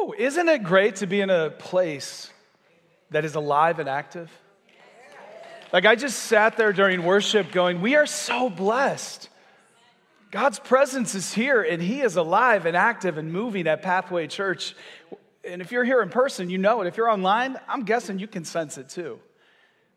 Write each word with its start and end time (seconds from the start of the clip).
Whew, 0.00 0.14
isn't 0.16 0.48
it 0.48 0.62
great 0.62 0.96
to 0.96 1.06
be 1.06 1.20
in 1.20 1.30
a 1.30 1.50
place 1.50 2.30
that 3.10 3.24
is 3.24 3.34
alive 3.34 3.78
and 3.78 3.88
active? 3.88 4.30
Like, 5.72 5.84
I 5.84 5.94
just 5.94 6.20
sat 6.20 6.56
there 6.56 6.72
during 6.72 7.04
worship 7.04 7.52
going, 7.52 7.80
We 7.80 7.96
are 7.96 8.06
so 8.06 8.48
blessed. 8.48 9.28
God's 10.30 10.58
presence 10.58 11.14
is 11.14 11.34
here 11.34 11.60
and 11.60 11.82
He 11.82 12.00
is 12.00 12.16
alive 12.16 12.64
and 12.64 12.76
active 12.76 13.18
and 13.18 13.32
moving 13.32 13.66
at 13.66 13.82
Pathway 13.82 14.26
Church. 14.26 14.74
And 15.44 15.60
if 15.60 15.70
you're 15.72 15.84
here 15.84 16.02
in 16.02 16.08
person, 16.08 16.50
you 16.50 16.58
know 16.58 16.80
it. 16.80 16.86
If 16.86 16.96
you're 16.96 17.10
online, 17.10 17.58
I'm 17.68 17.84
guessing 17.84 18.18
you 18.18 18.28
can 18.28 18.44
sense 18.44 18.78
it 18.78 18.88
too. 18.88 19.18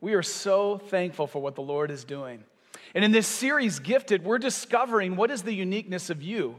We 0.01 0.15
are 0.15 0.23
so 0.23 0.79
thankful 0.79 1.27
for 1.27 1.41
what 1.41 1.55
the 1.55 1.61
Lord 1.61 1.91
is 1.91 2.03
doing. 2.03 2.43
And 2.93 3.05
in 3.05 3.11
this 3.11 3.27
series, 3.27 3.79
Gifted, 3.79 4.23
we're 4.23 4.37
discovering 4.37 5.15
what 5.15 5.31
is 5.31 5.43
the 5.43 5.53
uniqueness 5.53 6.09
of 6.09 6.21
you. 6.21 6.55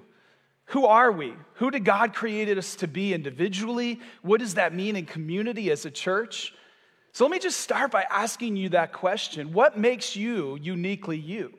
Who 0.67 0.87
are 0.87 1.13
we? 1.13 1.35
Who 1.55 1.71
did 1.71 1.85
God 1.85 2.15
create 2.15 2.57
us 2.57 2.77
to 2.77 2.89
be 2.89 3.13
individually? 3.13 4.01
What 4.23 4.41
does 4.41 4.55
that 4.55 4.75
mean 4.75 4.97
in 4.97 5.07
community 5.07 5.71
as 5.71 5.85
a 5.85 5.91
church? 5.91 6.55
So 7.13 7.25
let 7.25 7.31
me 7.31 7.39
just 7.39 7.61
start 7.61 7.91
by 7.91 8.05
asking 8.11 8.57
you 8.57 8.71
that 8.71 8.93
question 8.93 9.53
What 9.53 9.79
makes 9.79 10.17
you 10.17 10.59
uniquely 10.61 11.19
you? 11.19 11.55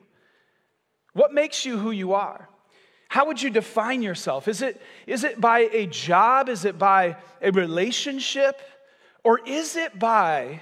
What 1.12 1.32
makes 1.32 1.64
you 1.64 1.78
who 1.78 1.92
you 1.92 2.12
are? 2.12 2.48
How 3.08 3.26
would 3.26 3.40
you 3.40 3.50
define 3.50 4.02
yourself? 4.02 4.48
Is 4.48 4.60
it, 4.60 4.80
is 5.06 5.24
it 5.24 5.40
by 5.40 5.60
a 5.60 5.86
job? 5.86 6.48
Is 6.48 6.64
it 6.64 6.78
by 6.78 7.16
a 7.40 7.52
relationship? 7.52 8.60
Or 9.24 9.40
is 9.46 9.76
it 9.76 9.98
by 9.98 10.60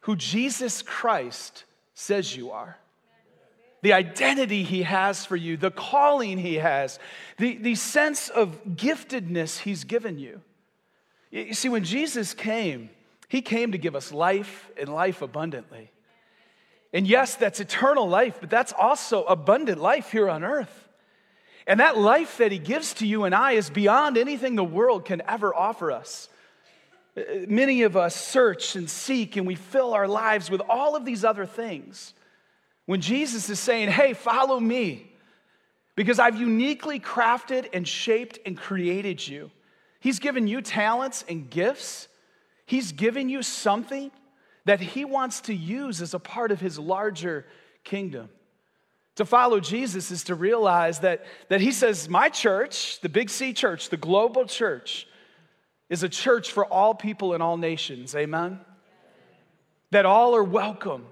who 0.00 0.16
Jesus 0.16 0.82
Christ 0.82 1.64
says 1.94 2.36
you 2.36 2.50
are? 2.50 2.76
The 3.82 3.92
identity 3.92 4.62
he 4.62 4.82
has 4.82 5.24
for 5.24 5.36
you, 5.36 5.56
the 5.56 5.70
calling 5.70 6.38
he 6.38 6.56
has, 6.56 6.98
the, 7.38 7.56
the 7.56 7.74
sense 7.74 8.28
of 8.28 8.62
giftedness 8.64 9.58
he's 9.58 9.84
given 9.84 10.18
you. 10.18 10.42
You 11.30 11.54
see, 11.54 11.68
when 11.68 11.84
Jesus 11.84 12.34
came, 12.34 12.90
he 13.28 13.40
came 13.40 13.72
to 13.72 13.78
give 13.78 13.94
us 13.94 14.12
life 14.12 14.70
and 14.76 14.88
life 14.88 15.22
abundantly. 15.22 15.90
And 16.92 17.06
yes, 17.06 17.36
that's 17.36 17.60
eternal 17.60 18.08
life, 18.08 18.38
but 18.40 18.50
that's 18.50 18.72
also 18.72 19.24
abundant 19.24 19.80
life 19.80 20.10
here 20.10 20.28
on 20.28 20.42
earth. 20.42 20.88
And 21.66 21.78
that 21.78 21.96
life 21.96 22.38
that 22.38 22.50
He 22.50 22.58
gives 22.58 22.94
to 22.94 23.06
you 23.06 23.24
and 23.24 23.34
I 23.34 23.52
is 23.52 23.70
beyond 23.70 24.18
anything 24.18 24.56
the 24.56 24.64
world 24.64 25.04
can 25.04 25.22
ever 25.28 25.54
offer 25.54 25.92
us. 25.92 26.28
Uh, 27.16 27.22
many 27.46 27.82
of 27.82 27.96
us 27.96 28.16
search 28.16 28.74
and 28.74 28.90
seek, 28.90 29.36
and 29.36 29.46
we 29.46 29.54
fill 29.54 29.94
our 29.94 30.08
lives 30.08 30.50
with 30.50 30.62
all 30.68 30.96
of 30.96 31.04
these 31.04 31.24
other 31.24 31.46
things. 31.46 32.14
When 32.86 33.00
Jesus 33.00 33.48
is 33.50 33.60
saying, 33.60 33.90
Hey, 33.90 34.14
follow 34.14 34.58
me, 34.58 35.12
because 35.94 36.18
I've 36.18 36.38
uniquely 36.38 36.98
crafted 37.00 37.68
and 37.72 37.86
shaped 37.86 38.38
and 38.46 38.56
created 38.56 39.26
you. 39.26 39.50
He's 40.00 40.18
given 40.18 40.46
you 40.46 40.62
talents 40.62 41.24
and 41.28 41.50
gifts, 41.50 42.08
He's 42.66 42.92
given 42.92 43.28
you 43.28 43.42
something 43.42 44.12
that 44.64 44.80
he 44.80 45.04
wants 45.04 45.40
to 45.42 45.52
use 45.52 46.00
as 46.00 46.14
a 46.14 46.20
part 46.20 46.52
of 46.52 46.60
his 46.60 46.78
larger 46.78 47.44
kingdom. 47.82 48.28
To 49.16 49.24
follow 49.24 49.58
Jesus 49.58 50.12
is 50.12 50.24
to 50.24 50.36
realize 50.36 51.00
that, 51.00 51.24
that 51.48 51.60
he 51.60 51.72
says, 51.72 52.08
My 52.08 52.28
church, 52.28 53.00
the 53.00 53.08
Big 53.08 53.28
C 53.28 53.52
church, 53.52 53.88
the 53.88 53.96
global 53.96 54.46
church, 54.46 55.08
is 55.88 56.04
a 56.04 56.08
church 56.08 56.52
for 56.52 56.64
all 56.64 56.94
people 56.94 57.34
in 57.34 57.42
all 57.42 57.56
nations. 57.56 58.14
Amen? 58.14 58.60
That 59.90 60.06
all 60.06 60.36
are 60.36 60.44
welcome. 60.44 61.06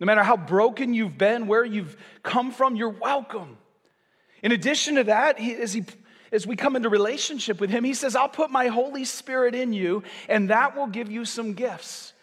No 0.00 0.06
matter 0.06 0.22
how 0.22 0.38
broken 0.38 0.94
you've 0.94 1.18
been, 1.18 1.46
where 1.46 1.64
you've 1.64 1.94
come 2.22 2.52
from, 2.52 2.74
you're 2.74 2.88
welcome. 2.88 3.58
In 4.42 4.50
addition 4.50 4.94
to 4.94 5.04
that, 5.04 5.38
he, 5.38 5.54
as, 5.54 5.74
he, 5.74 5.84
as 6.32 6.46
we 6.46 6.56
come 6.56 6.74
into 6.74 6.88
relationship 6.88 7.60
with 7.60 7.68
him, 7.68 7.84
he 7.84 7.92
says, 7.92 8.16
I'll 8.16 8.28
put 8.28 8.50
my 8.50 8.68
Holy 8.68 9.04
Spirit 9.04 9.54
in 9.54 9.74
you, 9.74 10.02
and 10.26 10.48
that 10.48 10.74
will 10.74 10.86
give 10.86 11.10
you 11.10 11.26
some 11.26 11.52
gifts. 11.52 12.14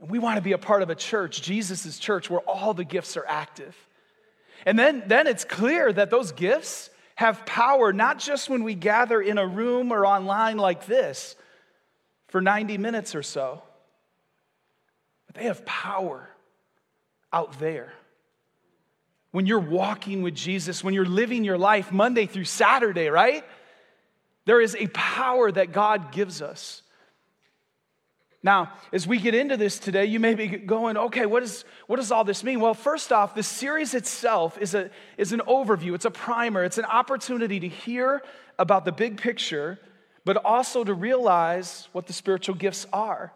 And 0.00 0.10
we 0.10 0.18
want 0.18 0.36
to 0.36 0.42
be 0.42 0.52
a 0.52 0.58
part 0.58 0.80
of 0.80 0.88
a 0.88 0.94
church, 0.94 1.42
Jesus' 1.42 1.98
church, 1.98 2.30
where 2.30 2.40
all 2.40 2.72
the 2.72 2.84
gifts 2.84 3.18
are 3.18 3.26
active. 3.28 3.76
And 4.64 4.78
then, 4.78 5.02
then 5.06 5.26
it's 5.26 5.44
clear 5.44 5.92
that 5.92 6.08
those 6.08 6.32
gifts 6.32 6.88
have 7.16 7.44
power, 7.44 7.92
not 7.92 8.18
just 8.18 8.48
when 8.48 8.64
we 8.64 8.74
gather 8.74 9.20
in 9.20 9.36
a 9.36 9.46
room 9.46 9.92
or 9.92 10.06
online 10.06 10.56
like 10.56 10.86
this 10.86 11.36
for 12.28 12.40
90 12.40 12.78
minutes 12.78 13.14
or 13.14 13.22
so, 13.22 13.62
but 15.26 15.34
they 15.34 15.44
have 15.44 15.66
power 15.66 16.31
out 17.32 17.58
there. 17.58 17.92
When 19.30 19.46
you're 19.46 19.58
walking 19.58 20.22
with 20.22 20.34
Jesus, 20.34 20.84
when 20.84 20.94
you're 20.94 21.06
living 21.06 21.44
your 21.44 21.58
life 21.58 21.90
Monday 21.90 22.26
through 22.26 22.44
Saturday, 22.44 23.08
right? 23.08 23.44
There 24.44 24.60
is 24.60 24.76
a 24.76 24.88
power 24.88 25.50
that 25.50 25.72
God 25.72 26.12
gives 26.12 26.42
us. 26.42 26.82
Now, 28.42 28.72
as 28.92 29.06
we 29.06 29.18
get 29.18 29.34
into 29.34 29.56
this 29.56 29.78
today, 29.78 30.06
you 30.06 30.18
may 30.18 30.34
be 30.34 30.48
going, 30.48 30.96
okay, 30.96 31.26
what, 31.26 31.44
is, 31.44 31.64
what 31.86 31.96
does 31.96 32.10
all 32.10 32.24
this 32.24 32.42
mean? 32.42 32.58
Well, 32.58 32.74
first 32.74 33.12
off, 33.12 33.36
the 33.36 33.42
series 33.42 33.94
itself 33.94 34.58
is, 34.58 34.74
a, 34.74 34.90
is 35.16 35.32
an 35.32 35.40
overview, 35.46 35.94
it's 35.94 36.04
a 36.04 36.10
primer, 36.10 36.64
it's 36.64 36.78
an 36.78 36.84
opportunity 36.84 37.60
to 37.60 37.68
hear 37.68 38.20
about 38.58 38.84
the 38.84 38.90
big 38.90 39.20
picture, 39.20 39.78
but 40.24 40.36
also 40.44 40.82
to 40.82 40.92
realize 40.92 41.88
what 41.92 42.06
the 42.06 42.12
spiritual 42.12 42.56
gifts 42.56 42.84
are. 42.92 43.32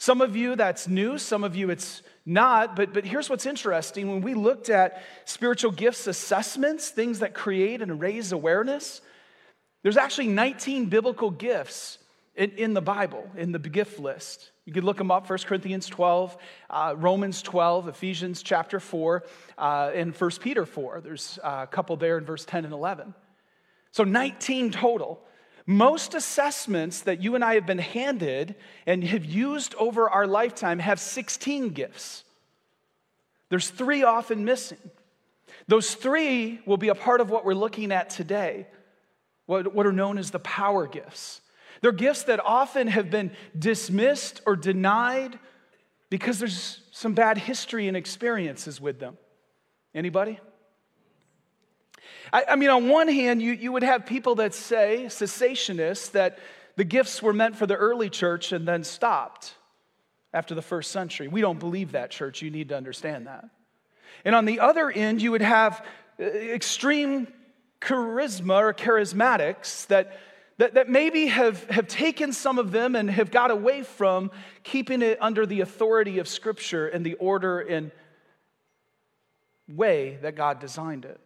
Some 0.00 0.22
of 0.22 0.34
you, 0.34 0.56
that's 0.56 0.88
new, 0.88 1.18
some 1.18 1.44
of 1.44 1.54
you, 1.54 1.68
it's 1.68 2.00
not, 2.24 2.74
but, 2.74 2.94
but 2.94 3.04
here's 3.04 3.28
what's 3.28 3.44
interesting. 3.44 4.08
When 4.08 4.22
we 4.22 4.32
looked 4.32 4.70
at 4.70 5.02
spiritual 5.26 5.72
gifts 5.72 6.06
assessments, 6.06 6.88
things 6.88 7.18
that 7.18 7.34
create 7.34 7.82
and 7.82 8.00
raise 8.00 8.32
awareness, 8.32 9.02
there's 9.82 9.98
actually 9.98 10.28
19 10.28 10.86
biblical 10.86 11.30
gifts 11.30 11.98
in, 12.34 12.52
in 12.52 12.72
the 12.72 12.80
Bible, 12.80 13.28
in 13.36 13.52
the 13.52 13.58
gift 13.58 14.00
list. 14.00 14.52
You 14.64 14.72
could 14.72 14.84
look 14.84 14.96
them 14.96 15.10
up 15.10 15.28
1 15.28 15.38
Corinthians 15.40 15.86
12, 15.86 16.34
uh, 16.70 16.94
Romans 16.96 17.42
12, 17.42 17.88
Ephesians 17.88 18.42
chapter 18.42 18.80
4, 18.80 19.22
uh, 19.58 19.90
and 19.94 20.16
1 20.16 20.30
Peter 20.40 20.64
4. 20.64 21.02
There's 21.02 21.38
a 21.44 21.66
couple 21.66 21.96
there 21.96 22.16
in 22.16 22.24
verse 22.24 22.46
10 22.46 22.64
and 22.64 22.72
11. 22.72 23.12
So 23.92 24.04
19 24.04 24.72
total. 24.72 25.20
Most 25.70 26.14
assessments 26.14 27.02
that 27.02 27.22
you 27.22 27.36
and 27.36 27.44
I 27.44 27.54
have 27.54 27.64
been 27.64 27.78
handed 27.78 28.56
and 28.88 29.04
have 29.04 29.24
used 29.24 29.76
over 29.76 30.10
our 30.10 30.26
lifetime 30.26 30.80
have 30.80 30.98
16 30.98 31.68
gifts. 31.68 32.24
There's 33.50 33.70
three 33.70 34.02
often 34.02 34.44
missing. 34.44 34.80
Those 35.68 35.94
three 35.94 36.58
will 36.66 36.76
be 36.76 36.88
a 36.88 36.96
part 36.96 37.20
of 37.20 37.30
what 37.30 37.44
we're 37.44 37.54
looking 37.54 37.92
at 37.92 38.10
today, 38.10 38.66
what, 39.46 39.86
are 39.86 39.92
known 39.92 40.18
as 40.18 40.32
the 40.32 40.40
power 40.40 40.88
gifts. 40.88 41.40
They're 41.82 41.92
gifts 41.92 42.24
that 42.24 42.40
often 42.44 42.88
have 42.88 43.08
been 43.08 43.30
dismissed 43.56 44.40
or 44.46 44.56
denied 44.56 45.38
because 46.08 46.40
there's 46.40 46.80
some 46.90 47.14
bad 47.14 47.38
history 47.38 47.86
and 47.86 47.96
experiences 47.96 48.80
with 48.80 48.98
them. 48.98 49.16
Anybody? 49.94 50.40
I, 52.32 52.44
I, 52.50 52.56
mean, 52.56 52.70
on 52.70 52.88
one 52.88 53.08
hand, 53.08 53.42
you, 53.42 53.52
you 53.52 53.72
would 53.72 53.82
have 53.82 54.06
people 54.06 54.36
that 54.36 54.54
say, 54.54 55.04
cessationists, 55.06 56.12
that 56.12 56.38
the 56.76 56.84
gifts 56.84 57.22
were 57.22 57.32
meant 57.32 57.56
for 57.56 57.66
the 57.66 57.76
early 57.76 58.10
church 58.10 58.52
and 58.52 58.66
then 58.66 58.84
stopped 58.84 59.54
after 60.32 60.54
the 60.54 60.62
first 60.62 60.90
century. 60.90 61.28
We 61.28 61.40
don't 61.40 61.58
believe 61.58 61.92
that, 61.92 62.10
church. 62.10 62.42
You 62.42 62.50
need 62.50 62.68
to 62.68 62.76
understand 62.76 63.26
that. 63.26 63.48
And 64.24 64.34
on 64.34 64.44
the 64.44 64.60
other 64.60 64.90
end, 64.90 65.22
you 65.22 65.32
would 65.32 65.42
have 65.42 65.84
uh, 66.18 66.24
extreme 66.24 67.26
charisma 67.80 68.58
or 68.58 68.74
charismatics 68.74 69.86
that 69.88 70.12
that, 70.60 70.74
that 70.74 70.90
maybe 70.90 71.28
have, 71.28 71.64
have 71.70 71.88
taken 71.88 72.34
some 72.34 72.58
of 72.58 72.70
them 72.70 72.94
and 72.94 73.10
have 73.10 73.30
got 73.30 73.50
away 73.50 73.82
from 73.82 74.30
keeping 74.62 75.00
it 75.00 75.16
under 75.18 75.46
the 75.46 75.62
authority 75.62 76.18
of 76.18 76.28
Scripture 76.28 76.86
and 76.86 77.04
the 77.04 77.14
order 77.14 77.60
and 77.60 77.92
way 79.66 80.18
that 80.20 80.36
God 80.36 80.60
designed 80.60 81.06
it. 81.06 81.18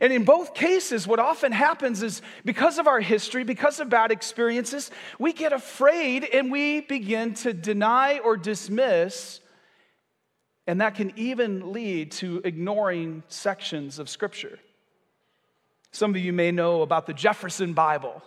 And 0.00 0.12
in 0.12 0.24
both 0.24 0.54
cases, 0.54 1.06
what 1.06 1.18
often 1.18 1.52
happens 1.52 2.02
is 2.02 2.22
because 2.44 2.78
of 2.78 2.86
our 2.86 3.00
history, 3.00 3.44
because 3.44 3.80
of 3.80 3.88
bad 3.88 4.10
experiences, 4.10 4.90
we 5.18 5.32
get 5.32 5.52
afraid 5.52 6.24
and 6.24 6.50
we 6.50 6.80
begin 6.80 7.34
to 7.34 7.52
deny 7.52 8.18
or 8.18 8.36
dismiss. 8.36 9.40
And 10.66 10.80
that 10.80 10.94
can 10.94 11.12
even 11.16 11.72
lead 11.72 12.12
to 12.12 12.40
ignoring 12.44 13.22
sections 13.28 13.98
of 13.98 14.08
Scripture. 14.08 14.58
Some 15.92 16.10
of 16.10 16.16
you 16.16 16.32
may 16.32 16.50
know 16.50 16.82
about 16.82 17.06
the 17.06 17.14
Jefferson 17.14 17.72
Bible 17.72 18.22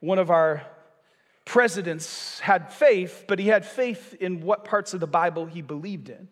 one 0.00 0.18
of 0.18 0.30
our 0.30 0.66
presidents 1.44 2.40
had 2.40 2.72
faith, 2.72 3.24
but 3.28 3.38
he 3.38 3.48
had 3.48 3.66
faith 3.66 4.14
in 4.14 4.40
what 4.40 4.64
parts 4.64 4.94
of 4.94 5.00
the 5.00 5.06
Bible 5.06 5.46
he 5.46 5.62
believed 5.62 6.08
in. 6.08 6.28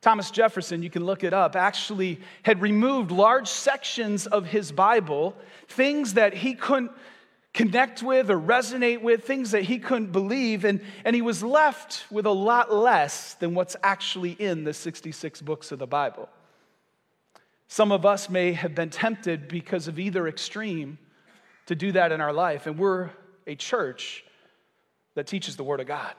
Thomas 0.00 0.30
Jefferson, 0.30 0.82
you 0.82 0.90
can 0.90 1.04
look 1.04 1.24
it 1.24 1.32
up, 1.32 1.56
actually 1.56 2.20
had 2.44 2.60
removed 2.60 3.10
large 3.10 3.48
sections 3.48 4.26
of 4.26 4.46
his 4.46 4.70
Bible, 4.70 5.36
things 5.66 6.14
that 6.14 6.34
he 6.34 6.54
couldn't 6.54 6.92
connect 7.52 8.02
with 8.02 8.30
or 8.30 8.38
resonate 8.38 9.02
with, 9.02 9.24
things 9.24 9.50
that 9.50 9.64
he 9.64 9.80
couldn't 9.80 10.12
believe, 10.12 10.64
and, 10.64 10.80
and 11.04 11.16
he 11.16 11.22
was 11.22 11.42
left 11.42 12.04
with 12.10 12.26
a 12.26 12.30
lot 12.30 12.72
less 12.72 13.34
than 13.34 13.54
what's 13.54 13.74
actually 13.82 14.32
in 14.32 14.62
the 14.62 14.72
66 14.72 15.42
books 15.42 15.72
of 15.72 15.80
the 15.80 15.86
Bible. 15.86 16.28
Some 17.66 17.90
of 17.90 18.06
us 18.06 18.30
may 18.30 18.52
have 18.52 18.76
been 18.76 18.90
tempted 18.90 19.48
because 19.48 19.88
of 19.88 19.98
either 19.98 20.28
extreme 20.28 20.98
to 21.66 21.74
do 21.74 21.90
that 21.92 22.12
in 22.12 22.20
our 22.20 22.32
life, 22.32 22.66
and 22.66 22.78
we're 22.78 23.10
a 23.48 23.56
church 23.56 24.24
that 25.14 25.26
teaches 25.26 25.56
the 25.56 25.64
Word 25.64 25.80
of 25.80 25.88
God. 25.88 26.14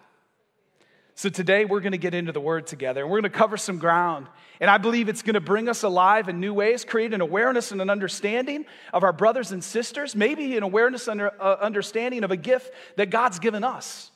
So 1.19 1.27
today 1.27 1.65
we're 1.65 1.81
going 1.81 1.91
to 1.91 1.97
get 1.97 2.13
into 2.13 2.31
the 2.31 2.39
Word 2.39 2.65
together 2.65 3.01
and 3.01 3.11
we're 3.11 3.19
going 3.19 3.29
to 3.29 3.37
cover 3.37 3.57
some 3.57 3.77
ground. 3.77 4.27
And 4.61 4.69
I 4.69 4.77
believe 4.77 5.09
it's 5.09 5.21
going 5.21 5.33
to 5.33 5.41
bring 5.41 5.67
us 5.67 5.83
alive 5.83 6.29
in 6.29 6.39
new 6.39 6.53
ways, 6.53 6.85
create 6.85 7.13
an 7.13 7.19
awareness 7.19 7.73
and 7.73 7.81
an 7.81 7.89
understanding 7.89 8.65
of 8.93 9.03
our 9.03 9.11
brothers 9.11 9.51
and 9.51 9.61
sisters, 9.61 10.15
maybe 10.15 10.55
an 10.55 10.63
awareness 10.63 11.09
and 11.09 11.19
uh, 11.19 11.57
understanding 11.59 12.23
of 12.23 12.31
a 12.31 12.37
gift 12.37 12.73
that 12.95 13.09
God's 13.09 13.39
given 13.39 13.65
us. 13.65 14.11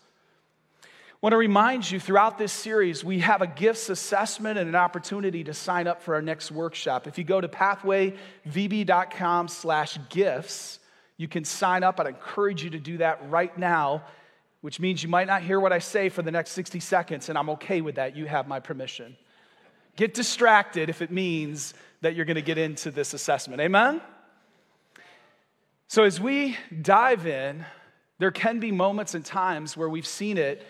I 0.81 0.88
want 1.19 1.33
to 1.33 1.38
remind 1.38 1.91
you 1.91 2.00
throughout 2.00 2.38
this 2.38 2.53
series, 2.53 3.03
we 3.03 3.19
have 3.19 3.41
a 3.41 3.47
gifts 3.47 3.89
assessment 3.89 4.57
and 4.57 4.69
an 4.69 4.75
opportunity 4.75 5.44
to 5.44 5.53
sign 5.53 5.88
up 5.88 6.03
for 6.03 6.15
our 6.15 6.21
next 6.21 6.53
workshop. 6.53 7.06
If 7.06 7.17
you 7.17 7.25
go 7.25 7.41
to 7.41 7.49
pathwayvb.com 7.49 9.47
slash 9.49 9.99
gifts, 10.07 10.79
you 11.17 11.27
can 11.27 11.44
sign 11.44 11.83
up. 11.83 11.99
I'd 11.99 12.07
encourage 12.07 12.63
you 12.63 12.69
to 12.69 12.79
do 12.79 12.99
that 12.99 13.29
right 13.29 13.57
now 13.57 14.03
which 14.63 14.80
means 14.80 15.04
you 15.04 15.10
might 15.10 15.27
not 15.27 15.44
hear 15.44 15.60
what 15.60 15.74
I 15.74 15.80
say 15.80 16.07
for 16.07 16.21
the 16.21 16.31
next 16.31 16.51
60 16.51 16.80
seconds, 16.80 17.27
and 17.27 17.38
I'm 17.38 17.50
okay 17.50 17.81
with 17.81 17.95
that. 17.95 18.15
You 18.15 18.27
have 18.27 18.48
my 18.48 18.62
permission. 18.62 19.18
Get 19.98 20.13
distracted 20.13 20.89
if 20.89 21.01
it 21.01 21.12
means 21.12 21.74
that 22.00 22.15
you're 22.15 22.24
going 22.24 22.36
to 22.36 22.42
get 22.42 22.57
into 22.57 22.89
this 22.89 23.13
assessment. 23.13 23.60
Amen? 23.60 24.00
So, 25.89 26.06
as 26.06 26.21
we 26.21 26.56
dive 26.81 27.27
in, 27.27 27.65
there 28.19 28.31
can 28.31 28.62
be 28.62 28.71
moments 28.71 29.15
and 29.15 29.25
times 29.25 29.75
where 29.75 29.89
we've 29.89 30.07
seen 30.07 30.38
it, 30.38 30.66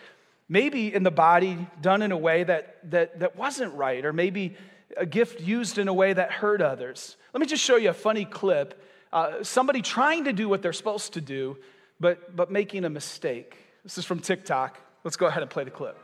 maybe 0.50 0.92
in 0.92 1.04
the 1.04 1.12
body 1.12 1.68
done 1.80 2.02
in 2.02 2.12
a 2.12 2.18
way 2.18 2.44
that, 2.46 2.90
that, 2.90 3.20
that 3.20 3.36
wasn't 3.36 3.76
right, 3.76 4.04
or 4.04 4.12
maybe 4.12 4.58
a 4.98 5.06
gift 5.06 5.40
used 5.40 5.78
in 5.78 5.88
a 5.88 5.94
way 5.94 6.14
that 6.14 6.32
hurt 6.32 6.64
others. 6.64 7.16
Let 7.32 7.42
me 7.42 7.46
just 7.46 7.64
show 7.64 7.76
you 7.76 7.92
a 7.92 7.94
funny 7.94 8.26
clip. 8.26 8.84
Uh, 9.14 9.44
somebody 9.44 9.84
trying 9.84 10.24
to 10.24 10.34
do 10.34 10.50
what 10.50 10.64
they're 10.64 10.74
supposed 10.74 11.14
to 11.14 11.22
do, 11.22 11.58
but, 12.00 12.36
but 12.36 12.50
making 12.50 12.86
a 12.86 12.90
mistake. 12.90 13.60
This 13.84 13.98
is 13.98 14.06
from 14.06 14.20
TikTok. 14.20 14.80
Let's 15.04 15.18
go 15.18 15.26
ahead 15.26 15.44
and 15.44 15.52
play 15.52 15.66
the 15.66 15.72
clip. 15.72 15.98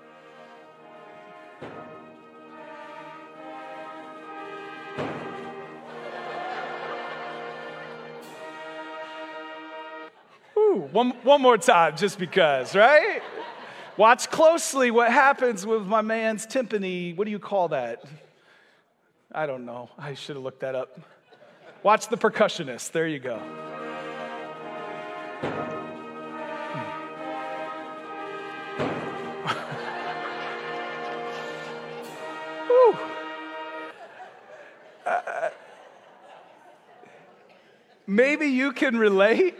Ooh, 10.57 10.89
one, 10.91 11.11
one 11.23 11.41
more 11.41 11.57
time, 11.57 11.95
just 11.95 12.19
because, 12.19 12.75
right? 12.75 13.21
Watch 13.95 14.29
closely 14.29 14.91
what 14.91 15.11
happens 15.11 15.65
with 15.65 15.85
my 15.85 16.01
man's 16.01 16.45
timpani. 16.45 17.15
What 17.15 17.25
do 17.25 17.31
you 17.31 17.39
call 17.39 17.69
that? 17.69 18.03
I 19.31 19.45
don't 19.45 19.65
know. 19.65 19.89
I 19.97 20.15
should 20.15 20.35
have 20.35 20.43
looked 20.43 20.61
that 20.61 20.75
up. 20.75 20.99
Watch 21.81 22.09
the 22.09 22.17
percussionist. 22.17 22.91
There 22.91 23.07
you 23.07 23.19
go. 23.19 23.39
Maybe 38.19 38.47
you 38.47 38.73
can 38.73 38.97
relate 38.97 39.55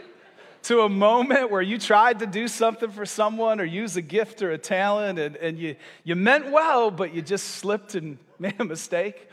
to 0.64 0.82
a 0.82 0.90
moment 0.90 1.50
where 1.50 1.62
you 1.62 1.78
tried 1.78 2.20
to 2.20 2.26
do 2.26 2.50
something 2.50 2.92
for 2.92 3.06
someone 3.06 3.62
or 3.62 3.64
use 3.64 3.96
a 3.96 4.02
gift 4.02 4.42
or 4.42 4.52
a 4.52 4.58
talent 4.58 5.18
and, 5.18 5.38
and 5.38 5.58
you, 5.58 5.78
you 6.04 6.18
meant 6.18 6.52
well, 6.52 6.92
but 6.92 7.14
you 7.14 7.22
just 7.22 7.48
slipped 7.52 7.96
and 7.96 8.18
made 8.38 8.60
a 8.60 8.66
mistake. 8.66 9.30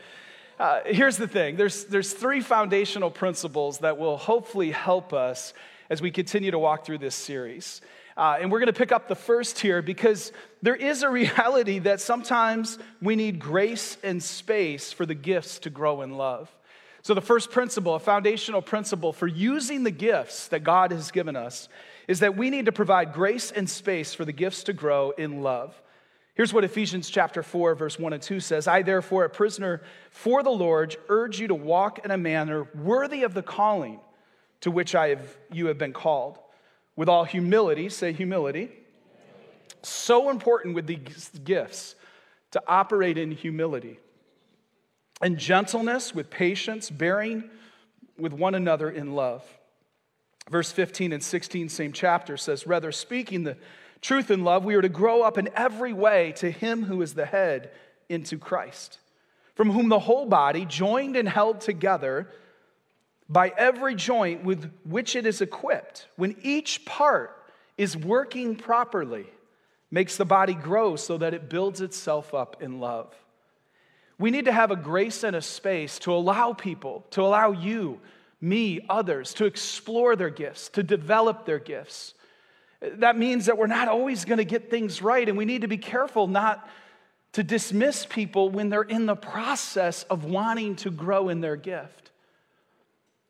Uh, 0.57 0.79
here's 0.85 1.17
the 1.17 1.27
thing 1.27 1.57
there's, 1.57 1.83
there's 1.87 2.13
three 2.13 2.39
foundational 2.39 3.11
principles 3.11 3.79
that 3.79 3.97
will 3.97 4.15
hopefully 4.15 4.71
help 4.71 5.11
us 5.11 5.53
as 5.89 6.01
we 6.01 6.09
continue 6.09 6.51
to 6.51 6.59
walk 6.59 6.85
through 6.85 6.99
this 6.99 7.13
series. 7.13 7.81
Uh, 8.15 8.37
and 8.39 8.49
we're 8.49 8.59
going 8.59 8.67
to 8.67 8.79
pick 8.79 8.93
up 8.93 9.09
the 9.09 9.15
first 9.15 9.59
here 9.59 9.81
because 9.81 10.31
there 10.61 10.73
is 10.73 11.03
a 11.03 11.09
reality 11.21 11.79
that 11.79 11.99
sometimes 11.99 12.79
we 13.01 13.17
need 13.17 13.39
grace 13.39 13.97
and 14.05 14.23
space 14.23 14.93
for 14.93 15.05
the 15.05 15.15
gifts 15.15 15.59
to 15.59 15.69
grow 15.69 16.01
in 16.01 16.15
love. 16.15 16.49
So, 17.07 17.13
the 17.13 17.21
first 17.21 17.51
principle, 17.51 17.95
a 17.95 17.99
foundational 17.99 18.61
principle 18.61 19.13
for 19.13 19.27
using 19.27 19.85
the 19.85 19.91
gifts 19.91 20.49
that 20.49 20.65
God 20.65 20.91
has 20.91 21.09
given 21.09 21.37
us, 21.37 21.69
is 22.05 22.19
that 22.19 22.35
we 22.35 22.49
need 22.49 22.65
to 22.65 22.73
provide 22.73 23.13
grace 23.13 23.49
and 23.49 23.69
space 23.69 24.13
for 24.13 24.25
the 24.25 24.33
gifts 24.33 24.63
to 24.65 24.73
grow 24.73 25.11
in 25.11 25.41
love. 25.41 25.81
Here's 26.35 26.53
what 26.53 26.65
Ephesians 26.65 27.09
chapter 27.09 27.43
4 27.43 27.75
verse 27.75 27.97
1 27.97 28.11
and 28.11 28.21
2 28.21 28.41
says, 28.41 28.67
I 28.67 28.81
therefore 28.81 29.23
a 29.23 29.29
prisoner 29.29 29.83
for 30.09 30.43
the 30.43 30.49
Lord 30.49 30.97
urge 31.07 31.39
you 31.39 31.47
to 31.47 31.55
walk 31.55 32.03
in 32.03 32.11
a 32.11 32.17
manner 32.17 32.67
worthy 32.75 33.23
of 33.23 33.33
the 33.33 33.41
calling 33.41 34.01
to 34.59 34.69
which 34.69 34.93
I 34.93 35.07
have 35.07 35.37
you 35.49 35.67
have 35.67 35.77
been 35.77 35.93
called 35.93 36.37
with 36.97 37.07
all 37.07 37.23
humility, 37.23 37.87
say 37.87 38.11
humility. 38.11 38.69
So 39.81 40.29
important 40.29 40.75
with 40.75 40.87
these 40.87 41.31
gifts 41.45 41.95
to 42.51 42.61
operate 42.67 43.17
in 43.17 43.31
humility 43.31 43.97
and 45.21 45.37
gentleness, 45.37 46.13
with 46.13 46.29
patience, 46.29 46.89
bearing 46.89 47.49
with 48.17 48.33
one 48.33 48.55
another 48.55 48.89
in 48.89 49.15
love. 49.15 49.43
Verse 50.49 50.71
15 50.71 51.11
and 51.13 51.23
16, 51.23 51.69
same 51.69 51.91
chapter, 51.91 52.37
says, 52.37 52.67
Rather, 52.67 52.91
speaking 52.91 53.43
the 53.43 53.57
truth 54.01 54.31
in 54.31 54.43
love, 54.43 54.63
we 54.63 54.75
are 54.75 54.81
to 54.81 54.89
grow 54.89 55.21
up 55.21 55.37
in 55.37 55.49
every 55.55 55.93
way 55.93 56.33
to 56.37 56.49
Him 56.49 56.83
who 56.83 57.01
is 57.01 57.13
the 57.13 57.25
head, 57.25 57.71
into 58.09 58.37
Christ, 58.37 58.99
from 59.55 59.71
whom 59.71 59.89
the 59.89 59.99
whole 59.99 60.25
body, 60.25 60.65
joined 60.65 61.15
and 61.15 61.27
held 61.27 61.61
together 61.61 62.29
by 63.27 63.51
every 63.57 63.95
joint 63.95 64.43
with 64.43 64.71
which 64.85 65.15
it 65.15 65.25
is 65.25 65.41
equipped, 65.41 66.07
when 66.15 66.35
each 66.41 66.85
part 66.85 67.35
is 67.77 67.97
working 67.97 68.55
properly, 68.55 69.27
makes 69.91 70.15
the 70.15 70.25
body 70.25 70.53
grow 70.53 70.95
so 70.95 71.17
that 71.17 71.33
it 71.33 71.49
builds 71.49 71.81
itself 71.81 72.33
up 72.33 72.61
in 72.61 72.79
love. 72.79 73.13
We 74.19 74.31
need 74.31 74.45
to 74.45 74.51
have 74.51 74.71
a 74.71 74.75
grace 74.75 75.23
and 75.23 75.35
a 75.35 75.41
space 75.41 75.99
to 75.99 76.13
allow 76.13 76.53
people, 76.53 77.05
to 77.11 77.21
allow 77.21 77.51
you, 77.51 77.99
me, 78.41 78.85
others, 78.89 79.33
to 79.35 79.45
explore 79.45 80.15
their 80.15 80.29
gifts, 80.29 80.69
to 80.69 80.83
develop 80.83 81.45
their 81.45 81.59
gifts. 81.59 82.13
That 82.81 83.17
means 83.17 83.45
that 83.45 83.57
we're 83.57 83.67
not 83.67 83.87
always 83.87 84.25
going 84.25 84.37
to 84.37 84.45
get 84.45 84.69
things 84.69 85.01
right, 85.01 85.27
and 85.27 85.37
we 85.37 85.45
need 85.45 85.61
to 85.61 85.67
be 85.67 85.77
careful 85.77 86.27
not 86.27 86.67
to 87.33 87.43
dismiss 87.43 88.05
people 88.05 88.49
when 88.49 88.69
they're 88.69 88.81
in 88.81 89.05
the 89.05 89.15
process 89.15 90.03
of 90.03 90.25
wanting 90.25 90.75
to 90.77 90.89
grow 90.89 91.29
in 91.29 91.41
their 91.41 91.55
gift. 91.55 92.11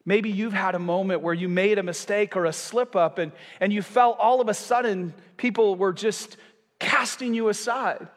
Maybe 0.06 0.30
you've 0.30 0.54
had 0.54 0.75
a 0.75 0.80
moment 0.80 1.22
where 1.22 1.34
you 1.34 1.50
made 1.50 1.80
a 1.80 1.84
mistake 1.84 2.38
or 2.38 2.45
a 2.45 2.54
slip 2.54 2.95
up, 2.95 3.18
and, 3.18 3.34
and 3.60 3.74
you 3.74 3.81
felt 3.81 4.18
all 4.19 4.39
of 4.39 4.48
a 4.48 4.54
sudden 4.54 5.13
people 5.36 5.75
were 5.75 5.91
just 5.91 6.38
casting 6.79 7.34
you 7.34 7.50
aside. 7.50 8.08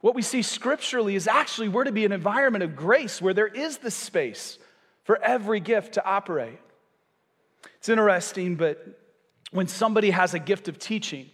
What 0.00 0.14
we 0.14 0.22
see 0.22 0.42
scripturally 0.42 1.16
is 1.16 1.26
actually 1.26 1.68
we're 1.68 1.84
to 1.84 1.92
be 1.92 2.04
an 2.04 2.12
environment 2.12 2.64
of 2.64 2.76
grace 2.76 3.20
where 3.20 3.34
there 3.34 3.46
is 3.46 3.78
the 3.78 3.90
space 3.90 4.58
for 5.04 5.20
every 5.22 5.60
gift 5.60 5.94
to 5.94 6.04
operate. 6.04 6.58
It's 7.76 7.88
interesting, 7.88 8.56
but 8.56 9.00
when 9.52 9.68
somebody 9.68 10.10
has 10.10 10.34
a 10.34 10.38
gift 10.38 10.68
of 10.68 10.78
teaching, 10.78 11.30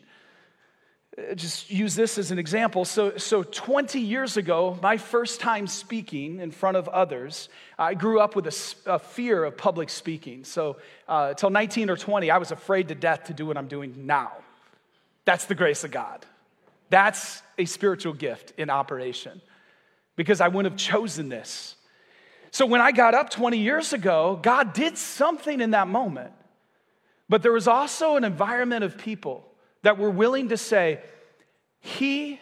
uh, 1.16 1.34
just 1.34 1.70
use 1.70 1.94
this 1.94 2.18
as 2.18 2.30
an 2.30 2.38
example. 2.38 2.84
So, 2.84 3.16
so 3.16 3.42
20 3.42 4.00
years 4.00 4.36
ago, 4.36 4.78
my 4.82 4.96
first 4.96 5.40
time 5.40 5.66
speaking 5.66 6.40
in 6.40 6.50
front 6.50 6.76
of 6.76 6.88
others, 6.88 7.48
I 7.78 7.94
grew 7.94 8.20
up 8.20 8.36
with 8.36 8.46
a, 8.46 8.94
a 8.94 8.98
fear 8.98 9.44
of 9.44 9.56
public 9.56 9.90
speaking. 9.90 10.44
So, 10.44 10.76
uh, 11.08 11.28
until 11.30 11.50
19 11.50 11.90
or 11.90 11.96
20, 11.96 12.30
I 12.30 12.38
was 12.38 12.50
afraid 12.50 12.88
to 12.88 12.94
death 12.94 13.24
to 13.24 13.34
do 13.34 13.46
what 13.46 13.56
I'm 13.56 13.68
doing 13.68 14.06
now. 14.06 14.32
That's 15.24 15.46
the 15.46 15.54
grace 15.54 15.84
of 15.84 15.90
God. 15.90 16.24
That's 16.92 17.42
a 17.56 17.64
spiritual 17.64 18.12
gift 18.12 18.52
in 18.58 18.68
operation 18.68 19.40
because 20.14 20.42
I 20.42 20.48
wouldn't 20.48 20.74
have 20.74 20.78
chosen 20.78 21.30
this. 21.30 21.74
So 22.50 22.66
when 22.66 22.82
I 22.82 22.92
got 22.92 23.14
up 23.14 23.30
20 23.30 23.56
years 23.56 23.94
ago, 23.94 24.38
God 24.42 24.74
did 24.74 24.98
something 24.98 25.62
in 25.62 25.70
that 25.70 25.88
moment. 25.88 26.32
But 27.30 27.42
there 27.42 27.50
was 27.50 27.66
also 27.66 28.16
an 28.16 28.24
environment 28.24 28.84
of 28.84 28.98
people 28.98 29.48
that 29.80 29.96
were 29.96 30.10
willing 30.10 30.50
to 30.50 30.58
say, 30.58 31.00
He 31.80 32.38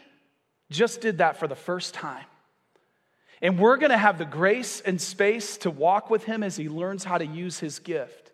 just 0.68 1.00
did 1.00 1.18
that 1.18 1.36
for 1.36 1.46
the 1.46 1.54
first 1.54 1.94
time. 1.94 2.26
And 3.40 3.56
we're 3.56 3.76
to 3.76 3.96
have 3.96 4.18
the 4.18 4.24
grace 4.24 4.80
and 4.80 5.00
space 5.00 5.58
to 5.58 5.70
walk 5.70 6.10
with 6.10 6.24
Him 6.24 6.42
as 6.42 6.56
He 6.56 6.68
learns 6.68 7.04
how 7.04 7.18
to 7.18 7.26
use 7.26 7.60
His 7.60 7.78
gift. 7.78 8.32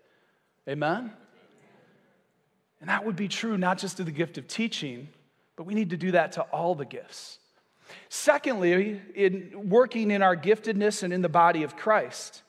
Amen? 0.66 1.12
And 2.80 2.88
that 2.88 3.04
would 3.04 3.16
be 3.16 3.28
true 3.28 3.58
not 3.58 3.76
just 3.76 4.00
of 4.00 4.06
the 4.06 4.12
gift 4.12 4.38
of 4.38 4.48
teaching, 4.48 5.08
but 5.56 5.64
we 5.64 5.74
need 5.74 5.90
to 5.90 5.96
do 5.96 6.12
that 6.12 6.32
to 6.32 6.42
all 6.42 6.74
the 6.74 6.84
gifts. 6.84 7.38
Secondly, 8.08 9.00
in 9.14 9.68
working 9.68 10.10
in 10.10 10.22
our 10.22 10.36
giftedness 10.36 11.02
and 11.02 11.12
in 11.12 11.22
the 11.22 11.28
body 11.28 11.62
of 11.62 11.76
Christ, 11.76 12.42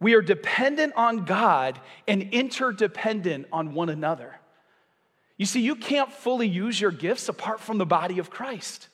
we 0.00 0.14
are 0.14 0.22
dependent 0.22 0.94
on 0.96 1.24
God 1.24 1.80
and 2.06 2.22
interdependent 2.32 3.46
on 3.52 3.74
one 3.74 3.88
another. 3.88 4.34
You 5.36 5.46
see, 5.46 5.60
you 5.60 5.74
can't 5.74 6.12
fully 6.12 6.46
use 6.46 6.80
your 6.80 6.90
gifts 6.90 7.28
apart 7.28 7.60
from 7.60 7.78
the 7.78 7.86
body 7.86 8.18
of 8.18 8.30
Christ. 8.30 8.88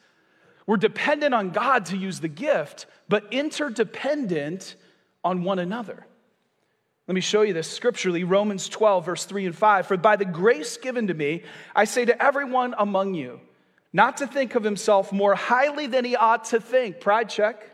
We're 0.66 0.76
dependent 0.76 1.34
on 1.34 1.50
God 1.50 1.86
to 1.86 1.96
use 1.96 2.20
the 2.20 2.28
gift, 2.28 2.86
but 3.08 3.32
interdependent 3.32 4.76
on 5.24 5.42
one 5.42 5.58
another. 5.58 6.06
Let 7.08 7.14
me 7.14 7.20
show 7.20 7.42
you 7.42 7.52
this 7.52 7.68
scripturally 7.68 8.22
Romans 8.22 8.68
12, 8.68 9.04
verse 9.04 9.24
3 9.24 9.46
and 9.46 9.56
5. 9.56 9.86
For 9.86 9.96
by 9.96 10.14
the 10.14 10.24
grace 10.24 10.76
given 10.76 11.08
to 11.08 11.14
me, 11.14 11.42
I 11.74 11.84
say 11.84 12.04
to 12.04 12.22
everyone 12.22 12.74
among 12.78 13.14
you, 13.14 13.40
not 13.92 14.18
to 14.18 14.26
think 14.26 14.54
of 14.54 14.62
himself 14.62 15.12
more 15.12 15.34
highly 15.34 15.86
than 15.86 16.04
he 16.04 16.16
ought 16.16 16.44
to 16.46 16.60
think, 16.60 17.00
pride 17.00 17.28
check, 17.28 17.70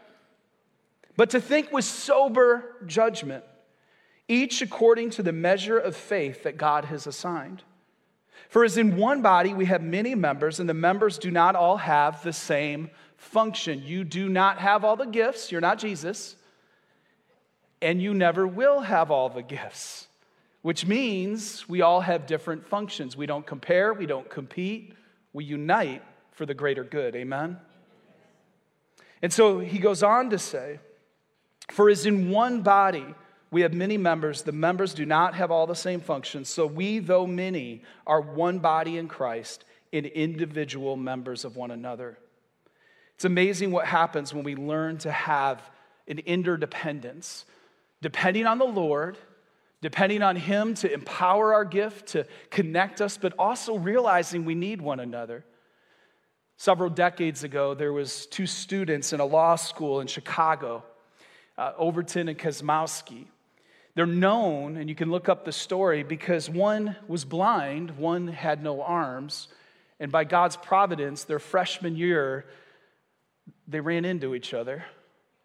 but 1.16 1.30
to 1.30 1.40
think 1.40 1.73
with 1.73 1.85
sober 1.85 2.76
judgment, 2.87 3.44
each 4.28 4.62
according 4.62 5.11
to 5.11 5.23
the 5.23 5.32
measure 5.32 5.78
of 5.78 5.96
faith 5.96 6.42
that 6.42 6.56
God 6.56 6.87
has 6.87 7.06
assigned. 7.06 7.62
For 8.49 8.64
as 8.64 8.76
in 8.76 8.96
one 8.96 9.23
body 9.23 9.54
we 9.54 9.66
have 9.66 9.82
many 9.82 10.14
members, 10.14 10.61
and 10.61 10.68
the 10.68 10.75
members 10.75 11.18
do 11.18 11.30
not 11.30 11.56
all 11.56 11.78
have 11.78 12.23
the 12.23 12.32
same 12.32 12.90
function. 13.16 13.82
You 13.82 14.04
do 14.04 14.28
not 14.28 14.58
have 14.58 14.85
all 14.85 14.96
the 14.96 15.06
gifts, 15.06 15.50
you're 15.50 15.61
not 15.61 15.78
Jesus 15.78 16.37
and 17.82 18.00
you 18.00 18.14
never 18.14 18.46
will 18.46 18.80
have 18.80 19.11
all 19.11 19.28
the 19.28 19.42
gifts, 19.42 20.08
which 20.62 20.87
means 20.87 21.68
we 21.68 21.82
all 21.82 22.00
have 22.00 22.26
different 22.26 22.66
functions. 22.66 23.16
We 23.16 23.26
don't 23.26 23.46
compare, 23.46 23.92
we 23.92 24.06
don't 24.06 24.28
compete, 24.28 24.94
we 25.37 25.45
unite 25.45 26.02
for 26.33 26.47
the 26.47 26.55
greater 26.55 26.83
good. 26.83 27.14
Amen? 27.14 27.59
And 29.21 29.31
so 29.31 29.59
he 29.59 29.78
goes 29.78 30.02
on 30.02 30.31
to 30.31 30.38
say, 30.38 30.81
For 31.71 31.90
as 31.90 32.07
in 32.07 32.31
one 32.31 32.62
body 32.62 33.05
we 33.50 33.61
have 33.61 33.75
many 33.75 33.99
members, 33.99 34.43
the 34.43 34.52
members 34.52 34.95
do 34.95 35.05
not 35.05 35.35
have 35.35 35.50
all 35.50 35.66
the 35.66 35.75
same 35.75 36.00
functions. 36.00 36.49
So 36.49 36.66
we, 36.66 37.00
though 37.00 37.26
many, 37.26 37.83
are 38.07 38.21
one 38.21 38.61
body 38.61 38.97
in 38.97 39.09
Christ 39.09 39.64
and 39.93 40.07
individual 40.07 40.97
members 40.97 41.45
of 41.45 41.55
one 41.55 41.71
another. 41.71 42.19
It's 43.14 43.26
amazing 43.26 43.73
what 43.73 43.85
happens 43.85 44.33
when 44.33 44.43
we 44.43 44.57
learn 44.57 44.97
to 44.99 45.12
have 45.12 45.62
an 46.09 46.19
interdependence 46.21 47.45
depending 48.00 48.47
on 48.47 48.59
the 48.59 48.64
Lord, 48.64 49.19
depending 49.83 50.23
on 50.23 50.37
Him 50.37 50.75
to 50.75 50.92
empower 50.92 51.54
our 51.54 51.64
gift, 51.64 52.09
to 52.09 52.26
connect 52.50 53.00
us, 53.00 53.18
but 53.18 53.35
also 53.38 53.76
realizing 53.76 54.45
we 54.45 54.54
need 54.54 54.80
one 54.80 55.00
another. 55.00 55.45
Several 56.56 56.88
decades 56.88 57.45
ago, 57.45 57.75
there 57.75 57.92
was 57.92 58.26
two 58.26 58.47
students 58.47 59.12
in 59.12 59.21
a 59.21 59.25
law 59.25 59.56
school 59.56 60.00
in 60.00 60.06
Chicago, 60.06 60.83
uh, 61.59 61.73
Overton 61.76 62.28
and 62.28 62.38
Kosmowski. 62.38 63.26
They're 63.95 64.06
known, 64.06 64.76
and 64.76 64.88
you 64.88 64.95
can 64.95 65.11
look 65.11 65.28
up 65.28 65.45
the 65.45 65.52
story, 65.52 66.02
because 66.02 66.49
one 66.49 66.97
was 67.09 67.25
blind, 67.25 67.99
one 67.99 68.28
had 68.28 68.62
no 68.62 68.83
arms, 68.83 69.49
and 70.00 70.12
by 70.12 70.25
God's 70.25 70.56
providence, 70.56 71.25
their 71.25 71.38
freshman 71.38 71.97
year, 71.97 72.47
they 73.68 73.80
ran 73.80 74.04
into 74.04 74.35
each 74.35 74.52
other 74.52 74.85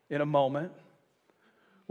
in 0.10 0.22
a 0.22 0.26
moment 0.26 0.72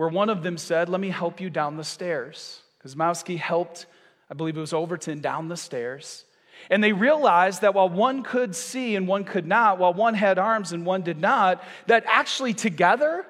where 0.00 0.09
one 0.09 0.30
of 0.30 0.42
them 0.42 0.57
said, 0.57 0.88
Let 0.88 0.99
me 0.99 1.11
help 1.11 1.42
you 1.42 1.50
down 1.50 1.76
the 1.76 1.85
stairs. 1.85 2.62
Kosmowski 2.83 3.37
helped, 3.37 3.85
I 4.30 4.35
believe 4.35 4.57
it 4.57 4.61
was 4.61 4.73
Overton, 4.73 5.21
down 5.21 5.49
the 5.49 5.59
stairs. 5.59 6.25
And 6.71 6.83
they 6.83 6.95
realized 6.95 7.61
that 7.61 7.75
while 7.75 7.90
one 7.90 8.23
could 8.23 8.57
see 8.57 8.97
and 8.97 9.07
one 9.07 9.25
could 9.25 9.47
not, 9.47 9.78
while 9.78 9.92
one 9.92 10.14
had 10.14 10.38
arms 10.38 10.73
and 10.73 10.87
one 10.87 11.02
did 11.02 11.21
not, 11.21 11.62
that 11.87 12.04
actually 12.07 12.54
together 12.54 13.26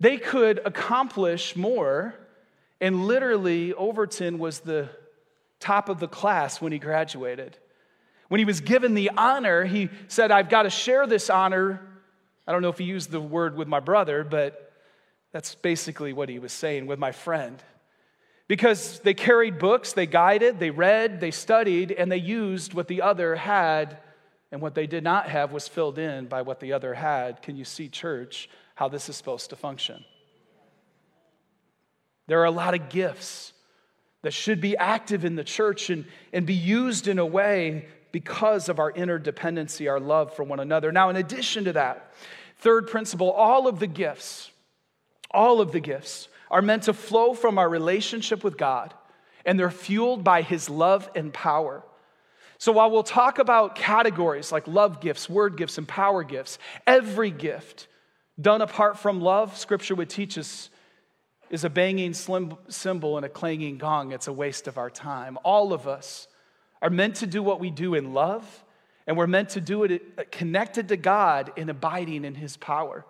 they 0.00 0.18
could 0.18 0.60
accomplish 0.66 1.56
more. 1.56 2.14
And 2.78 3.06
literally, 3.06 3.72
Overton 3.72 4.38
was 4.38 4.60
the 4.60 4.90
top 5.60 5.88
of 5.88 5.98
the 5.98 6.08
class 6.08 6.60
when 6.60 6.72
he 6.72 6.78
graduated. 6.78 7.56
When 8.28 8.38
he 8.38 8.44
was 8.44 8.60
given 8.60 8.92
the 8.92 9.12
honor, 9.16 9.64
he 9.64 9.88
said, 10.08 10.30
I've 10.30 10.50
got 10.50 10.64
to 10.64 10.70
share 10.70 11.06
this 11.06 11.30
honor. 11.30 11.80
I 12.46 12.52
don't 12.52 12.60
know 12.60 12.68
if 12.68 12.76
he 12.76 12.84
used 12.84 13.10
the 13.10 13.18
word 13.18 13.56
with 13.56 13.66
my 13.66 13.80
brother, 13.80 14.24
but 14.24 14.67
that's 15.32 15.54
basically 15.54 16.12
what 16.12 16.28
he 16.28 16.38
was 16.38 16.52
saying 16.52 16.86
with 16.86 16.98
my 16.98 17.12
friend. 17.12 17.62
Because 18.46 19.00
they 19.00 19.12
carried 19.12 19.58
books, 19.58 19.92
they 19.92 20.06
guided, 20.06 20.58
they 20.58 20.70
read, 20.70 21.20
they 21.20 21.30
studied, 21.30 21.92
and 21.92 22.10
they 22.10 22.16
used 22.16 22.72
what 22.72 22.88
the 22.88 23.02
other 23.02 23.36
had, 23.36 23.98
and 24.50 24.62
what 24.62 24.74
they 24.74 24.86
did 24.86 25.04
not 25.04 25.28
have 25.28 25.52
was 25.52 25.68
filled 25.68 25.98
in 25.98 26.26
by 26.26 26.40
what 26.40 26.60
the 26.60 26.72
other 26.72 26.94
had. 26.94 27.42
Can 27.42 27.56
you 27.56 27.64
see, 27.64 27.88
church, 27.88 28.48
how 28.74 28.88
this 28.88 29.10
is 29.10 29.16
supposed 29.16 29.50
to 29.50 29.56
function? 29.56 30.02
There 32.26 32.40
are 32.40 32.46
a 32.46 32.50
lot 32.50 32.74
of 32.74 32.88
gifts 32.88 33.52
that 34.22 34.32
should 34.32 34.60
be 34.60 34.76
active 34.76 35.24
in 35.24 35.36
the 35.36 35.44
church 35.44 35.90
and, 35.90 36.06
and 36.32 36.46
be 36.46 36.54
used 36.54 37.06
in 37.06 37.18
a 37.18 37.26
way 37.26 37.86
because 38.12 38.68
of 38.68 38.78
our 38.78 38.92
interdependency, 38.92 39.90
our 39.90 40.00
love 40.00 40.34
for 40.34 40.42
one 40.42 40.60
another. 40.60 40.90
Now, 40.90 41.10
in 41.10 41.16
addition 41.16 41.64
to 41.64 41.74
that, 41.74 42.12
third 42.56 42.88
principle, 42.88 43.30
all 43.30 43.68
of 43.68 43.78
the 43.78 43.86
gifts, 43.86 44.50
all 45.30 45.60
of 45.60 45.72
the 45.72 45.80
gifts 45.80 46.28
are 46.50 46.62
meant 46.62 46.84
to 46.84 46.92
flow 46.92 47.34
from 47.34 47.58
our 47.58 47.68
relationship 47.68 48.42
with 48.42 48.56
God, 48.56 48.94
and 49.44 49.58
they're 49.58 49.70
fueled 49.70 50.24
by 50.24 50.42
His 50.42 50.70
love 50.70 51.10
and 51.14 51.32
power. 51.32 51.84
So 52.58 52.72
while 52.72 52.90
we'll 52.90 53.02
talk 53.02 53.38
about 53.38 53.76
categories 53.76 54.50
like 54.50 54.66
love 54.66 55.00
gifts, 55.00 55.28
word 55.28 55.56
gifts, 55.56 55.78
and 55.78 55.86
power 55.86 56.24
gifts, 56.24 56.58
every 56.86 57.30
gift 57.30 57.86
done 58.40 58.62
apart 58.62 58.98
from 58.98 59.20
love, 59.20 59.56
Scripture 59.56 59.94
would 59.94 60.10
teach 60.10 60.36
us, 60.38 60.70
is 61.50 61.64
a 61.64 61.70
banging 61.70 62.14
cymbal 62.14 63.16
and 63.16 63.24
a 63.24 63.28
clanging 63.28 63.78
gong. 63.78 64.12
It's 64.12 64.26
a 64.26 64.32
waste 64.32 64.68
of 64.68 64.76
our 64.76 64.90
time. 64.90 65.38
All 65.44 65.72
of 65.72 65.86
us 65.86 66.28
are 66.82 66.90
meant 66.90 67.16
to 67.16 67.26
do 67.26 67.42
what 67.42 67.60
we 67.60 67.70
do 67.70 67.94
in 67.94 68.12
love, 68.12 68.64
and 69.06 69.16
we're 69.16 69.26
meant 69.26 69.50
to 69.50 69.60
do 69.60 69.84
it 69.84 70.30
connected 70.30 70.88
to 70.88 70.96
God 70.96 71.52
and 71.56 71.70
abiding 71.70 72.24
in 72.24 72.34
His 72.34 72.56
power. 72.56 73.06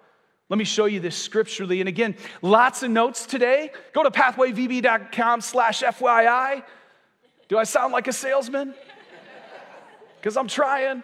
Let 0.48 0.58
me 0.58 0.64
show 0.64 0.86
you 0.86 1.00
this 1.00 1.16
scripturally. 1.16 1.80
And 1.80 1.88
again, 1.88 2.16
lots 2.40 2.82
of 2.82 2.90
notes 2.90 3.26
today. 3.26 3.70
Go 3.92 4.02
to 4.02 4.10
pathwayvb.com 4.10 5.40
slash 5.42 5.82
FYI. 5.82 6.62
Do 7.48 7.58
I 7.58 7.64
sound 7.64 7.92
like 7.92 8.08
a 8.08 8.12
salesman? 8.12 8.74
Because 10.16 10.36
I'm 10.36 10.48
trying. 10.48 11.02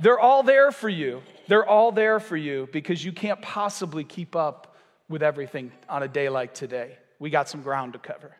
They're 0.00 0.18
all 0.18 0.42
there 0.42 0.72
for 0.72 0.88
you. 0.88 1.22
They're 1.48 1.66
all 1.66 1.92
there 1.92 2.20
for 2.20 2.36
you 2.36 2.68
because 2.72 3.04
you 3.04 3.12
can't 3.12 3.40
possibly 3.40 4.04
keep 4.04 4.34
up 4.36 4.76
with 5.08 5.22
everything 5.22 5.72
on 5.88 6.02
a 6.02 6.08
day 6.08 6.28
like 6.28 6.54
today. 6.54 6.98
We 7.18 7.30
got 7.30 7.48
some 7.48 7.62
ground 7.62 7.94
to 7.94 7.98
cover. 7.98 8.36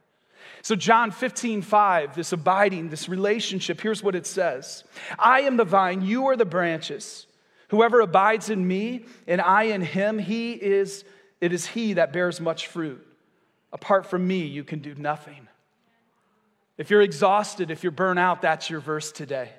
So, 0.62 0.74
John 0.74 1.10
15, 1.10 1.62
5, 1.62 2.14
this 2.14 2.32
abiding, 2.32 2.90
this 2.90 3.08
relationship, 3.08 3.80
here's 3.80 4.02
what 4.02 4.14
it 4.14 4.26
says 4.26 4.84
I 5.18 5.40
am 5.42 5.56
the 5.56 5.64
vine, 5.64 6.02
you 6.02 6.26
are 6.26 6.36
the 6.36 6.44
branches. 6.44 7.26
Whoever 7.68 8.00
abides 8.00 8.50
in 8.50 8.66
me 8.66 9.04
and 9.26 9.40
I 9.40 9.64
in 9.64 9.82
him, 9.82 10.18
he 10.18 10.52
is, 10.52 11.04
it 11.40 11.52
is 11.52 11.66
he 11.66 11.94
that 11.94 12.12
bears 12.12 12.40
much 12.40 12.66
fruit. 12.66 13.04
Apart 13.72 14.06
from 14.06 14.26
me, 14.26 14.46
you 14.46 14.64
can 14.64 14.80
do 14.80 14.94
nothing. 14.94 15.48
If 16.78 16.90
you're 16.90 17.02
exhausted, 17.02 17.70
if 17.70 17.82
you're 17.82 17.92
burnt 17.92 18.18
out, 18.18 18.40
that's 18.40 18.70
your 18.70 18.80
verse 18.80 19.12
today. 19.12 19.50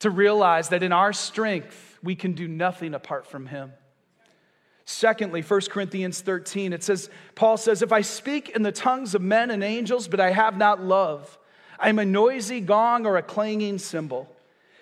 To 0.00 0.10
realize 0.10 0.68
that 0.68 0.82
in 0.82 0.92
our 0.92 1.12
strength, 1.12 1.98
we 2.02 2.14
can 2.14 2.34
do 2.34 2.46
nothing 2.46 2.94
apart 2.94 3.26
from 3.26 3.46
him. 3.46 3.72
Secondly, 4.84 5.42
1 5.42 5.60
Corinthians 5.70 6.20
13, 6.20 6.72
it 6.72 6.84
says, 6.84 7.10
Paul 7.34 7.56
says, 7.56 7.82
If 7.82 7.92
I 7.92 8.02
speak 8.02 8.50
in 8.50 8.62
the 8.62 8.72
tongues 8.72 9.14
of 9.14 9.20
men 9.20 9.50
and 9.50 9.64
angels, 9.64 10.06
but 10.06 10.20
I 10.20 10.30
have 10.30 10.56
not 10.56 10.80
love, 10.80 11.36
I 11.78 11.88
am 11.88 11.98
a 11.98 12.04
noisy 12.04 12.60
gong 12.60 13.04
or 13.04 13.16
a 13.16 13.22
clanging 13.22 13.78
cymbal 13.78 14.34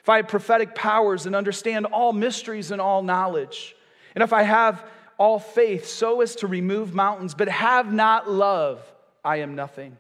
if 0.06 0.10
I 0.10 0.18
have 0.18 0.28
prophetic 0.28 0.76
powers 0.76 1.26
and 1.26 1.34
understand 1.34 1.84
all 1.86 2.12
mysteries 2.12 2.70
and 2.70 2.80
all 2.80 3.02
knowledge, 3.02 3.74
and 4.14 4.22
if 4.22 4.32
I 4.32 4.44
have 4.44 4.88
all 5.18 5.40
faith 5.40 5.88
so 5.88 6.20
as 6.20 6.36
to 6.36 6.46
remove 6.46 6.94
mountains, 6.94 7.34
but 7.34 7.48
have 7.48 7.92
not 7.92 8.30
love, 8.30 8.80
I 9.24 9.38
am 9.38 9.56
nothing. 9.56 9.96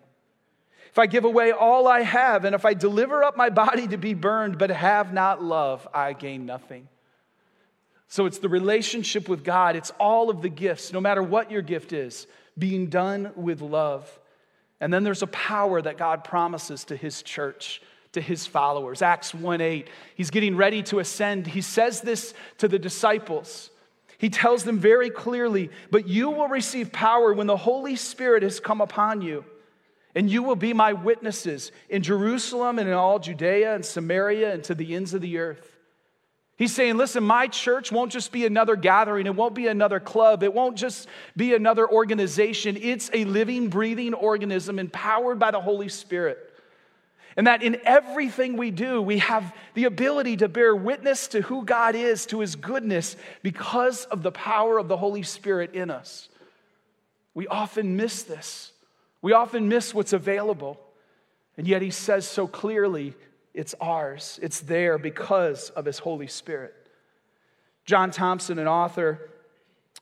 If 0.92 1.00
I 1.00 1.06
give 1.06 1.24
away 1.24 1.50
all 1.50 1.88
I 1.88 2.02
have, 2.02 2.44
and 2.44 2.54
if 2.54 2.64
I 2.64 2.72
deliver 2.72 3.24
up 3.24 3.36
my 3.36 3.50
body 3.50 3.88
to 3.88 3.96
be 3.96 4.14
burned, 4.14 4.58
but 4.58 4.70
have 4.70 5.12
not 5.12 5.42
love, 5.42 5.88
I 5.92 6.12
gain 6.12 6.46
nothing. 6.46 6.86
So 8.06 8.26
it's 8.26 8.38
the 8.38 8.48
relationship 8.48 9.28
with 9.28 9.42
God, 9.42 9.74
it's 9.74 9.90
all 9.98 10.30
of 10.30 10.40
the 10.40 10.48
gifts, 10.48 10.92
no 10.92 11.00
matter 11.00 11.20
what 11.20 11.50
your 11.50 11.62
gift 11.62 11.92
is, 11.92 12.28
being 12.56 12.86
done 12.86 13.32
with 13.34 13.60
love. 13.60 14.20
And 14.80 14.94
then 14.94 15.02
there's 15.02 15.22
a 15.24 15.26
power 15.26 15.82
that 15.82 15.98
God 15.98 16.22
promises 16.22 16.84
to 16.84 16.96
his 16.96 17.24
church 17.24 17.82
to 18.16 18.20
his 18.22 18.46
followers. 18.46 19.02
Acts 19.02 19.34
1 19.34 19.60
8, 19.60 19.88
he's 20.14 20.30
getting 20.30 20.56
ready 20.56 20.82
to 20.84 20.98
ascend. 20.98 21.46
He 21.46 21.60
says 21.60 22.00
this 22.00 22.32
to 22.58 22.66
the 22.66 22.78
disciples. 22.78 23.70
He 24.16 24.30
tells 24.30 24.64
them 24.64 24.78
very 24.78 25.10
clearly, 25.10 25.70
But 25.90 26.08
you 26.08 26.30
will 26.30 26.48
receive 26.48 26.92
power 26.92 27.34
when 27.34 27.46
the 27.46 27.58
Holy 27.58 27.94
Spirit 27.94 28.42
has 28.42 28.58
come 28.58 28.80
upon 28.80 29.20
you, 29.20 29.44
and 30.14 30.30
you 30.30 30.42
will 30.42 30.56
be 30.56 30.72
my 30.72 30.94
witnesses 30.94 31.72
in 31.90 32.02
Jerusalem 32.02 32.78
and 32.78 32.88
in 32.88 32.94
all 32.94 33.18
Judea 33.18 33.74
and 33.74 33.84
Samaria 33.84 34.54
and 34.54 34.64
to 34.64 34.74
the 34.74 34.94
ends 34.94 35.12
of 35.12 35.20
the 35.20 35.36
earth. 35.36 35.76
He's 36.56 36.74
saying, 36.74 36.96
listen, 36.96 37.22
my 37.22 37.48
church 37.48 37.92
won't 37.92 38.10
just 38.10 38.32
be 38.32 38.46
another 38.46 38.76
gathering. 38.76 39.26
It 39.26 39.36
won't 39.36 39.54
be 39.54 39.66
another 39.66 40.00
club. 40.00 40.42
It 40.42 40.54
won't 40.54 40.78
just 40.78 41.06
be 41.36 41.54
another 41.54 41.86
organization. 41.86 42.78
It's 42.80 43.10
a 43.12 43.26
living, 43.26 43.68
breathing 43.68 44.14
organism 44.14 44.78
empowered 44.78 45.38
by 45.38 45.50
the 45.50 45.60
Holy 45.60 45.90
Spirit. 45.90 46.45
And 47.36 47.46
that 47.46 47.62
in 47.62 47.78
everything 47.84 48.56
we 48.56 48.70
do, 48.70 49.02
we 49.02 49.18
have 49.18 49.54
the 49.74 49.84
ability 49.84 50.38
to 50.38 50.48
bear 50.48 50.74
witness 50.74 51.28
to 51.28 51.42
who 51.42 51.64
God 51.64 51.94
is, 51.94 52.24
to 52.26 52.40
his 52.40 52.56
goodness, 52.56 53.14
because 53.42 54.06
of 54.06 54.22
the 54.22 54.32
power 54.32 54.78
of 54.78 54.88
the 54.88 54.96
Holy 54.96 55.22
Spirit 55.22 55.74
in 55.74 55.90
us. 55.90 56.30
We 57.34 57.46
often 57.46 57.96
miss 57.96 58.22
this. 58.22 58.72
We 59.20 59.34
often 59.34 59.68
miss 59.68 59.92
what's 59.92 60.14
available. 60.14 60.80
And 61.58 61.68
yet 61.68 61.82
he 61.82 61.90
says 61.90 62.26
so 62.26 62.46
clearly, 62.46 63.14
it's 63.52 63.74
ours. 63.82 64.40
It's 64.42 64.60
there 64.60 64.96
because 64.96 65.68
of 65.70 65.84
his 65.84 65.98
Holy 65.98 66.28
Spirit. 66.28 66.74
John 67.84 68.10
Thompson, 68.10 68.58
an 68.58 68.66
author 68.66 69.30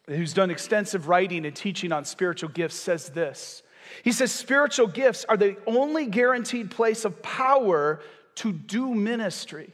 who's 0.07 0.35
done 0.35 0.50
extensive 0.50 1.09
writing 1.09 1.45
and 1.47 1.55
teaching 1.55 1.91
on 1.91 2.05
spiritual 2.05 2.50
gifts, 2.50 2.76
says 2.76 3.09
this. 3.11 3.63
He 4.03 4.12
says, 4.12 4.33
Spiritual 4.33 4.87
gifts 4.87 5.25
are 5.29 5.37
the 5.37 5.57
only 5.67 6.07
guaranteed 6.07 6.71
place 6.71 7.05
of 7.05 7.23
power 7.23 8.00
to 8.37 8.53
do 8.53 8.95
ministry. 8.95 9.73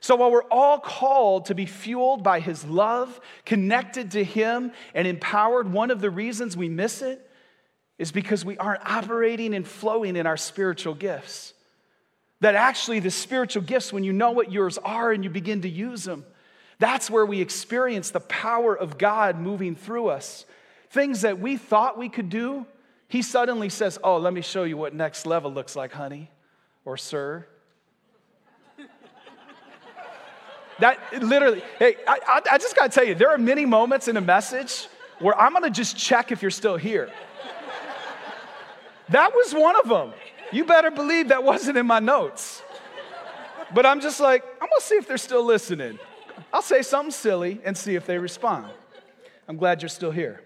So 0.00 0.16
while 0.16 0.30
we're 0.30 0.42
all 0.50 0.78
called 0.78 1.46
to 1.46 1.54
be 1.54 1.64
fueled 1.64 2.22
by 2.22 2.40
his 2.40 2.64
love, 2.64 3.18
connected 3.46 4.10
to 4.10 4.22
him, 4.22 4.72
and 4.94 5.08
empowered, 5.08 5.72
one 5.72 5.90
of 5.90 6.02
the 6.02 6.10
reasons 6.10 6.56
we 6.56 6.68
miss 6.68 7.00
it 7.00 7.26
is 7.98 8.12
because 8.12 8.44
we 8.44 8.58
aren't 8.58 8.84
operating 8.84 9.54
and 9.54 9.66
flowing 9.66 10.16
in 10.16 10.26
our 10.26 10.36
spiritual 10.36 10.94
gifts. 10.94 11.54
That 12.40 12.54
actually, 12.54 13.00
the 13.00 13.10
spiritual 13.10 13.62
gifts, 13.62 13.94
when 13.94 14.04
you 14.04 14.12
know 14.12 14.32
what 14.32 14.52
yours 14.52 14.76
are 14.76 15.10
and 15.10 15.24
you 15.24 15.30
begin 15.30 15.62
to 15.62 15.70
use 15.70 16.04
them, 16.04 16.26
that's 16.78 17.08
where 17.08 17.24
we 17.24 17.40
experience 17.40 18.10
the 18.10 18.20
power 18.20 18.76
of 18.76 18.98
God 18.98 19.38
moving 19.38 19.74
through 19.74 20.08
us. 20.08 20.44
Things 20.90 21.22
that 21.22 21.38
we 21.38 21.56
thought 21.56 21.96
we 21.96 22.10
could 22.10 22.28
do, 22.28 22.66
He 23.14 23.22
suddenly 23.22 23.68
says, 23.68 23.96
Oh, 24.02 24.16
let 24.16 24.32
me 24.32 24.40
show 24.40 24.64
you 24.64 24.76
what 24.76 24.92
next 24.92 25.24
level 25.24 25.52
looks 25.52 25.76
like, 25.76 25.92
honey 25.92 26.32
or 26.84 26.96
sir. 26.96 27.46
That 30.80 30.98
literally, 31.22 31.62
hey, 31.78 31.94
I, 32.08 32.40
I 32.50 32.58
just 32.58 32.74
gotta 32.74 32.88
tell 32.88 33.04
you, 33.04 33.14
there 33.14 33.30
are 33.30 33.38
many 33.38 33.66
moments 33.66 34.08
in 34.08 34.16
a 34.16 34.20
message 34.20 34.88
where 35.20 35.38
I'm 35.40 35.52
gonna 35.52 35.70
just 35.70 35.96
check 35.96 36.32
if 36.32 36.42
you're 36.42 36.50
still 36.50 36.76
here. 36.76 37.08
That 39.10 39.32
was 39.32 39.54
one 39.54 39.76
of 39.76 39.88
them. 39.88 40.12
You 40.50 40.64
better 40.64 40.90
believe 40.90 41.28
that 41.28 41.44
wasn't 41.44 41.78
in 41.78 41.86
my 41.86 42.00
notes. 42.00 42.64
But 43.72 43.86
I'm 43.86 44.00
just 44.00 44.18
like, 44.18 44.42
I'm 44.54 44.68
gonna 44.68 44.80
see 44.80 44.96
if 44.96 45.06
they're 45.06 45.18
still 45.18 45.44
listening. 45.44 46.00
I'll 46.52 46.62
say 46.62 46.82
something 46.82 47.12
silly 47.12 47.60
and 47.64 47.78
see 47.78 47.94
if 47.94 48.06
they 48.06 48.18
respond. 48.18 48.72
I'm 49.46 49.56
glad 49.56 49.82
you're 49.82 49.88
still 49.88 50.10
here. 50.10 50.42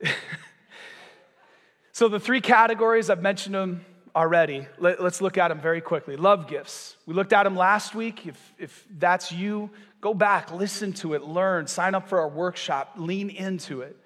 so, 2.02 2.08
the 2.08 2.20
three 2.20 2.40
categories, 2.40 3.10
I've 3.10 3.22
mentioned 3.22 3.54
them 3.54 3.84
already. 4.14 4.66
Let, 4.78 5.00
us 5.00 5.20
look 5.20 5.38
at 5.38 5.48
them 5.48 5.60
very 5.60 5.80
quickly. 5.80 6.16
Love 6.16 6.48
gifts. 6.48 6.96
We 7.06 7.14
looked 7.14 7.32
at 7.32 7.44
them 7.44 7.56
last 7.56 7.94
week. 7.94 8.26
If, 8.26 8.54
if 8.58 8.84
that's 8.98 9.30
you, 9.30 9.70
go 10.00 10.12
back, 10.12 10.52
listen 10.52 10.92
to 10.94 11.14
it, 11.14 11.22
learn, 11.22 11.66
sign 11.66 11.94
up 11.94 12.08
for 12.08 12.20
our 12.20 12.28
workshop, 12.28 12.94
lean 12.96 13.30
into 13.30 13.82
it 13.82 13.96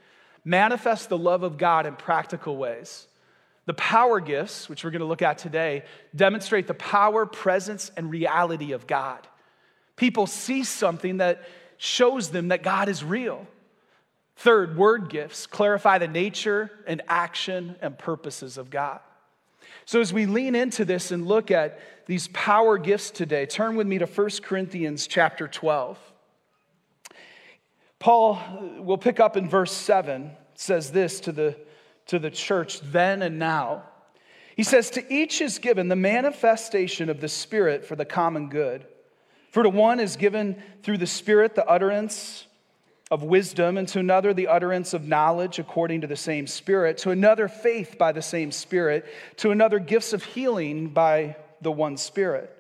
manifest 0.46 1.08
the 1.08 1.18
love 1.18 1.42
of 1.42 1.58
God 1.58 1.86
in 1.86 1.96
practical 1.96 2.56
ways. 2.56 3.08
The 3.66 3.74
power 3.74 4.20
gifts, 4.20 4.68
which 4.68 4.84
we're 4.84 4.92
going 4.92 5.00
to 5.00 5.06
look 5.06 5.22
at 5.22 5.38
today, 5.38 5.82
demonstrate 6.14 6.68
the 6.68 6.74
power, 6.74 7.26
presence, 7.26 7.90
and 7.96 8.10
reality 8.10 8.72
of 8.72 8.86
God. 8.86 9.26
People 9.96 10.28
see 10.28 10.62
something 10.62 11.16
that 11.16 11.42
shows 11.78 12.30
them 12.30 12.48
that 12.48 12.62
God 12.62 12.88
is 12.88 13.02
real. 13.02 13.46
Third, 14.36 14.76
word 14.76 15.08
gifts 15.08 15.46
clarify 15.46 15.98
the 15.98 16.08
nature 16.08 16.70
and 16.86 17.02
action 17.08 17.76
and 17.80 17.98
purposes 17.98 18.58
of 18.58 18.70
God. 18.70 19.00
So, 19.86 20.00
as 20.00 20.12
we 20.12 20.26
lean 20.26 20.54
into 20.54 20.84
this 20.84 21.10
and 21.10 21.26
look 21.26 21.50
at 21.50 21.80
these 22.06 22.28
power 22.28 22.76
gifts 22.76 23.10
today, 23.10 23.46
turn 23.46 23.76
with 23.76 23.86
me 23.86 23.98
to 23.98 24.06
1 24.06 24.30
Corinthians 24.42 25.06
chapter 25.06 25.48
12. 25.48 25.98
Paul 27.98 28.34
uh, 28.34 28.82
will 28.82 28.98
pick 28.98 29.20
up 29.20 29.36
in 29.36 29.48
verse 29.48 29.72
7, 29.72 30.30
says 30.54 30.90
this 30.90 31.20
to 31.20 31.32
the, 31.32 31.56
to 32.06 32.18
the 32.18 32.30
church 32.30 32.80
then 32.80 33.22
and 33.22 33.38
now. 33.38 33.84
He 34.54 34.62
says, 34.62 34.90
To 34.90 35.12
each 35.12 35.40
is 35.40 35.58
given 35.58 35.88
the 35.88 35.96
manifestation 35.96 37.08
of 37.08 37.20
the 37.20 37.28
Spirit 37.28 37.84
for 37.84 37.96
the 37.96 38.04
common 38.04 38.48
good. 38.48 38.86
For 39.50 39.62
to 39.62 39.68
one 39.68 40.00
is 40.00 40.16
given 40.16 40.62
through 40.82 40.98
the 40.98 41.06
Spirit 41.06 41.54
the 41.54 41.66
utterance 41.66 42.45
of 43.10 43.22
wisdom, 43.22 43.76
and 43.76 43.86
to 43.88 44.00
another 44.00 44.34
the 44.34 44.48
utterance 44.48 44.92
of 44.92 45.06
knowledge 45.06 45.58
according 45.58 46.00
to 46.00 46.06
the 46.06 46.16
same 46.16 46.46
Spirit, 46.46 46.98
to 46.98 47.10
another 47.10 47.48
faith 47.48 47.96
by 47.98 48.12
the 48.12 48.22
same 48.22 48.50
Spirit, 48.50 49.06
to 49.36 49.50
another 49.50 49.78
gifts 49.78 50.12
of 50.12 50.24
healing 50.24 50.88
by 50.88 51.36
the 51.60 51.70
one 51.70 51.96
Spirit 51.96 52.52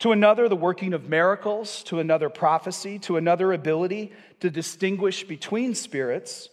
to 0.00 0.12
another, 0.12 0.48
the 0.48 0.56
working 0.56 0.92
of 0.92 1.08
miracles, 1.08 1.82
to 1.84 1.98
another, 1.98 2.28
prophecy, 2.28 2.98
to 3.00 3.16
another, 3.16 3.52
ability 3.52 4.12
to 4.40 4.48
distinguish 4.50 5.24
between 5.24 5.74
spirits, 5.74 6.48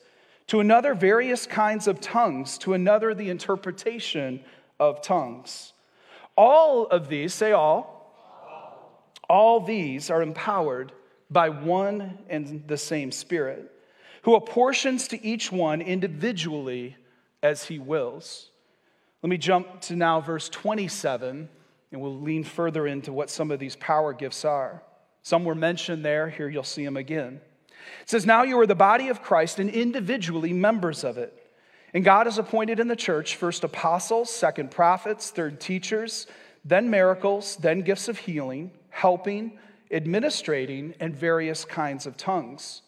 to 0.47 0.59
another, 0.59 0.95
various 0.95 1.45
kinds 1.45 1.87
of 1.87 2.01
tongues, 2.01 2.57
to 2.57 2.73
another, 2.73 3.13
the 3.13 3.29
interpretation 3.29 4.43
of 4.79 5.01
tongues. 5.01 5.73
All 6.35 6.87
of 6.87 7.07
these, 7.07 7.33
say 7.33 7.51
all, 7.51 7.91
all 9.29 9.59
these 9.59 10.09
are 10.09 10.21
empowered 10.21 10.91
by 11.29 11.49
one 11.49 12.17
and 12.29 12.67
the 12.67 12.77
same 12.77 13.11
Spirit, 13.11 13.71
who 14.23 14.35
apportions 14.35 15.07
to 15.09 15.25
each 15.25 15.51
one 15.51 15.81
individually 15.81 16.95
as 17.41 17.65
he 17.65 17.79
wills. 17.79 18.49
Let 19.21 19.29
me 19.29 19.37
jump 19.37 19.81
to 19.81 19.95
now 19.95 20.21
verse 20.21 20.49
27 20.49 21.49
and 21.91 22.01
we'll 22.01 22.19
lean 22.19 22.43
further 22.43 22.87
into 22.87 23.13
what 23.13 23.29
some 23.29 23.51
of 23.51 23.59
these 23.59 23.75
power 23.77 24.13
gifts 24.13 24.43
are. 24.43 24.83
Some 25.21 25.45
were 25.45 25.55
mentioned 25.55 26.03
there. 26.03 26.29
Here 26.29 26.49
you'll 26.49 26.63
see 26.63 26.83
them 26.83 26.97
again. 26.97 27.39
It 28.01 28.09
says, 28.09 28.25
Now 28.25 28.43
you 28.43 28.59
are 28.59 28.67
the 28.67 28.75
body 28.75 29.07
of 29.07 29.21
Christ 29.21 29.59
and 29.59 29.69
individually 29.69 30.53
members 30.53 31.03
of 31.03 31.17
it. 31.17 31.33
And 31.93 32.03
God 32.03 32.27
has 32.27 32.37
appointed 32.37 32.79
in 32.79 32.87
the 32.89 32.95
church 32.95 33.35
first 33.35 33.63
apostles, 33.63 34.29
second 34.29 34.71
prophets, 34.71 35.29
third 35.29 35.61
teachers, 35.61 36.27
then 36.65 36.89
miracles, 36.89 37.55
then 37.55 37.81
gifts 37.81 38.09
of 38.09 38.17
healing, 38.17 38.71
helping, 38.89 39.57
administrating, 39.91 40.93
and 40.99 41.15
various 41.15 41.65
kinds 41.65 42.05
of 42.05 42.17
tongues. 42.17 42.81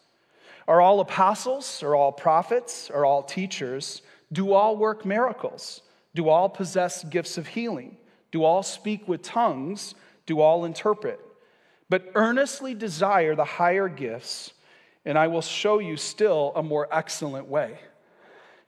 Are 0.68 0.82
all 0.82 1.00
apostles? 1.00 1.82
Are 1.84 1.96
all 1.96 2.12
prophets? 2.12 2.90
Are 2.90 3.06
all 3.06 3.24
teachers? 3.24 4.02
Do 4.32 4.54
all 4.54 4.76
work 4.76 5.06
miracles? 5.06 5.82
Do 6.14 6.30
all 6.30 6.50
possess 6.50 7.04
gifts 7.04 7.38
of 7.38 7.48
healing? 7.48 7.98
Do 8.32 8.44
all 8.44 8.64
speak 8.64 9.08
with 9.08 9.22
tongues? 9.22 9.96
Do 10.26 10.42
all 10.42 10.66
interpret? 10.66 11.20
But 11.90 12.12
earnestly 12.16 12.74
desire 12.74 13.36
the 13.36 13.46
higher 13.46 13.88
gifts, 13.88 14.52
and 15.06 15.18
I 15.18 15.28
will 15.28 15.42
show 15.42 15.80
you 15.80 15.96
still 15.96 16.52
a 16.56 16.64
more 16.64 16.90
excellent 16.92 17.48
way. 17.48 17.80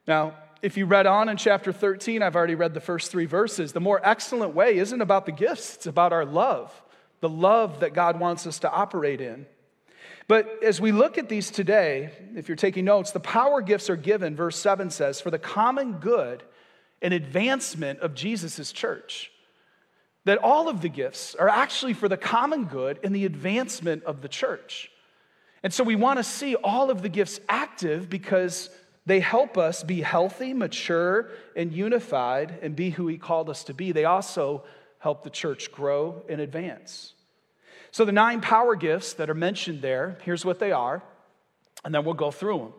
Now, 0.08 0.36
if 0.62 0.78
you 0.78 0.86
read 0.86 1.06
on 1.06 1.30
in 1.30 1.38
chapter 1.38 1.72
13, 1.72 2.22
I've 2.22 2.36
already 2.36 2.56
read 2.56 2.74
the 2.74 2.82
first 2.82 3.12
three 3.12 3.26
verses. 3.26 3.74
The 3.74 3.80
more 3.80 4.00
excellent 4.04 4.54
way 4.54 4.78
isn't 4.78 5.02
about 5.02 5.26
the 5.26 5.32
gifts, 5.32 5.76
it's 5.76 5.88
about 5.88 6.14
our 6.14 6.26
love, 6.26 6.82
the 7.22 7.30
love 7.30 7.82
that 7.82 7.94
God 7.94 8.20
wants 8.20 8.48
us 8.48 8.60
to 8.60 8.72
operate 8.72 9.22
in. 9.22 9.46
But 10.28 10.64
as 10.64 10.80
we 10.80 10.92
look 10.92 11.18
at 11.18 11.28
these 11.28 11.50
today, 11.50 12.12
if 12.36 12.48
you're 12.48 12.56
taking 12.56 12.86
notes, 12.86 13.12
the 13.12 13.20
power 13.20 13.62
gifts 13.62 13.90
are 13.90 13.96
given, 13.96 14.36
verse 14.36 14.60
7 14.60 14.92
says, 14.92 15.20
for 15.20 15.32
the 15.32 15.40
common 15.40 15.94
good 15.94 16.44
and 17.02 17.14
advancement 17.14 18.00
of 18.00 18.14
Jesus' 18.14 18.72
church 18.72 19.32
that 20.26 20.38
all 20.38 20.70
of 20.70 20.82
the 20.82 20.90
gifts 20.90 21.34
are 21.34 21.50
actually 21.50 21.94
for 21.94 22.08
the 22.08 22.18
common 22.18 22.66
good 22.66 23.00
and 23.04 23.16
the 23.16 23.26
advancement 23.26 24.04
of 24.04 24.22
the 24.22 24.28
church. 24.28 24.92
And 25.64 25.74
so 25.74 25.84
we 25.84 25.96
want 25.96 26.20
to 26.20 26.24
see 26.24 26.56
all 26.56 26.92
of 26.92 27.02
the 27.02 27.10
gifts 27.10 27.40
active 27.50 28.10
because 28.10 28.70
they 29.06 29.20
help 29.20 29.58
us 29.58 29.82
be 29.82 30.02
healthy, 30.02 30.54
mature, 30.54 31.32
and 31.56 31.74
unified 31.74 32.60
and 32.62 32.76
be 32.76 32.92
who 32.92 33.08
He 33.08 33.18
called 33.18 33.50
us 33.50 33.64
to 33.66 33.74
be. 33.74 33.92
They 33.92 34.06
also 34.06 34.64
help 35.00 35.24
the 35.24 35.30
church 35.30 35.72
grow 35.72 36.24
and 36.30 36.40
advance. 36.40 37.14
So, 37.92 38.06
the 38.06 38.12
nine 38.12 38.42
power 38.42 38.76
gifts 38.76 39.14
that 39.14 39.30
are 39.30 39.36
mentioned 39.36 39.82
there, 39.82 40.18
here's 40.24 40.46
what 40.46 40.60
they 40.60 40.72
are, 40.72 41.02
and 41.84 41.94
then 41.94 42.06
we'll 42.06 42.14
go 42.14 42.32
through 42.32 42.60
them 42.60 42.74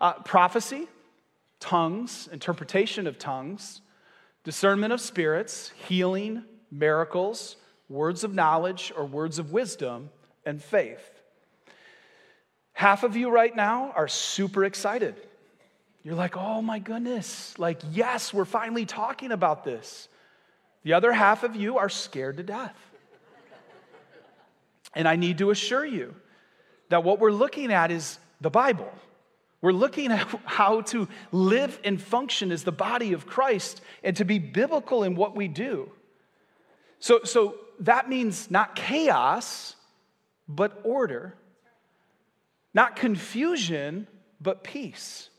uh, 0.00 0.12
prophecy, 0.22 0.88
tongues, 1.60 2.28
interpretation 2.32 3.06
of 3.06 3.18
tongues, 3.18 3.80
discernment 4.44 4.92
of 4.92 5.00
spirits, 5.00 5.72
healing, 5.88 6.44
miracles, 6.70 7.56
words 7.88 8.24
of 8.24 8.34
knowledge 8.34 8.92
or 8.96 9.04
words 9.04 9.38
of 9.38 9.52
wisdom, 9.52 10.10
and 10.44 10.62
faith. 10.62 11.10
Half 12.72 13.02
of 13.04 13.16
you 13.16 13.30
right 13.30 13.54
now 13.54 13.92
are 13.96 14.08
super 14.08 14.64
excited. 14.64 15.16
You're 16.02 16.14
like, 16.14 16.36
oh 16.36 16.62
my 16.62 16.78
goodness, 16.78 17.58
like, 17.58 17.80
yes, 17.90 18.32
we're 18.32 18.44
finally 18.44 18.86
talking 18.86 19.32
about 19.32 19.64
this. 19.64 20.08
The 20.86 20.92
other 20.92 21.10
half 21.12 21.42
of 21.42 21.56
you 21.56 21.78
are 21.78 21.88
scared 21.88 22.36
to 22.36 22.44
death. 22.44 22.76
And 24.94 25.08
I 25.08 25.16
need 25.16 25.38
to 25.38 25.50
assure 25.50 25.84
you 25.84 26.14
that 26.90 27.02
what 27.02 27.18
we're 27.18 27.32
looking 27.32 27.72
at 27.72 27.90
is 27.90 28.20
the 28.40 28.50
Bible. 28.50 28.92
We're 29.60 29.72
looking 29.72 30.12
at 30.12 30.28
how 30.44 30.82
to 30.82 31.08
live 31.32 31.80
and 31.82 32.00
function 32.00 32.52
as 32.52 32.62
the 32.62 32.70
body 32.70 33.14
of 33.14 33.26
Christ 33.26 33.80
and 34.04 34.16
to 34.18 34.24
be 34.24 34.38
biblical 34.38 35.02
in 35.02 35.16
what 35.16 35.34
we 35.34 35.48
do. 35.48 35.90
So, 37.00 37.24
so 37.24 37.56
that 37.80 38.08
means 38.08 38.48
not 38.48 38.76
chaos, 38.76 39.74
but 40.46 40.80
order. 40.84 41.34
Not 42.74 42.94
confusion, 42.94 44.06
but 44.40 44.62
peace. 44.62 45.30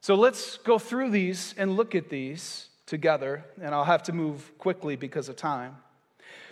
So 0.00 0.16
let's 0.16 0.58
go 0.58 0.80
through 0.80 1.10
these 1.10 1.54
and 1.56 1.76
look 1.76 1.94
at 1.94 2.08
these 2.08 2.67
together, 2.88 3.44
and 3.62 3.74
I'll 3.74 3.84
have 3.84 4.02
to 4.04 4.12
move 4.12 4.50
quickly 4.58 4.96
because 4.96 5.28
of 5.28 5.36
time. 5.36 5.76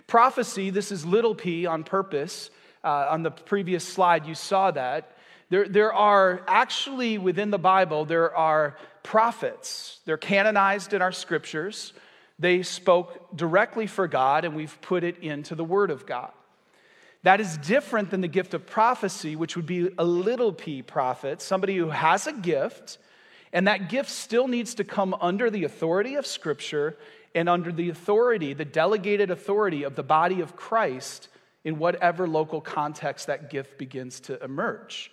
Prophecy, 0.05 0.69
this 0.69 0.91
is 0.91 1.05
little 1.05 1.35
p 1.35 1.65
on 1.65 1.83
purpose. 1.83 2.49
Uh, 2.83 3.07
on 3.09 3.23
the 3.23 3.31
previous 3.31 3.83
slide, 3.83 4.25
you 4.25 4.35
saw 4.35 4.71
that. 4.71 5.17
There, 5.49 5.67
there 5.67 5.91
are 5.93 6.41
actually 6.47 7.17
within 7.17 7.49
the 7.49 7.57
Bible, 7.57 8.05
there 8.05 8.33
are 8.35 8.77
prophets. 9.03 9.99
They're 10.05 10.17
canonized 10.17 10.93
in 10.93 11.01
our 11.01 11.11
scriptures. 11.11 11.93
They 12.39 12.61
spoke 12.63 13.35
directly 13.35 13.87
for 13.87 14.07
God, 14.07 14.45
and 14.45 14.55
we've 14.55 14.79
put 14.81 15.03
it 15.03 15.17
into 15.19 15.55
the 15.55 15.63
Word 15.63 15.89
of 15.89 16.05
God. 16.05 16.31
That 17.23 17.41
is 17.41 17.57
different 17.57 18.11
than 18.11 18.21
the 18.21 18.27
gift 18.27 18.53
of 18.53 18.65
prophecy, 18.67 19.35
which 19.35 19.55
would 19.55 19.65
be 19.65 19.89
a 19.97 20.05
little 20.05 20.53
p 20.53 20.81
prophet, 20.81 21.41
somebody 21.41 21.75
who 21.77 21.89
has 21.89 22.27
a 22.27 22.33
gift, 22.33 22.99
and 23.53 23.67
that 23.67 23.89
gift 23.89 24.09
still 24.09 24.47
needs 24.47 24.75
to 24.75 24.83
come 24.83 25.15
under 25.21 25.49
the 25.49 25.63
authority 25.63 26.15
of 26.15 26.25
Scripture 26.25 26.97
and 27.33 27.47
under 27.47 27.71
the 27.71 27.89
authority, 27.89 28.53
the 28.53 28.65
delegated 28.65 29.31
authority 29.31 29.83
of 29.83 29.95
the 29.95 30.03
body 30.03 30.41
of 30.41 30.55
Christ 30.55 31.29
in 31.63 31.77
whatever 31.77 32.27
local 32.27 32.61
context 32.61 33.27
that 33.27 33.49
gift 33.49 33.77
begins 33.77 34.19
to 34.21 34.41
emerge. 34.43 35.11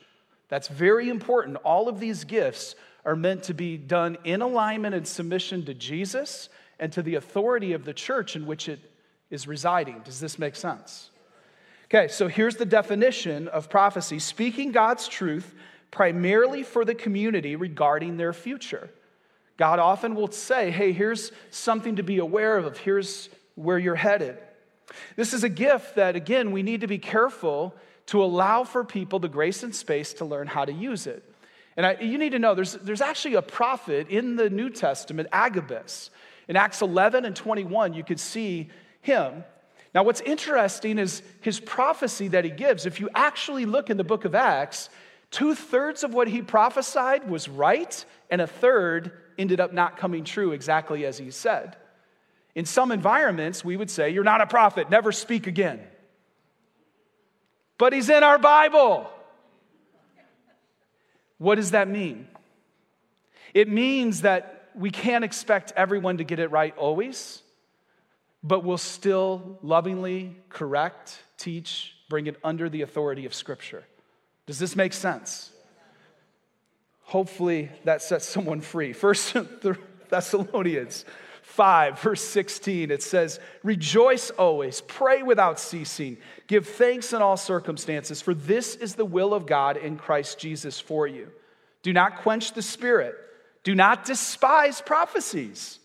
That's 0.49 0.69
very 0.69 1.09
important. 1.09 1.57
All 1.65 1.89
of 1.89 2.01
these 2.01 2.25
gifts 2.25 2.75
are 3.05 3.17
meant 3.17 3.43
to 3.45 3.55
be 3.55 3.77
done 3.77 4.17
in 4.25 4.41
alignment 4.41 4.95
and 4.95 5.07
submission 5.07 5.65
to 5.67 5.75
Jesus 5.75 6.49
and 6.79 6.93
to 6.93 7.03
the 7.03 7.17
authority 7.17 7.73
of 7.73 7.85
the 7.85 7.93
church 7.93 8.37
in 8.37 8.47
which 8.47 8.69
it 8.69 8.81
is 9.31 9.47
residing. 9.47 10.01
Does 10.05 10.21
this 10.21 10.39
make 10.39 10.57
sense? 10.57 11.11
Okay, 11.87 12.09
so 12.09 12.29
here's 12.29 12.57
the 12.57 12.65
definition 12.65 13.49
of 13.49 13.69
prophecy 13.69 14.19
speaking 14.19 14.73
God's 14.73 15.07
truth 15.07 15.55
primarily 15.95 16.65
for 16.65 16.85
the 16.85 16.95
community 16.95 17.55
regarding 17.55 18.17
their 18.17 18.33
future. 18.33 18.91
God 19.57 19.79
often 19.79 20.17
will 20.17 20.33
say, 20.33 20.73
hey, 20.73 20.93
here's 20.93 21.31
something 21.51 21.95
to 21.97 22.03
be 22.03 22.19
aware 22.19 22.59
of, 22.59 22.77
here's 22.79 23.29
where 23.55 23.79
you're 23.79 23.95
headed. 23.95 24.37
This 25.15 25.33
is 25.33 25.45
a 25.45 25.49
gift 25.49 25.95
that, 25.95 26.17
again, 26.17 26.51
we 26.51 26.65
need 26.65 26.81
to 26.81 26.89
be 26.89 26.99
careful 26.99 27.77
to 28.07 28.25
allow 28.25 28.65
for 28.65 28.83
people 28.83 29.21
the 29.21 29.29
grace 29.29 29.63
and 29.63 29.73
space 29.73 30.15
to 30.15 30.25
learn 30.25 30.49
how 30.49 30.65
to 30.65 30.73
use 30.73 31.07
it. 31.07 31.23
And 31.77 31.87
I, 31.87 31.93
you 32.01 32.19
need 32.19 32.31
to 32.31 32.41
know 32.41 32.57
there's, 32.57 32.73
there's 32.73 33.01
actually 33.01 33.35
a 33.35 33.43
prophet 33.43 34.09
in 34.09 34.35
the 34.35 34.51
New 34.51 34.71
Testament, 34.71 35.29
Agabus. 35.31 36.11
In 36.49 36.57
Acts 36.57 36.83
11 36.83 37.25
and 37.25 37.37
21, 37.37 37.95
you 37.95 38.03
could 38.03 38.19
see 38.19 38.69
him. 39.01 39.45
Now, 39.95 40.03
what's 40.03 40.21
interesting 40.23 40.99
is 40.99 41.23
his 41.41 41.61
prophecy 41.61 42.27
that 42.29 42.45
he 42.45 42.51
gives. 42.51 42.85
If 42.85 42.99
you 42.99 43.09
actually 43.15 43.65
look 43.65 43.91
in 43.91 43.97
the 43.97 44.03
book 44.03 44.25
of 44.25 44.35
Acts, 44.35 44.89
two 45.35 45.57
thirds 45.57 46.05
of 46.05 46.15
what 46.15 46.29
he 46.29 46.43
prophesied 46.43 47.29
was 47.29 47.49
right, 47.49 48.05
and 48.31 48.41
a 48.41 48.47
third 48.47 49.11
ended 49.37 49.59
up 49.59 49.73
not 49.73 49.97
coming 49.97 50.23
true 50.23 50.53
exactly 50.53 51.05
as 51.05 51.19
he 51.19 51.33
said. 51.33 51.77
In 52.55 52.65
some 52.65 52.93
environments, 52.93 53.65
we 53.65 53.77
would 53.77 53.91
say, 53.91 54.11
You're 54.11 54.23
not 54.23 54.41
a 54.41 54.47
prophet, 54.47 54.91
never 54.91 55.11
speak 55.11 55.49
again. 55.49 55.81
But 57.79 57.93
he's 57.93 58.09
in 58.09 58.23
our 58.23 58.39
Bible. 58.39 59.11
What 61.39 61.57
does 61.57 61.73
that 61.73 61.89
mean? 61.89 62.29
It 63.53 63.69
means 63.69 64.21
that 64.21 64.71
we 64.77 64.93
can't 64.93 65.25
expect 65.25 65.73
everyone 65.75 66.19
to 66.19 66.25
get 66.25 66.39
it 66.39 66.53
right 66.53 66.77
always, 66.77 67.43
but 68.45 68.63
we'll 68.63 68.79
still 68.79 69.59
lovingly 69.63 70.37
correct, 70.49 71.19
teach, 71.39 71.97
bring 72.09 72.29
it 72.29 72.37
under 72.45 72.69
the 72.69 72.83
authority 72.83 73.27
of 73.27 73.35
Scripture. 73.35 73.83
Does 74.47 74.59
this 74.59 74.77
make 74.77 74.93
sense? 74.93 75.51
Hopefully 77.03 77.71
that 77.85 78.03
sets 78.03 78.27
someone 78.27 78.61
free. 78.61 78.93
First 78.95 79.37
Thessalonians 80.09 81.05
5, 81.43 82.01
verse 82.01 82.23
16, 82.23 82.91
it 82.91 83.03
says, 83.03 83.39
Rejoice 83.63 84.31
always, 84.31 84.81
pray 84.81 85.23
without 85.23 85.61
ceasing, 85.61 86.17
give 86.47 86.67
thanks 86.67 87.13
in 87.13 87.23
all 87.23 87.37
circumstances, 87.37 88.21
for 88.21 88.35
this 88.35 88.75
is 88.75 88.95
the 88.95 89.05
will 89.05 89.33
of 89.33 89.47
God 89.47 89.77
in 89.77 89.97
Christ 89.97 90.39
Jesus 90.39 90.81
for 90.81 91.07
you. 91.07 91.31
Do 91.83 91.93
not 91.93 92.17
quench 92.23 92.55
the 92.55 92.63
spirit, 92.63 93.15
do 93.63 93.75
not 93.75 94.05
despise 94.05 94.81
prophecies, 94.81 95.79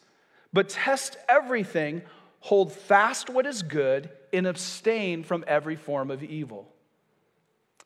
but 0.52 0.70
test 0.70 1.18
everything, 1.28 2.02
hold 2.40 2.72
fast 2.72 3.30
what 3.30 3.46
is 3.46 3.62
good, 3.62 4.10
and 4.34 4.48
abstain 4.48 5.24
from 5.24 5.44
every 5.46 5.76
form 5.76 6.10
of 6.10 6.24
evil. 6.24 6.68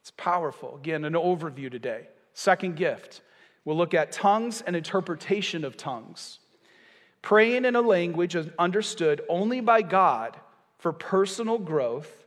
It's 0.04 0.12
powerful. 0.18 0.76
Again, 0.76 1.06
an 1.06 1.14
overview 1.14 1.72
today. 1.72 2.10
Second 2.34 2.76
gift, 2.76 3.22
we'll 3.64 3.78
look 3.78 3.94
at 3.94 4.12
tongues 4.12 4.62
and 4.62 4.76
interpretation 4.76 5.64
of 5.64 5.78
tongues. 5.78 6.40
Praying 7.22 7.64
in 7.64 7.78
a 7.78 7.82
language 7.82 8.36
understood 8.60 9.22
only 9.30 9.62
by 9.62 9.82
God 9.82 10.36
for 10.78 10.92
personal 10.92 11.58
growth, 11.58 12.26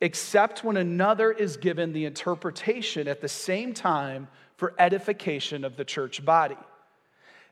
except 0.00 0.62
when 0.62 0.76
another 0.76 1.32
is 1.32 1.56
given 1.56 1.92
the 1.92 2.04
interpretation 2.04 3.08
at 3.08 3.20
the 3.20 3.28
same 3.28 3.74
time 3.74 4.28
for 4.56 4.72
edification 4.78 5.64
of 5.64 5.76
the 5.76 5.84
church 5.84 6.24
body. 6.24 6.58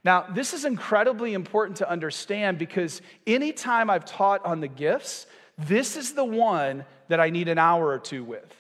Now, 0.05 0.25
this 0.33 0.55
is 0.55 0.64
incredibly 0.64 1.35
important 1.35 1.79
to 1.79 1.90
understand 1.90 2.59
because 2.59 3.03
anytime 3.27 3.90
I've 3.90 4.05
taught 4.05 4.47
on 4.47 4.61
the 4.61 4.68
gifts, 4.68 5.27
this 5.59 5.97
is 5.97 6.12
the 6.12 6.25
one 6.25 6.85
that 7.09 7.18
I 7.18 7.31
need 7.31 7.49
an 7.49 7.59
hour 7.59 7.88
or 7.88 7.99
two 7.99 8.23
with. 8.23 8.55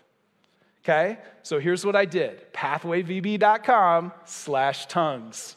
Okay? 0.88 1.18
So 1.42 1.58
here's 1.58 1.84
what 1.84 1.94
I 1.94 2.06
did 2.06 2.50
pathwayvb.com 2.54 4.12
slash 4.24 4.86
tongues. 4.86 5.56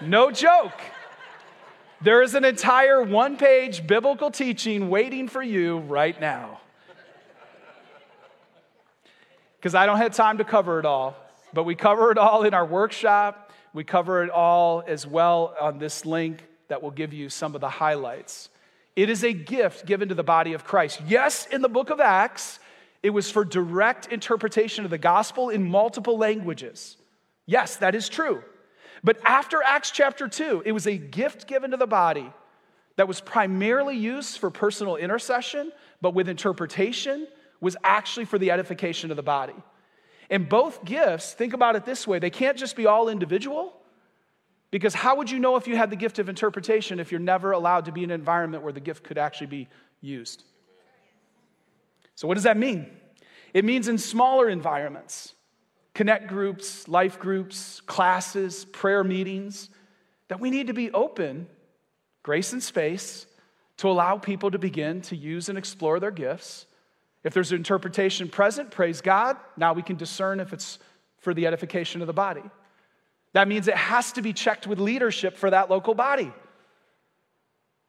No 0.00 0.30
joke. 0.30 0.80
There 2.00 2.22
is 2.22 2.34
an 2.34 2.44
entire 2.44 3.02
one 3.02 3.36
page 3.36 3.86
biblical 3.86 4.30
teaching 4.30 4.90
waiting 4.90 5.26
for 5.26 5.42
you 5.42 5.78
right 5.78 6.18
now. 6.20 6.60
Because 9.56 9.74
I 9.74 9.86
don't 9.86 9.96
have 9.96 10.14
time 10.14 10.38
to 10.38 10.44
cover 10.44 10.78
it 10.78 10.84
all, 10.84 11.16
but 11.52 11.64
we 11.64 11.74
cover 11.74 12.12
it 12.12 12.18
all 12.18 12.44
in 12.44 12.54
our 12.54 12.66
workshop. 12.66 13.50
We 13.72 13.82
cover 13.82 14.22
it 14.22 14.30
all 14.30 14.84
as 14.86 15.06
well 15.06 15.54
on 15.60 15.78
this 15.78 16.04
link 16.04 16.44
that 16.68 16.82
will 16.82 16.90
give 16.90 17.12
you 17.12 17.28
some 17.28 17.54
of 17.54 17.60
the 17.60 17.70
highlights. 17.70 18.50
It 18.94 19.10
is 19.10 19.24
a 19.24 19.32
gift 19.32 19.86
given 19.86 20.10
to 20.10 20.14
the 20.14 20.22
body 20.22 20.52
of 20.52 20.64
Christ. 20.64 21.00
Yes, 21.08 21.46
in 21.46 21.62
the 21.62 21.68
book 21.68 21.90
of 21.90 21.98
Acts, 21.98 22.60
it 23.04 23.10
was 23.10 23.30
for 23.30 23.44
direct 23.44 24.06
interpretation 24.10 24.86
of 24.86 24.90
the 24.90 24.96
gospel 24.96 25.50
in 25.50 25.62
multiple 25.62 26.16
languages. 26.16 26.96
Yes, 27.44 27.76
that 27.76 27.94
is 27.94 28.08
true. 28.08 28.42
But 29.04 29.18
after 29.26 29.62
Acts 29.62 29.90
chapter 29.90 30.26
2, 30.26 30.62
it 30.64 30.72
was 30.72 30.86
a 30.86 30.96
gift 30.96 31.46
given 31.46 31.72
to 31.72 31.76
the 31.76 31.86
body 31.86 32.32
that 32.96 33.06
was 33.06 33.20
primarily 33.20 33.94
used 33.94 34.38
for 34.38 34.50
personal 34.50 34.96
intercession, 34.96 35.70
but 36.00 36.14
with 36.14 36.30
interpretation 36.30 37.28
was 37.60 37.76
actually 37.84 38.24
for 38.24 38.38
the 38.38 38.50
edification 38.50 39.10
of 39.10 39.18
the 39.18 39.22
body. 39.22 39.62
And 40.30 40.48
both 40.48 40.82
gifts, 40.82 41.34
think 41.34 41.52
about 41.52 41.76
it 41.76 41.84
this 41.84 42.06
way 42.06 42.18
they 42.18 42.30
can't 42.30 42.56
just 42.56 42.74
be 42.74 42.86
all 42.86 43.10
individual, 43.10 43.74
because 44.70 44.94
how 44.94 45.16
would 45.16 45.30
you 45.30 45.38
know 45.38 45.56
if 45.56 45.68
you 45.68 45.76
had 45.76 45.90
the 45.90 45.96
gift 45.96 46.18
of 46.18 46.30
interpretation 46.30 46.98
if 46.98 47.12
you're 47.12 47.20
never 47.20 47.52
allowed 47.52 47.84
to 47.84 47.92
be 47.92 48.02
in 48.02 48.10
an 48.10 48.18
environment 48.18 48.62
where 48.62 48.72
the 48.72 48.80
gift 48.80 49.04
could 49.04 49.18
actually 49.18 49.48
be 49.48 49.68
used? 50.00 50.44
So, 52.14 52.28
what 52.28 52.34
does 52.34 52.44
that 52.44 52.56
mean? 52.56 52.90
It 53.52 53.64
means 53.64 53.88
in 53.88 53.98
smaller 53.98 54.48
environments, 54.48 55.34
connect 55.94 56.26
groups, 56.26 56.88
life 56.88 57.18
groups, 57.18 57.80
classes, 57.82 58.64
prayer 58.66 59.04
meetings, 59.04 59.70
that 60.28 60.40
we 60.40 60.50
need 60.50 60.66
to 60.66 60.74
be 60.74 60.90
open, 60.90 61.46
grace 62.22 62.52
and 62.52 62.62
space, 62.62 63.26
to 63.76 63.88
allow 63.88 64.18
people 64.18 64.50
to 64.50 64.58
begin 64.58 65.00
to 65.02 65.16
use 65.16 65.48
and 65.48 65.58
explore 65.58 66.00
their 66.00 66.10
gifts. 66.10 66.66
If 67.22 67.32
there's 67.32 67.52
an 67.52 67.58
interpretation 67.58 68.28
present, 68.28 68.70
praise 68.70 69.00
God. 69.00 69.36
Now 69.56 69.72
we 69.72 69.82
can 69.82 69.96
discern 69.96 70.40
if 70.40 70.52
it's 70.52 70.78
for 71.18 71.34
the 71.34 71.46
edification 71.46 72.00
of 72.00 72.06
the 72.06 72.12
body. 72.12 72.42
That 73.32 73.48
means 73.48 73.66
it 73.66 73.76
has 73.76 74.12
to 74.12 74.22
be 74.22 74.32
checked 74.32 74.66
with 74.66 74.78
leadership 74.78 75.36
for 75.36 75.50
that 75.50 75.70
local 75.70 75.94
body. 75.94 76.32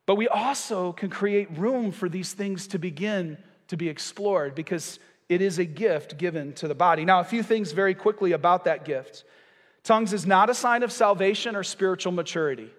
But 0.06 0.16
we 0.16 0.28
also 0.28 0.92
can 0.92 1.10
create 1.10 1.58
room 1.58 1.92
for 1.92 2.10
these 2.10 2.34
things 2.34 2.68
to 2.68 2.80
begin 2.80 3.38
to 3.68 3.78
be 3.78 3.90
explored 3.90 4.56
because 4.56 5.00
it 5.28 5.42
is 5.42 5.60
a 5.60 5.66
gift 5.66 6.18
given 6.18 6.54
to 6.54 6.68
the 6.68 6.76
body. 6.76 7.06
Now, 7.06 7.20
a 7.20 7.24
few 7.24 7.44
things 7.44 7.72
very 7.72 7.96
quickly 7.96 8.32
about 8.32 8.66
that 8.66 8.86
gift. 8.86 9.24
Tongues 9.84 10.14
is 10.14 10.26
not 10.26 10.50
a 10.50 10.54
sign 10.54 10.84
of 10.84 10.92
salvation 10.92 11.56
or 11.56 11.64
spiritual 11.64 12.12
maturity. 12.12 12.70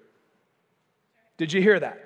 Did 1.37 1.53
you 1.53 1.61
hear 1.61 1.79
that? 1.81 2.03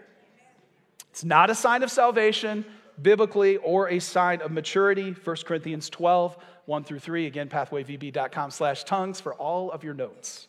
It's 1.10 1.24
not 1.24 1.50
a 1.50 1.54
sign 1.54 1.82
of 1.82 1.90
salvation 1.90 2.64
biblically 3.00 3.56
or 3.58 3.88
a 3.88 3.98
sign 3.98 4.40
of 4.42 4.50
maturity. 4.50 5.12
1 5.12 5.36
Corinthians 5.44 5.88
12, 5.90 6.36
1 6.66 6.84
through 6.84 6.98
3. 6.98 7.26
Again, 7.26 7.48
pathwayvb.com 7.48 8.50
slash 8.50 8.84
tongues 8.84 9.20
for 9.20 9.34
all 9.34 9.70
of 9.70 9.84
your 9.84 9.94
notes. 9.94 10.48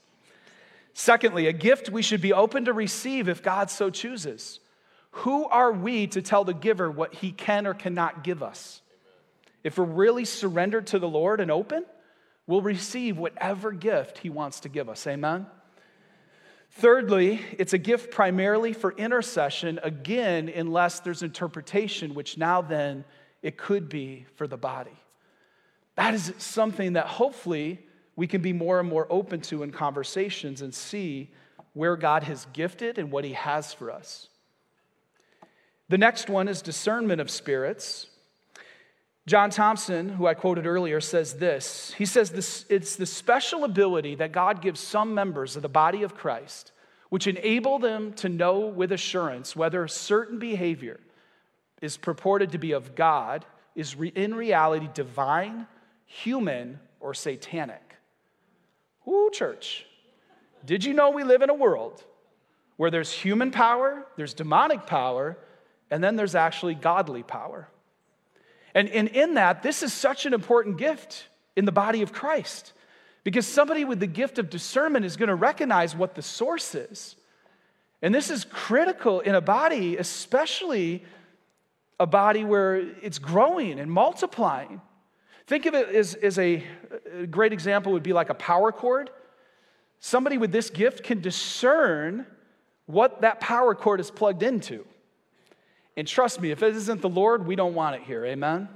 Secondly, 0.93 1.47
a 1.47 1.53
gift 1.53 1.89
we 1.89 2.01
should 2.01 2.21
be 2.21 2.33
open 2.33 2.65
to 2.65 2.73
receive 2.73 3.29
if 3.29 3.41
God 3.41 3.69
so 3.69 3.89
chooses. 3.89 4.59
Who 5.11 5.45
are 5.45 5.71
we 5.71 6.07
to 6.07 6.21
tell 6.21 6.43
the 6.43 6.53
giver 6.53 6.89
what 6.89 7.13
he 7.15 7.31
can 7.31 7.67
or 7.67 7.73
cannot 7.73 8.23
give 8.23 8.41
us? 8.41 8.81
If 9.63 9.77
we're 9.77 9.85
really 9.85 10.25
surrendered 10.25 10.87
to 10.87 10.99
the 10.99 11.07
Lord 11.07 11.39
and 11.39 11.51
open, 11.51 11.85
we'll 12.47 12.61
receive 12.61 13.17
whatever 13.17 13.71
gift 13.71 14.19
he 14.19 14.29
wants 14.29 14.61
to 14.61 14.69
give 14.69 14.89
us. 14.89 15.05
Amen? 15.05 15.45
Thirdly, 16.71 17.41
it's 17.59 17.73
a 17.73 17.77
gift 17.77 18.11
primarily 18.11 18.71
for 18.71 18.93
intercession, 18.93 19.79
again, 19.83 20.49
unless 20.49 21.01
there's 21.01 21.21
interpretation, 21.21 22.15
which 22.15 22.37
now 22.37 22.61
then 22.61 23.03
it 23.41 23.57
could 23.57 23.89
be 23.89 24.25
for 24.35 24.47
the 24.47 24.57
body. 24.57 24.97
That 25.95 26.13
is 26.13 26.33
something 26.37 26.93
that 26.93 27.07
hopefully 27.07 27.79
we 28.15 28.25
can 28.25 28.41
be 28.41 28.53
more 28.53 28.79
and 28.79 28.87
more 28.87 29.05
open 29.09 29.41
to 29.41 29.63
in 29.63 29.71
conversations 29.71 30.61
and 30.61 30.73
see 30.73 31.29
where 31.73 31.97
God 31.97 32.23
has 32.23 32.47
gifted 32.53 32.97
and 32.97 33.11
what 33.11 33.25
He 33.25 33.33
has 33.33 33.73
for 33.73 33.91
us. 33.91 34.29
The 35.91 35.97
next 35.97 36.29
one 36.29 36.47
is 36.47 36.61
discernment 36.61 37.19
of 37.19 37.29
spirits. 37.29 38.07
John 39.27 39.49
Thompson, 39.49 40.07
who 40.07 40.25
I 40.25 40.35
quoted 40.35 40.65
earlier, 40.65 41.01
says 41.01 41.33
this. 41.33 41.93
He 41.97 42.05
says 42.05 42.29
this, 42.29 42.63
it's 42.69 42.95
the 42.95 43.05
special 43.05 43.65
ability 43.65 44.15
that 44.15 44.31
God 44.31 44.61
gives 44.61 44.79
some 44.79 45.13
members 45.13 45.57
of 45.57 45.63
the 45.63 45.67
body 45.67 46.03
of 46.03 46.15
Christ, 46.15 46.71
which 47.09 47.27
enable 47.27 47.77
them 47.77 48.13
to 48.13 48.29
know 48.29 48.59
with 48.61 48.93
assurance 48.93 49.53
whether 49.53 49.85
certain 49.89 50.39
behavior 50.39 50.97
is 51.81 51.97
purported 51.97 52.53
to 52.53 52.57
be 52.57 52.71
of 52.71 52.95
God, 52.95 53.45
is 53.75 53.97
re- 53.97 54.13
in 54.15 54.33
reality 54.33 54.87
divine, 54.93 55.67
human, 56.05 56.79
or 57.01 57.13
satanic. 57.13 57.97
Ooh, 59.09 59.29
church. 59.33 59.85
Did 60.65 60.85
you 60.85 60.93
know 60.93 61.09
we 61.09 61.25
live 61.25 61.41
in 61.41 61.49
a 61.49 61.53
world 61.53 62.01
where 62.77 62.91
there's 62.91 63.11
human 63.11 63.51
power, 63.51 64.07
there's 64.15 64.33
demonic 64.33 64.85
power, 64.85 65.37
and 65.91 66.03
then 66.03 66.15
there's 66.15 66.35
actually 66.35 66.73
godly 66.73 67.21
power. 67.21 67.67
And, 68.73 68.89
and 68.89 69.09
in 69.09 69.35
that, 69.35 69.61
this 69.61 69.83
is 69.83 69.93
such 69.93 70.25
an 70.25 70.33
important 70.33 70.77
gift 70.77 71.27
in 71.55 71.65
the 71.65 71.71
body 71.71 72.01
of 72.01 72.13
Christ 72.13 72.71
because 73.23 73.45
somebody 73.45 73.83
with 73.85 73.99
the 73.99 74.07
gift 74.07 74.39
of 74.39 74.49
discernment 74.49 75.05
is 75.05 75.17
going 75.17 75.29
to 75.29 75.35
recognize 75.35 75.95
what 75.95 76.15
the 76.15 76.21
source 76.21 76.73
is. 76.73 77.17
And 78.01 78.15
this 78.15 78.31
is 78.31 78.45
critical 78.45 79.19
in 79.19 79.35
a 79.35 79.41
body, 79.41 79.97
especially 79.97 81.03
a 81.99 82.07
body 82.07 82.43
where 82.43 82.77
it's 82.77 83.19
growing 83.19 83.79
and 83.79 83.91
multiplying. 83.91 84.81
Think 85.45 85.65
of 85.65 85.75
it 85.75 85.89
as, 85.89 86.15
as 86.15 86.39
a, 86.39 86.63
a 87.19 87.27
great 87.27 87.53
example 87.53 87.91
would 87.91 88.01
be 88.01 88.13
like 88.13 88.29
a 88.29 88.33
power 88.33 88.71
cord. 88.71 89.11
Somebody 89.99 90.37
with 90.37 90.51
this 90.51 90.69
gift 90.69 91.03
can 91.03 91.21
discern 91.21 92.25
what 92.85 93.21
that 93.21 93.39
power 93.39 93.75
cord 93.75 93.99
is 93.99 94.09
plugged 94.09 94.41
into. 94.41 94.85
And 95.97 96.07
trust 96.07 96.39
me, 96.39 96.51
if 96.51 96.63
it 96.63 96.75
isn't 96.75 97.01
the 97.01 97.09
Lord, 97.09 97.45
we 97.45 97.55
don't 97.55 97.73
want 97.73 97.95
it 97.95 98.03
here. 98.03 98.25
Amen? 98.25 98.69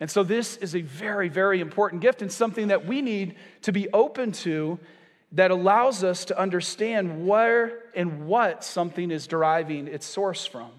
And 0.00 0.10
so, 0.10 0.22
this 0.22 0.56
is 0.56 0.74
a 0.74 0.80
very, 0.80 1.28
very 1.28 1.60
important 1.60 2.02
gift 2.02 2.22
and 2.22 2.30
something 2.30 2.68
that 2.68 2.86
we 2.86 3.00
need 3.00 3.36
to 3.62 3.72
be 3.72 3.88
open 3.92 4.32
to 4.32 4.78
that 5.32 5.50
allows 5.50 6.04
us 6.04 6.24
to 6.26 6.38
understand 6.38 7.26
where 7.26 7.80
and 7.94 8.26
what 8.26 8.64
something 8.64 9.10
is 9.10 9.26
deriving 9.26 9.88
its 9.88 10.06
source 10.06 10.46
from. 10.46 10.70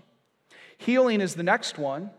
Healing 0.78 1.22
is 1.22 1.36
the 1.36 1.44
next 1.44 1.78
one. 1.78 2.10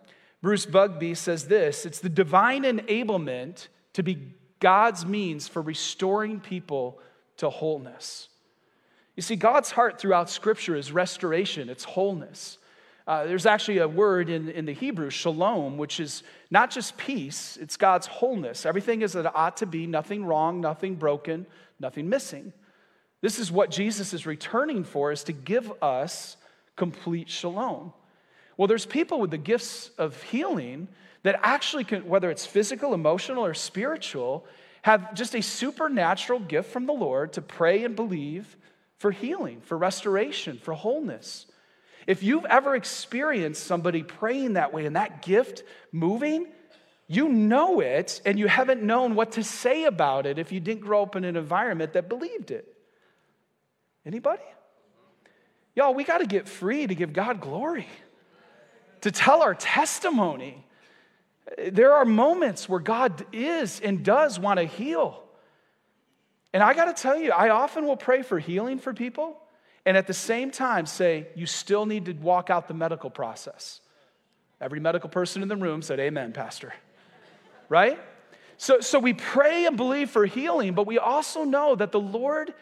Bruce 0.43 0.67
Bugbee 0.67 1.17
says 1.17 1.49
this 1.49 1.87
it's 1.87 2.01
the 2.01 2.09
divine 2.09 2.63
enablement 2.63 3.69
to 3.95 4.03
be 4.03 4.35
God's 4.61 5.05
means 5.05 5.49
for 5.49 5.63
restoring 5.63 6.41
people 6.41 7.01
to 7.39 7.51
wholeness. 7.51 8.29
You 9.15 9.23
see, 9.23 9.37
God's 9.37 9.71
heart 9.71 9.99
throughout 9.99 10.29
Scripture 10.29 10.77
is 10.77 10.93
restoration, 10.93 11.69
it's 11.69 11.85
wholeness. 11.85 12.59
Uh, 13.07 13.25
there's 13.25 13.47
actually 13.47 13.79
a 13.79 13.87
word 13.87 14.29
in, 14.29 14.49
in 14.49 14.67
the 14.67 14.73
Hebrew, 14.73 15.11
shalom, 15.11 15.77
which 15.79 16.01
is 16.01 16.25
not 16.51 16.71
just 16.71 16.97
peace, 16.97 17.57
it's 17.61 17.77
God's 17.77 18.09
wholeness. 18.09 18.67
Everything 18.67 19.03
is 19.03 19.15
as 19.15 19.25
it 19.25 19.33
ought 19.35 19.59
to 19.59 19.67
be, 19.67 19.87
nothing 19.87 20.25
wrong, 20.25 20.61
nothing 20.61 20.97
broken, 20.97 21.47
nothing 21.79 22.09
missing. 22.09 22.53
This 23.21 23.39
is 23.39 23.53
what 23.53 23.71
Jesus 23.71 24.13
is 24.13 24.27
returning 24.27 24.83
for, 24.83 25.13
is 25.13 25.23
to 25.25 25.33
give 25.33 25.73
us 25.81 26.37
complete 26.75 27.31
shalom. 27.31 27.93
Well, 28.57 28.67
there's 28.67 28.87
people 28.87 29.21
with 29.21 29.31
the 29.31 29.39
gifts 29.39 29.91
of 29.99 30.21
healing 30.25 30.89
that 31.23 31.39
actually 31.43 31.85
can, 31.85 32.09
whether 32.09 32.31
it's 32.31 32.47
physical, 32.47 32.93
emotional, 32.93 33.45
or 33.45 33.55
spiritual, 33.55 34.45
have 34.83 35.15
just 35.15 35.35
a 35.35 35.43
supernatural 35.43 36.41
gift 36.41 36.71
from 36.71 36.87
the 36.87 36.93
Lord 36.93 37.33
to 37.35 37.43
pray 37.43 37.85
and 37.85 37.95
believe 37.95 38.57
for 38.99 39.11
healing, 39.11 39.61
for 39.61 39.77
restoration, 39.77 40.59
for 40.59 40.75
wholeness. 40.75 41.47
If 42.07 42.23
you've 42.23 42.45
ever 42.45 42.77
experienced 42.77 43.65
somebody 43.65 44.03
praying 44.03 44.55
that 44.55 44.73
way 44.73 44.87
and 44.87 44.97
that 44.97 45.23
gift 45.23 45.65
moving, 45.91 46.47
you 47.09 47.29
know 47.29 47.81
it 47.81 48.21
and 48.25 48.39
you 48.39 48.47
haven't 48.47 48.83
known 48.83 49.15
what 49.15 49.33
to 49.33 49.45
say 49.45 49.85
about 49.85 50.27
it 50.27 50.39
if 50.39 50.53
you 50.53 50.61
didn't 50.61 50.83
grow 50.83 51.03
up 51.03 51.17
in 51.17 51.25
an 51.25 51.37
environment 51.37 51.95
that 51.95 52.09
believed 52.09 52.51
it. 52.51 52.73
Anybody? 54.05 54.43
Y'all, 55.75 55.95
we 55.95 56.05
got 56.05 56.19
to 56.19 56.27
get 56.27 56.49
free 56.49 56.87
to 56.87 56.95
give 56.95 57.13
God 57.13 57.41
glory, 57.41 57.89
to 59.01 59.11
tell 59.11 59.43
our 59.43 59.55
testimony. 59.55 60.65
There 61.71 61.93
are 61.93 62.05
moments 62.05 62.69
where 62.69 62.81
God 62.81 63.27
is 63.33 63.81
and 63.81 64.05
does 64.05 64.39
want 64.39 64.59
to 64.59 64.65
heal. 64.65 65.23
And 66.53 66.63
I 66.63 66.73
got 66.73 66.97
to 66.97 67.03
tell 67.03 67.19
you, 67.19 67.33
I 67.33 67.51
often 67.51 67.85
will 67.85 67.97
pray 67.97 68.23
for 68.23 68.39
healing 68.39 68.79
for 68.79 68.95
people 68.95 69.39
and 69.87 69.97
at 69.97 70.09
the 70.09 70.15
same 70.15 70.51
time 70.51 70.85
say, 70.85 71.29
you 71.37 71.47
still 71.47 71.87
need 71.87 72.07
to 72.07 72.13
walk 72.15 72.51
out 72.51 72.67
the 72.67 72.75
medical 72.75 73.09
process. 73.09 73.81
Every 74.61 74.81
medical 74.81 75.09
person 75.09 75.43
in 75.43 75.49
the 75.49 75.57
room 75.57 75.81
said, 75.81 76.01
Amen, 76.01 76.33
Pastor. 76.33 76.75
Right? 77.69 77.99
So, 78.59 78.81
so 78.81 78.99
we 78.99 79.13
pray 79.13 79.65
and 79.65 79.77
believe 79.77 80.11
for 80.11 80.27
healing, 80.27 80.75
but 80.75 80.87
we 80.87 80.99
also 80.99 81.45
know 81.45 81.77
that 81.77 81.93
the 81.93 82.01
Lord 82.01 82.53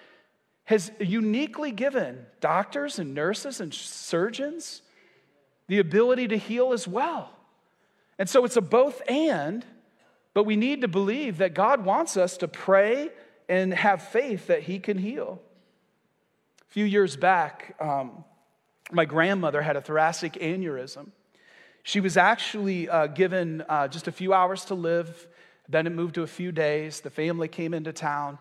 has 0.64 0.90
uniquely 1.00 1.72
given 1.72 2.26
doctors 2.40 2.98
and 2.98 3.14
nurses 3.14 3.60
and 3.60 3.72
surgeons 3.72 4.82
the 5.66 5.78
ability 5.78 6.28
to 6.28 6.36
heal 6.36 6.72
as 6.72 6.86
well. 6.86 7.30
And 8.18 8.28
so 8.28 8.44
it's 8.44 8.56
a 8.56 8.60
both 8.60 9.00
and, 9.08 9.64
but 10.34 10.44
we 10.44 10.56
need 10.56 10.82
to 10.82 10.88
believe 10.88 11.38
that 11.38 11.54
God 11.54 11.84
wants 11.84 12.16
us 12.16 12.36
to 12.38 12.48
pray 12.48 13.10
and 13.48 13.72
have 13.72 14.02
faith 14.02 14.48
that 14.48 14.64
He 14.64 14.78
can 14.78 14.98
heal 14.98 15.40
few 16.74 16.84
years 16.84 17.16
back, 17.16 17.76
um, 17.78 18.24
my 18.90 19.04
grandmother 19.04 19.62
had 19.62 19.76
a 19.76 19.80
thoracic 19.80 20.32
aneurysm. 20.32 21.12
She 21.84 22.00
was 22.00 22.16
actually 22.16 22.88
uh, 22.88 23.06
given 23.06 23.62
uh, 23.68 23.86
just 23.86 24.08
a 24.08 24.10
few 24.10 24.32
hours 24.34 24.64
to 24.64 24.74
live. 24.74 25.28
Then 25.68 25.86
it 25.86 25.90
moved 25.90 26.16
to 26.16 26.22
a 26.22 26.26
few 26.26 26.50
days. 26.50 27.00
The 27.00 27.10
family 27.10 27.46
came 27.46 27.74
into 27.74 27.92
town. 27.92 28.38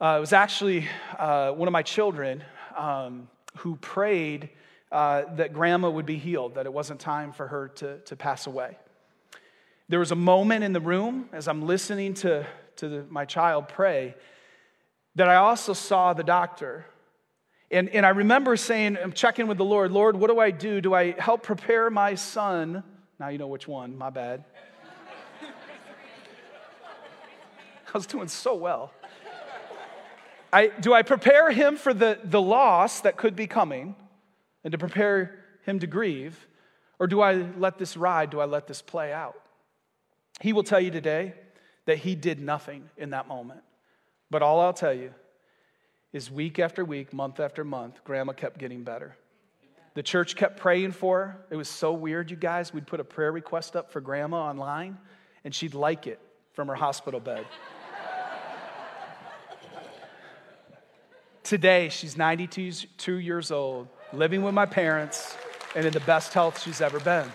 Uh, 0.00 0.14
it 0.18 0.20
was 0.20 0.32
actually 0.32 0.86
uh, 1.18 1.50
one 1.50 1.66
of 1.66 1.72
my 1.72 1.82
children 1.82 2.44
um, 2.76 3.26
who 3.56 3.74
prayed 3.74 4.50
uh, 4.92 5.24
that 5.34 5.52
grandma 5.52 5.90
would 5.90 6.06
be 6.06 6.18
healed, 6.18 6.54
that 6.54 6.66
it 6.66 6.72
wasn't 6.72 7.00
time 7.00 7.32
for 7.32 7.48
her 7.48 7.66
to, 7.70 7.98
to 8.02 8.14
pass 8.14 8.46
away. 8.46 8.78
There 9.88 9.98
was 9.98 10.12
a 10.12 10.16
moment 10.32 10.62
in 10.62 10.72
the 10.72 10.80
room 10.80 11.28
as 11.32 11.48
I'm 11.48 11.66
listening 11.66 12.14
to, 12.22 12.46
to 12.76 12.88
the, 12.88 13.04
my 13.10 13.24
child 13.24 13.68
pray 13.68 14.14
that 15.16 15.28
I 15.28 15.34
also 15.34 15.72
saw 15.72 16.12
the 16.12 16.22
doctor 16.22 16.86
and, 17.72 17.88
and 17.88 18.04
I 18.04 18.10
remember 18.10 18.56
saying, 18.56 18.98
I'm 19.02 19.12
checking 19.12 19.46
with 19.46 19.56
the 19.56 19.64
Lord, 19.64 19.90
Lord, 19.92 20.14
what 20.14 20.28
do 20.28 20.38
I 20.38 20.50
do? 20.50 20.82
Do 20.82 20.92
I 20.92 21.12
help 21.18 21.42
prepare 21.42 21.88
my 21.88 22.14
son? 22.14 22.84
Now 23.18 23.28
you 23.28 23.38
know 23.38 23.46
which 23.46 23.66
one, 23.66 23.96
my 23.96 24.10
bad. 24.10 24.44
I 27.86 27.92
was 27.94 28.06
doing 28.06 28.28
so 28.28 28.54
well. 28.54 28.92
I, 30.52 30.66
do 30.66 30.92
I 30.92 31.00
prepare 31.00 31.50
him 31.50 31.76
for 31.76 31.94
the, 31.94 32.18
the 32.22 32.40
loss 32.40 33.00
that 33.00 33.16
could 33.16 33.34
be 33.34 33.46
coming 33.46 33.96
and 34.64 34.72
to 34.72 34.78
prepare 34.78 35.42
him 35.64 35.78
to 35.78 35.86
grieve? 35.86 36.46
Or 36.98 37.06
do 37.06 37.22
I 37.22 37.46
let 37.58 37.78
this 37.78 37.96
ride? 37.96 38.28
Do 38.28 38.40
I 38.40 38.44
let 38.44 38.66
this 38.66 38.82
play 38.82 39.14
out? 39.14 39.34
He 40.40 40.52
will 40.52 40.62
tell 40.62 40.80
you 40.80 40.90
today 40.90 41.32
that 41.86 41.98
he 41.98 42.14
did 42.14 42.38
nothing 42.38 42.90
in 42.98 43.10
that 43.10 43.28
moment. 43.28 43.60
But 44.30 44.42
all 44.42 44.60
I'll 44.60 44.74
tell 44.74 44.92
you 44.92 45.14
is 46.12 46.30
week 46.30 46.58
after 46.58 46.84
week, 46.84 47.12
month 47.12 47.40
after 47.40 47.64
month, 47.64 48.04
grandma 48.04 48.32
kept 48.32 48.58
getting 48.58 48.82
better. 48.82 49.16
The 49.94 50.02
church 50.02 50.36
kept 50.36 50.58
praying 50.58 50.92
for 50.92 51.18
her. 51.18 51.46
It 51.50 51.56
was 51.56 51.68
so 51.68 51.92
weird, 51.92 52.30
you 52.30 52.36
guys. 52.36 52.72
We'd 52.72 52.86
put 52.86 53.00
a 53.00 53.04
prayer 53.04 53.32
request 53.32 53.76
up 53.76 53.90
for 53.90 54.00
grandma 54.00 54.48
online, 54.48 54.98
and 55.44 55.54
she'd 55.54 55.74
like 55.74 56.06
it 56.06 56.20
from 56.52 56.68
her 56.68 56.74
hospital 56.74 57.20
bed. 57.20 57.44
Today, 61.42 61.88
she's 61.88 62.16
92 62.16 63.14
years 63.14 63.50
old, 63.50 63.88
living 64.12 64.42
with 64.42 64.54
my 64.54 64.64
parents, 64.64 65.36
and 65.74 65.84
in 65.84 65.92
the 65.92 66.00
best 66.00 66.32
health 66.32 66.62
she's 66.62 66.80
ever 66.80 67.00
been. 67.00 67.30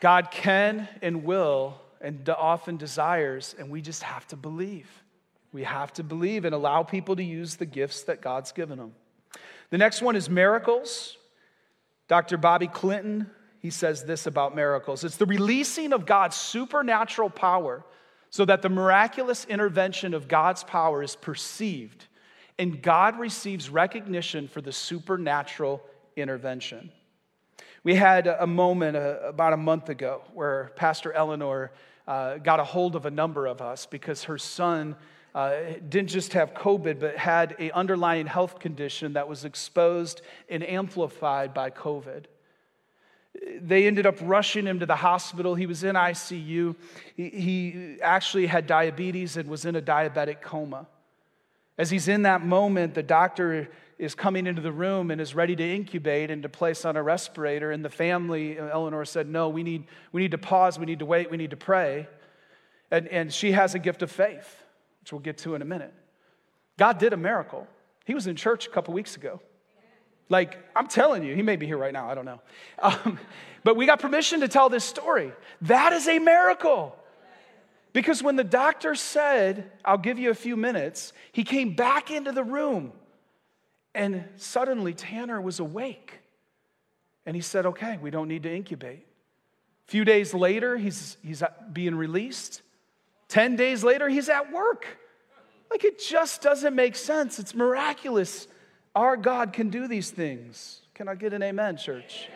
God 0.00 0.30
can 0.30 0.88
and 1.00 1.24
will 1.24 1.80
and 2.00 2.28
often 2.28 2.76
desires, 2.76 3.54
and 3.58 3.70
we 3.70 3.80
just 3.80 4.02
have 4.02 4.26
to 4.28 4.36
believe. 4.36 4.90
We 5.52 5.64
have 5.64 5.92
to 5.94 6.02
believe 6.02 6.44
and 6.44 6.54
allow 6.54 6.82
people 6.82 7.16
to 7.16 7.22
use 7.22 7.56
the 7.56 7.66
gifts 7.66 8.02
that 8.04 8.20
God's 8.20 8.52
given 8.52 8.78
them. 8.78 8.92
The 9.70 9.78
next 9.78 10.02
one 10.02 10.16
is 10.16 10.28
miracles. 10.28 11.16
Dr. 12.08 12.36
Bobby 12.36 12.68
Clinton, 12.68 13.30
he 13.58 13.70
says 13.70 14.04
this 14.04 14.26
about 14.26 14.54
miracles 14.54 15.02
it's 15.02 15.16
the 15.16 15.26
releasing 15.26 15.92
of 15.92 16.06
God's 16.06 16.36
supernatural 16.36 17.30
power 17.30 17.84
so 18.30 18.44
that 18.44 18.62
the 18.62 18.68
miraculous 18.68 19.44
intervention 19.46 20.14
of 20.14 20.28
God's 20.28 20.62
power 20.62 21.02
is 21.02 21.16
perceived 21.16 22.06
and 22.58 22.80
God 22.82 23.18
receives 23.18 23.68
recognition 23.68 24.48
for 24.48 24.60
the 24.60 24.72
supernatural 24.72 25.82
intervention. 26.16 26.90
We 27.82 27.94
had 27.94 28.26
a 28.26 28.46
moment 28.46 28.96
uh, 28.96 29.18
about 29.24 29.52
a 29.52 29.56
month 29.56 29.88
ago 29.90 30.22
where 30.32 30.72
Pastor 30.76 31.12
Eleanor 31.12 31.72
uh, 32.08 32.38
got 32.38 32.60
a 32.60 32.64
hold 32.64 32.96
of 32.96 33.06
a 33.06 33.10
number 33.10 33.46
of 33.46 33.60
us 33.60 33.86
because 33.86 34.24
her 34.24 34.38
son 34.38 34.96
uh, 35.36 35.74
didn't 35.86 36.08
just 36.08 36.32
have 36.32 36.54
COVID, 36.54 36.98
but 36.98 37.14
had 37.14 37.56
an 37.60 37.70
underlying 37.72 38.26
health 38.26 38.58
condition 38.58 39.12
that 39.12 39.28
was 39.28 39.44
exposed 39.44 40.22
and 40.48 40.66
amplified 40.66 41.52
by 41.52 41.68
COVID. 41.68 42.24
They 43.60 43.86
ended 43.86 44.06
up 44.06 44.16
rushing 44.22 44.64
him 44.64 44.80
to 44.80 44.86
the 44.86 44.96
hospital. 44.96 45.54
He 45.54 45.66
was 45.66 45.84
in 45.84 45.94
ICU. 45.94 46.74
He, 47.14 47.28
he 47.28 47.96
actually 48.00 48.46
had 48.46 48.66
diabetes 48.66 49.36
and 49.36 49.50
was 49.50 49.66
in 49.66 49.76
a 49.76 49.82
diabetic 49.82 50.40
coma. 50.40 50.86
As 51.76 51.90
he's 51.90 52.08
in 52.08 52.22
that 52.22 52.42
moment, 52.42 52.94
the 52.94 53.02
doctor 53.02 53.68
is 53.98 54.14
coming 54.14 54.46
into 54.46 54.62
the 54.62 54.72
room 54.72 55.10
and 55.10 55.20
is 55.20 55.34
ready 55.34 55.54
to 55.54 55.62
incubate 55.62 56.30
and 56.30 56.42
to 56.44 56.48
place 56.48 56.86
on 56.86 56.96
a 56.96 57.02
respirator. 57.02 57.72
And 57.72 57.84
the 57.84 57.90
family, 57.90 58.58
Eleanor 58.58 59.04
said, 59.04 59.28
No, 59.28 59.50
we 59.50 59.62
need, 59.62 59.84
we 60.12 60.22
need 60.22 60.30
to 60.30 60.38
pause, 60.38 60.78
we 60.78 60.86
need 60.86 61.00
to 61.00 61.06
wait, 61.06 61.30
we 61.30 61.36
need 61.36 61.50
to 61.50 61.58
pray. 61.58 62.08
And, 62.90 63.06
and 63.08 63.30
she 63.30 63.52
has 63.52 63.74
a 63.74 63.78
gift 63.78 64.00
of 64.00 64.10
faith, 64.10 64.62
which 65.06 65.12
we'll 65.12 65.20
get 65.20 65.38
to 65.38 65.54
in 65.54 65.62
a 65.62 65.64
minute. 65.64 65.94
God 66.76 66.98
did 66.98 67.12
a 67.12 67.16
miracle. 67.16 67.68
He 68.06 68.12
was 68.12 68.26
in 68.26 68.34
church 68.34 68.66
a 68.66 68.70
couple 68.70 68.92
weeks 68.92 69.14
ago. 69.14 69.40
Like, 70.28 70.58
I'm 70.74 70.88
telling 70.88 71.22
you, 71.22 71.32
he 71.32 71.42
may 71.42 71.54
be 71.54 71.64
here 71.64 71.78
right 71.78 71.92
now, 71.92 72.10
I 72.10 72.16
don't 72.16 72.24
know. 72.24 72.40
Um, 72.82 73.20
but 73.62 73.76
we 73.76 73.86
got 73.86 74.00
permission 74.00 74.40
to 74.40 74.48
tell 74.48 74.68
this 74.68 74.84
story. 74.84 75.30
That 75.62 75.92
is 75.92 76.08
a 76.08 76.18
miracle. 76.18 76.96
Because 77.92 78.20
when 78.20 78.34
the 78.34 78.42
doctor 78.42 78.96
said, 78.96 79.70
I'll 79.84 79.96
give 79.96 80.18
you 80.18 80.30
a 80.30 80.34
few 80.34 80.56
minutes, 80.56 81.12
he 81.30 81.44
came 81.44 81.76
back 81.76 82.10
into 82.10 82.32
the 82.32 82.42
room 82.42 82.92
and 83.94 84.24
suddenly 84.34 84.92
Tanner 84.92 85.40
was 85.40 85.60
awake. 85.60 86.18
And 87.24 87.36
he 87.36 87.42
said, 87.42 87.64
Okay, 87.64 87.96
we 88.02 88.10
don't 88.10 88.26
need 88.26 88.42
to 88.42 88.52
incubate. 88.52 89.06
A 89.86 89.90
few 89.90 90.04
days 90.04 90.34
later, 90.34 90.76
he's, 90.76 91.16
he's 91.22 91.44
being 91.72 91.94
released. 91.94 92.62
10 93.36 93.54
days 93.54 93.84
later, 93.84 94.08
he's 94.08 94.30
at 94.30 94.50
work. 94.50 94.86
Like 95.70 95.84
it 95.84 96.00
just 96.00 96.40
doesn't 96.40 96.74
make 96.74 96.96
sense. 96.96 97.38
It's 97.38 97.54
miraculous. 97.54 98.48
Our 98.94 99.18
God 99.18 99.52
can 99.52 99.68
do 99.68 99.86
these 99.86 100.10
things. 100.10 100.80
Can 100.94 101.06
I 101.06 101.16
get 101.16 101.34
an 101.34 101.42
amen, 101.42 101.76
church? 101.76 102.30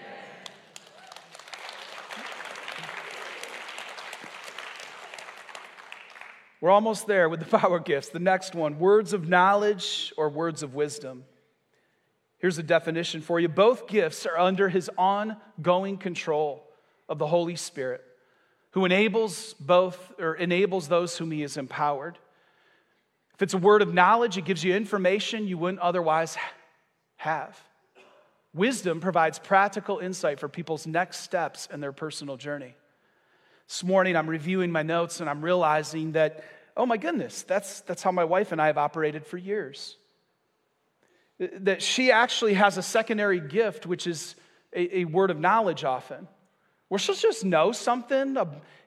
We're 6.61 6.71
almost 6.71 7.07
there 7.07 7.31
with 7.31 7.41
the 7.41 7.59
power 7.59 7.79
gifts. 7.81 8.11
The 8.11 8.19
next 8.19 8.55
one 8.55 8.79
words 8.79 9.15
of 9.15 9.27
knowledge 9.27 10.13
or 10.19 10.29
words 10.29 10.63
of 10.63 10.75
wisdom. 10.75 11.25
Here's 12.37 12.59
a 12.59 12.63
definition 12.63 13.23
for 13.23 13.41
you 13.41 13.49
both 13.49 13.87
gifts 13.87 14.27
are 14.27 14.37
under 14.37 14.69
his 14.69 14.91
ongoing 14.99 15.97
control 15.97 16.63
of 17.09 17.17
the 17.17 17.27
Holy 17.27 17.57
Spirit, 17.57 18.05
who 18.73 18.85
enables 18.85 19.55
both 19.55 20.13
or 20.19 20.35
enables 20.35 20.89
those 20.89 21.17
whom 21.17 21.31
he 21.31 21.41
has 21.43 21.57
empowered. 21.57 22.19
If 23.35 23.43
it's 23.43 23.55
a 23.55 23.59
word 23.59 23.83
of 23.83 23.95
knowledge, 23.95 24.39
it 24.39 24.45
gives 24.45 24.63
you 24.63 24.75
information 24.75 25.47
you 25.47 25.59
wouldn't 25.59 25.81
otherwise 25.81 26.37
have. 27.17 27.59
Wisdom 28.53 29.01
provides 29.01 29.39
practical 29.39 29.99
insight 29.99 30.41
for 30.41 30.49
people's 30.49 30.87
next 30.87 31.19
steps 31.19 31.69
in 31.73 31.81
their 31.81 31.93
personal 31.93 32.37
journey. 32.37 32.75
This 33.69 33.85
morning, 33.85 34.17
I'm 34.17 34.29
reviewing 34.29 34.73
my 34.73 34.83
notes 34.83 35.21
and 35.21 35.31
I'm 35.31 35.43
realizing 35.43 36.13
that, 36.13 36.45
oh 36.77 36.87
my 36.87 36.97
goodness, 36.97 37.43
that's, 37.43 37.81
that's 37.83 38.03
how 38.03 38.11
my 38.11 38.25
wife 38.25 38.53
and 38.53 38.61
I 38.61 38.67
have 38.67 38.79
operated 38.79 39.27
for 39.27 39.39
years 39.39 39.97
that 41.41 41.81
she 41.83 42.13
actually 42.13 42.55
has 42.55 42.77
a 42.77 42.83
secondary 42.83 43.41
gift, 43.41 43.87
which 43.87 44.07
is 44.07 44.37
a, 44.75 44.99
a 44.99 45.05
word 45.07 45.31
of 45.31 45.41
knowledge 45.41 45.85
often. 45.85 46.29
Where 46.91 46.99
she'll 46.99 47.15
just 47.15 47.45
know 47.45 47.71
something, 47.71 48.37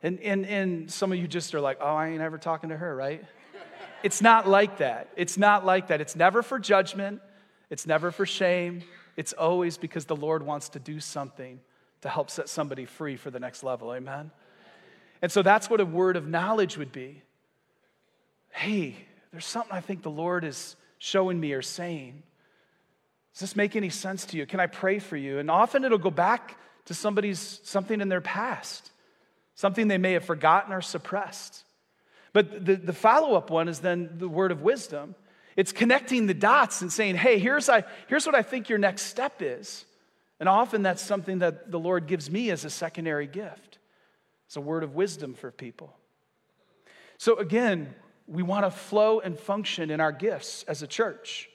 and, 0.04 0.20
and, 0.20 0.46
and 0.46 0.92
some 0.92 1.14
of 1.14 1.18
you 1.18 1.26
just 1.26 1.56
are 1.56 1.62
like, 1.62 1.78
oh, 1.80 1.96
I 1.96 2.10
ain't 2.10 2.22
ever 2.22 2.38
talking 2.38 2.70
to 2.70 2.76
her, 2.76 2.94
right? 2.94 3.24
it's 4.04 4.22
not 4.22 4.46
like 4.46 4.80
that. 4.80 5.08
It's 5.16 5.38
not 5.38 5.66
like 5.66 5.88
that. 5.88 6.02
It's 6.02 6.14
never 6.14 6.44
for 6.44 6.60
judgment, 6.60 7.22
it's 7.70 7.88
never 7.88 8.12
for 8.12 8.26
shame. 8.26 8.84
It's 9.16 9.32
always 9.32 9.78
because 9.78 10.04
the 10.04 10.18
Lord 10.18 10.44
wants 10.44 10.68
to 10.70 10.80
do 10.80 11.00
something 11.00 11.62
to 12.02 12.10
help 12.10 12.30
set 12.30 12.50
somebody 12.50 12.84
free 12.84 13.16
for 13.16 13.32
the 13.32 13.40
next 13.40 13.64
level. 13.64 13.94
Amen? 13.94 14.32
And 15.22 15.32
so 15.32 15.42
that's 15.42 15.70
what 15.70 15.80
a 15.80 15.86
word 15.86 16.18
of 16.18 16.28
knowledge 16.28 16.78
would 16.78 16.92
be. 16.92 17.22
Hey, 18.50 18.98
there's 19.32 19.46
something 19.46 19.72
I 19.72 19.80
think 19.80 20.02
the 20.02 20.10
Lord 20.10 20.44
is 20.44 20.76
showing 20.98 21.40
me 21.40 21.54
or 21.54 21.62
saying. 21.62 22.24
Does 23.34 23.40
this 23.40 23.56
make 23.56 23.78
any 23.78 23.90
sense 23.90 24.26
to 24.26 24.38
you? 24.38 24.46
Can 24.46 24.60
I 24.60 24.68
pray 24.68 25.00
for 25.00 25.16
you? 25.16 25.40
And 25.40 25.50
often 25.50 25.86
it'll 25.86 25.98
go 25.98 26.12
back 26.12 26.58
to 26.86 26.94
somebody's 26.94 27.60
something 27.64 28.02
in 28.02 28.10
their 28.10 28.22
past, 28.22 28.92
something 29.56 29.88
they 29.88 29.98
may 29.98 30.14
have 30.14 30.26
forgotten 30.26 30.74
or 30.74 30.82
suppressed. 30.82 31.64
But 32.34 32.66
the, 32.66 32.76
the 32.76 32.94
follow 32.94 33.36
up 33.36 33.50
one 33.50 33.68
is 33.68 33.80
then 33.80 34.16
the 34.18 34.28
word 34.28 34.52
of 34.52 34.62
wisdom. 34.62 35.16
It's 35.56 35.72
connecting 35.72 36.26
the 36.26 36.34
dots 36.34 36.82
and 36.82 36.92
saying, 36.92 37.16
hey, 37.16 37.38
here's, 37.38 37.70
I, 37.70 37.84
here's 38.08 38.26
what 38.26 38.36
I 38.36 38.42
think 38.42 38.70
your 38.70 38.80
next 38.80 39.04
step 39.04 39.42
is. 39.42 39.86
And 40.40 40.50
often 40.50 40.82
that's 40.82 41.02
something 41.02 41.40
that 41.40 41.72
the 41.72 41.80
Lord 41.80 42.08
gives 42.08 42.30
me 42.30 42.50
as 42.50 42.66
a 42.66 42.70
secondary 42.70 43.28
gift. 43.28 43.78
It's 44.48 44.56
a 44.56 44.62
word 44.62 44.84
of 44.84 44.96
wisdom 44.96 45.36
for 45.36 45.52
people. 45.52 45.96
So 47.18 47.38
again, 47.38 47.94
we 48.28 48.44
want 48.44 48.66
to 48.66 48.72
flow 48.72 49.20
and 49.20 49.38
function 49.38 49.92
in 49.92 50.00
our 50.00 50.12
gifts 50.12 50.64
as 50.64 50.82
a 50.82 50.88
church. 50.88 51.50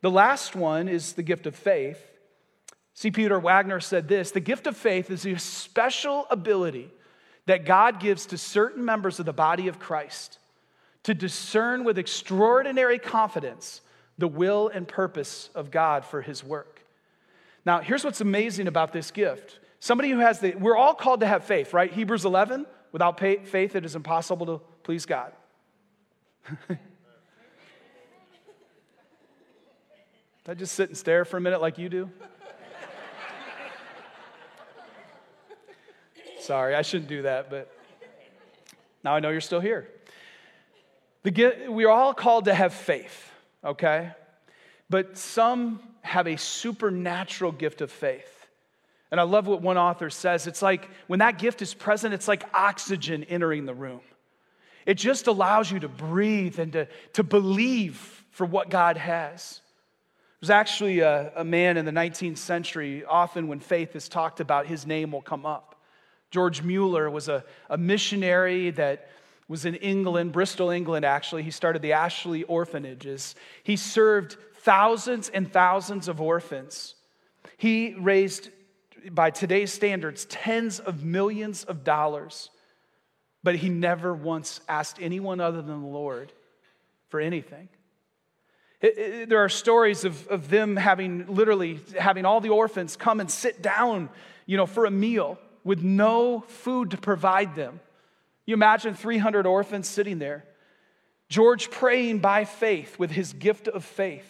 The 0.00 0.10
last 0.10 0.54
one 0.54 0.88
is 0.88 1.14
the 1.14 1.22
gift 1.22 1.46
of 1.46 1.54
faith. 1.54 2.00
C. 2.94 3.10
Peter 3.10 3.38
Wagner 3.38 3.80
said 3.80 4.08
this 4.08 4.30
The 4.30 4.40
gift 4.40 4.66
of 4.66 4.76
faith 4.76 5.10
is 5.10 5.26
a 5.26 5.38
special 5.38 6.26
ability 6.30 6.90
that 7.46 7.64
God 7.64 8.00
gives 8.00 8.26
to 8.26 8.38
certain 8.38 8.84
members 8.84 9.18
of 9.18 9.26
the 9.26 9.32
body 9.32 9.68
of 9.68 9.78
Christ 9.78 10.38
to 11.02 11.14
discern 11.14 11.84
with 11.84 11.98
extraordinary 11.98 12.98
confidence 12.98 13.80
the 14.18 14.28
will 14.28 14.68
and 14.68 14.86
purpose 14.86 15.50
of 15.54 15.70
God 15.70 16.04
for 16.04 16.22
his 16.22 16.44
work. 16.44 16.82
Now, 17.64 17.80
here's 17.80 18.04
what's 18.04 18.20
amazing 18.20 18.68
about 18.68 18.92
this 18.92 19.10
gift. 19.10 19.58
Somebody 19.80 20.10
who 20.10 20.18
has 20.18 20.38
the, 20.40 20.54
we're 20.54 20.76
all 20.76 20.94
called 20.94 21.20
to 21.20 21.26
have 21.26 21.44
faith, 21.44 21.72
right? 21.72 21.92
Hebrews 21.92 22.24
11, 22.24 22.66
without 22.92 23.18
faith, 23.18 23.74
it 23.74 23.84
is 23.84 23.96
impossible 23.96 24.46
to 24.46 24.60
please 24.84 25.06
God. 25.06 25.32
I 30.48 30.54
just 30.54 30.74
sit 30.74 30.88
and 30.88 30.98
stare 30.98 31.24
for 31.24 31.36
a 31.36 31.40
minute 31.40 31.60
like 31.60 31.78
you 31.78 31.88
do? 31.88 32.10
Sorry, 36.42 36.74
I 36.74 36.82
shouldn't 36.82 37.08
do 37.08 37.22
that, 37.22 37.50
but 37.50 37.72
now 39.04 39.14
I 39.14 39.20
know 39.20 39.30
you're 39.30 39.40
still 39.40 39.60
here. 39.60 39.86
The, 41.22 41.66
we're 41.68 41.88
all 41.88 42.14
called 42.14 42.46
to 42.46 42.54
have 42.54 42.74
faith, 42.74 43.30
okay? 43.64 44.10
But 44.90 45.16
some 45.16 45.80
have 46.00 46.26
a 46.26 46.36
supernatural 46.36 47.52
gift 47.52 47.80
of 47.80 47.92
faith. 47.92 48.48
And 49.12 49.20
I 49.20 49.22
love 49.22 49.46
what 49.46 49.62
one 49.62 49.78
author 49.78 50.10
says. 50.10 50.48
It's 50.48 50.62
like 50.62 50.88
when 51.06 51.20
that 51.20 51.38
gift 51.38 51.62
is 51.62 51.74
present, 51.74 52.12
it's 52.12 52.26
like 52.26 52.42
oxygen 52.52 53.22
entering 53.24 53.64
the 53.64 53.74
room. 53.74 54.00
It 54.84 54.94
just 54.94 55.28
allows 55.28 55.70
you 55.70 55.78
to 55.80 55.88
breathe 55.88 56.58
and 56.58 56.72
to, 56.72 56.88
to 57.12 57.22
believe 57.22 58.24
for 58.32 58.44
what 58.46 58.68
God 58.68 58.96
has 58.96 59.60
There's 60.40 60.50
actually 60.50 61.00
a, 61.00 61.32
a, 61.36 61.44
man 61.44 61.76
in 61.76 61.84
the 61.84 61.92
19th 61.92 62.38
century, 62.38 63.04
often 63.04 63.46
when 63.46 63.60
faith 63.60 63.94
is 63.94 64.08
talked 64.08 64.40
about, 64.40 64.66
his 64.66 64.86
name 64.86 65.12
will 65.12 65.22
come 65.22 65.46
up. 65.46 65.72
George 66.32 66.62
Mueller 66.62 67.10
was 67.10 67.28
a, 67.28 67.44
a 67.68 67.76
missionary 67.76 68.70
that 68.70 69.10
was 69.48 69.66
in 69.66 69.74
England, 69.76 70.32
Bristol, 70.32 70.70
England, 70.70 71.04
actually. 71.04 71.42
He 71.42 71.50
started 71.50 71.82
the 71.82 71.92
Ashley 71.92 72.42
Orphanages. 72.44 73.34
He 73.62 73.76
served 73.76 74.38
thousands 74.62 75.28
and 75.28 75.52
thousands 75.52 76.08
of 76.08 76.22
orphans. 76.22 76.94
He 77.58 77.94
raised, 77.98 78.48
by 79.10 79.28
today's 79.28 79.70
standards, 79.72 80.24
tens 80.24 80.80
of 80.80 81.04
millions 81.04 81.64
of 81.64 81.84
dollars. 81.84 82.48
But 83.42 83.56
he 83.56 83.68
never 83.68 84.14
once 84.14 84.62
asked 84.68 85.02
anyone 85.02 85.38
other 85.38 85.60
than 85.60 85.82
the 85.82 85.88
Lord 85.88 86.32
for 87.10 87.20
anything. 87.20 87.68
It, 88.80 88.98
it, 88.98 89.28
there 89.28 89.44
are 89.44 89.50
stories 89.50 90.06
of, 90.06 90.26
of 90.28 90.48
them 90.48 90.76
having 90.76 91.26
literally 91.26 91.80
having 91.98 92.24
all 92.24 92.40
the 92.40 92.48
orphans 92.48 92.96
come 92.96 93.20
and 93.20 93.30
sit 93.30 93.60
down, 93.60 94.08
you 94.46 94.56
know, 94.56 94.66
for 94.66 94.86
a 94.86 94.90
meal 94.90 95.38
with 95.64 95.82
no 95.82 96.40
food 96.48 96.90
to 96.90 96.96
provide 96.96 97.54
them. 97.54 97.80
You 98.46 98.54
imagine 98.54 98.94
300 98.94 99.46
orphans 99.46 99.88
sitting 99.88 100.18
there. 100.18 100.44
George 101.28 101.70
praying 101.70 102.18
by 102.18 102.44
faith 102.44 102.98
with 102.98 103.10
his 103.10 103.32
gift 103.32 103.68
of 103.68 103.84
faith. 103.84 104.28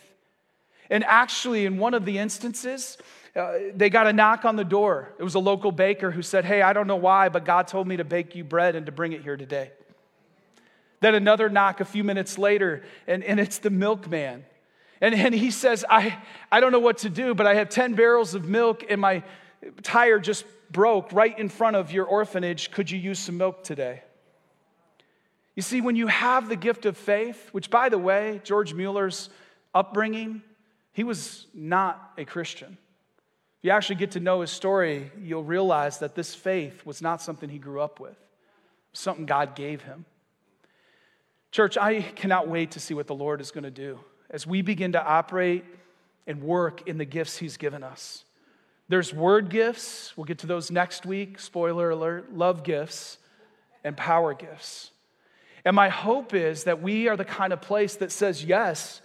And 0.91 1.05
actually, 1.05 1.65
in 1.65 1.79
one 1.79 1.95
of 1.95 2.05
the 2.05 2.19
instances, 2.19 2.99
uh, 3.35 3.55
they 3.75 3.89
got 3.89 4.07
a 4.07 4.13
knock 4.13 4.45
on 4.45 4.57
the 4.57 4.65
door. 4.65 5.15
It 5.19 5.23
was 5.23 5.35
a 5.35 5.39
local 5.39 5.73
baker 5.73 6.11
who 6.11 6.23
said, 6.23 6.45
Hey, 6.45 6.61
I 6.61 6.73
don't 6.73 6.87
know 6.87 6.97
why, 6.97 7.31
but 7.31 7.45
God 7.45 7.67
told 7.67 7.89
me 7.89 7.97
to 7.97 8.05
bake 8.05 8.35
you 8.35 8.45
bread 8.45 8.77
and 8.77 8.87
to 8.87 8.93
bring 8.93 9.13
it 9.13 9.23
here 9.23 9.37
today. 9.37 9.73
Then 11.01 11.15
another 11.15 11.49
knock 11.49 11.81
a 11.81 11.85
few 11.85 12.05
minutes 12.05 12.39
later, 12.39 12.85
and, 13.07 13.25
and 13.25 13.41
it's 13.41 13.59
the 13.59 13.71
milkman. 13.71 14.45
And, 15.01 15.15
and 15.15 15.35
he 15.35 15.51
says, 15.51 15.85
I, 15.91 16.17
I 16.53 16.61
don't 16.61 16.71
know 16.71 16.79
what 16.79 16.99
to 16.99 17.11
do, 17.11 17.35
but 17.35 17.47
I 17.47 17.55
have 17.55 17.69
10 17.69 17.95
barrels 17.95 18.35
of 18.35 18.45
milk 18.45 18.85
and 18.89 19.01
my 19.01 19.25
tire 19.83 20.21
just 20.21 20.45
broke 20.73 21.13
right 21.13 21.39
in 21.39 21.49
front 21.49 21.77
of 21.77 21.93
your 21.93 22.07
orphanage. 22.07 22.71
Could 22.71 22.91
you 22.91 22.99
use 22.99 23.19
some 23.19 23.37
milk 23.37 23.63
today? 23.63 24.03
You 25.55 25.63
see, 25.63 25.81
when 25.81 25.97
you 25.97 26.07
have 26.07 26.49
the 26.49 26.57
gift 26.57 26.87
of 26.87 26.97
faith, 26.97 27.51
which 27.53 27.71
by 27.71 27.91
the 27.91 27.99
way, 27.99 28.41
George 28.43 28.73
Mueller's 28.73 29.29
upbringing, 29.75 30.43
he 30.93 31.05
was 31.05 31.47
not 31.53 32.13
a 32.17 32.25
Christian. 32.25 32.79
If 33.59 33.67
you 33.67 33.71
actually 33.71 33.97
get 33.97 34.13
to 34.13 34.21
know 34.21 34.41
his 34.41 34.51
story, 34.51 35.11
you'll 35.21 35.45
realize 35.45 35.99
that 35.99 36.15
this 36.15 36.35
faith 36.35 36.85
was 36.87 37.03
not 37.03 37.23
something 37.23 37.49
he 37.49 37.59
grew 37.59 37.81
up 37.81 38.01
with, 38.01 38.17
something 38.93 39.27
God 39.27 39.55
gave 39.55 39.83
him. 39.83 40.05
Church, 41.51 41.77
I 41.77 42.01
cannot 42.01 42.49
wait 42.49 42.73
to 42.73 42.81
see 42.81 42.95
what 42.95 43.07
the 43.07 43.15
Lord 43.15 43.41
is 43.43 43.51
going 43.51 43.65
to 43.65 43.71
do 43.71 44.01
as 44.31 44.47
we 44.47 44.63
begin 44.63 44.93
to 44.93 45.05
operate 45.05 45.65
and 46.27 46.43
work 46.43 46.89
in 46.89 46.97
the 46.97 47.05
gifts 47.05 47.37
he's 47.37 47.59
given 47.59 47.83
us. 47.83 48.25
There's 48.93 49.15
word 49.15 49.49
gifts, 49.49 50.13
we'll 50.19 50.27
get 50.27 50.41
to 50.41 50.47
those 50.47 50.71
next 50.71 51.07
week, 51.07 51.41
spoiler 51.41 51.89
alert, 51.89 52.37
love 52.37 52.63
gifts, 52.63 53.17
and 53.83 53.97
power 53.97 54.35
gifts. 54.35 54.91
And 55.65 55.75
my 55.75 55.89
hope 55.89 56.35
is 56.35 56.65
that 56.65 56.83
we 56.83 57.09
are 57.09 57.17
the 57.17 57.25
kind 57.25 57.55
of 57.55 57.63
place 57.63 57.97
that 57.97 58.13
says 58.13 58.45
yes 58.45 59.01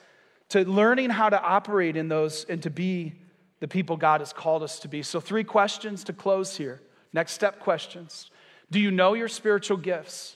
to 0.49 0.69
learning 0.69 1.11
how 1.11 1.29
to 1.29 1.41
operate 1.41 1.95
in 1.95 2.09
those 2.09 2.43
and 2.49 2.61
to 2.63 2.69
be 2.69 3.13
the 3.61 3.67
people 3.69 3.95
God 3.95 4.19
has 4.19 4.33
called 4.33 4.61
us 4.61 4.77
to 4.79 4.89
be. 4.89 5.03
So, 5.03 5.21
three 5.21 5.45
questions 5.45 6.03
to 6.03 6.11
close 6.11 6.57
here. 6.57 6.81
Next 7.13 7.31
step 7.31 7.61
questions. 7.61 8.29
Do 8.69 8.81
you 8.81 8.91
know 8.91 9.13
your 9.13 9.29
spiritual 9.29 9.77
gifts? 9.77 10.35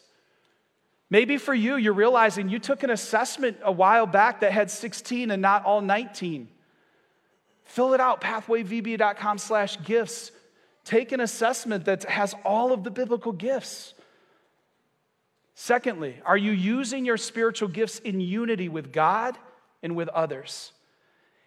Maybe 1.09 1.35
for 1.35 1.53
you, 1.53 1.75
you're 1.75 1.91
realizing 1.91 2.47
you 2.47 2.59
took 2.59 2.83
an 2.83 2.89
assessment 2.89 3.57
a 3.63 3.71
while 3.73 4.05
back 4.05 4.39
that 4.39 4.53
had 4.53 4.71
16 4.71 5.29
and 5.29 5.41
not 5.41 5.65
all 5.65 5.81
19. 5.81 6.47
Fill 7.63 7.93
it 7.93 8.01
out, 8.01 8.21
pathwayvb.com 8.21 9.37
slash 9.37 9.81
gifts. 9.83 10.31
Take 10.83 11.11
an 11.11 11.19
assessment 11.19 11.85
that 11.85 12.03
has 12.05 12.35
all 12.43 12.73
of 12.73 12.83
the 12.83 12.91
biblical 12.91 13.31
gifts. 13.31 13.93
Secondly, 15.53 16.15
are 16.25 16.37
you 16.37 16.51
using 16.51 17.05
your 17.05 17.17
spiritual 17.17 17.67
gifts 17.67 17.99
in 17.99 18.19
unity 18.19 18.67
with 18.67 18.91
God 18.91 19.37
and 19.83 19.95
with 19.95 20.09
others? 20.09 20.71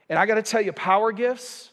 And 0.08 0.18
I 0.18 0.26
got 0.26 0.36
to 0.36 0.42
tell 0.42 0.60
you, 0.60 0.72
power 0.72 1.12
gifts, 1.12 1.70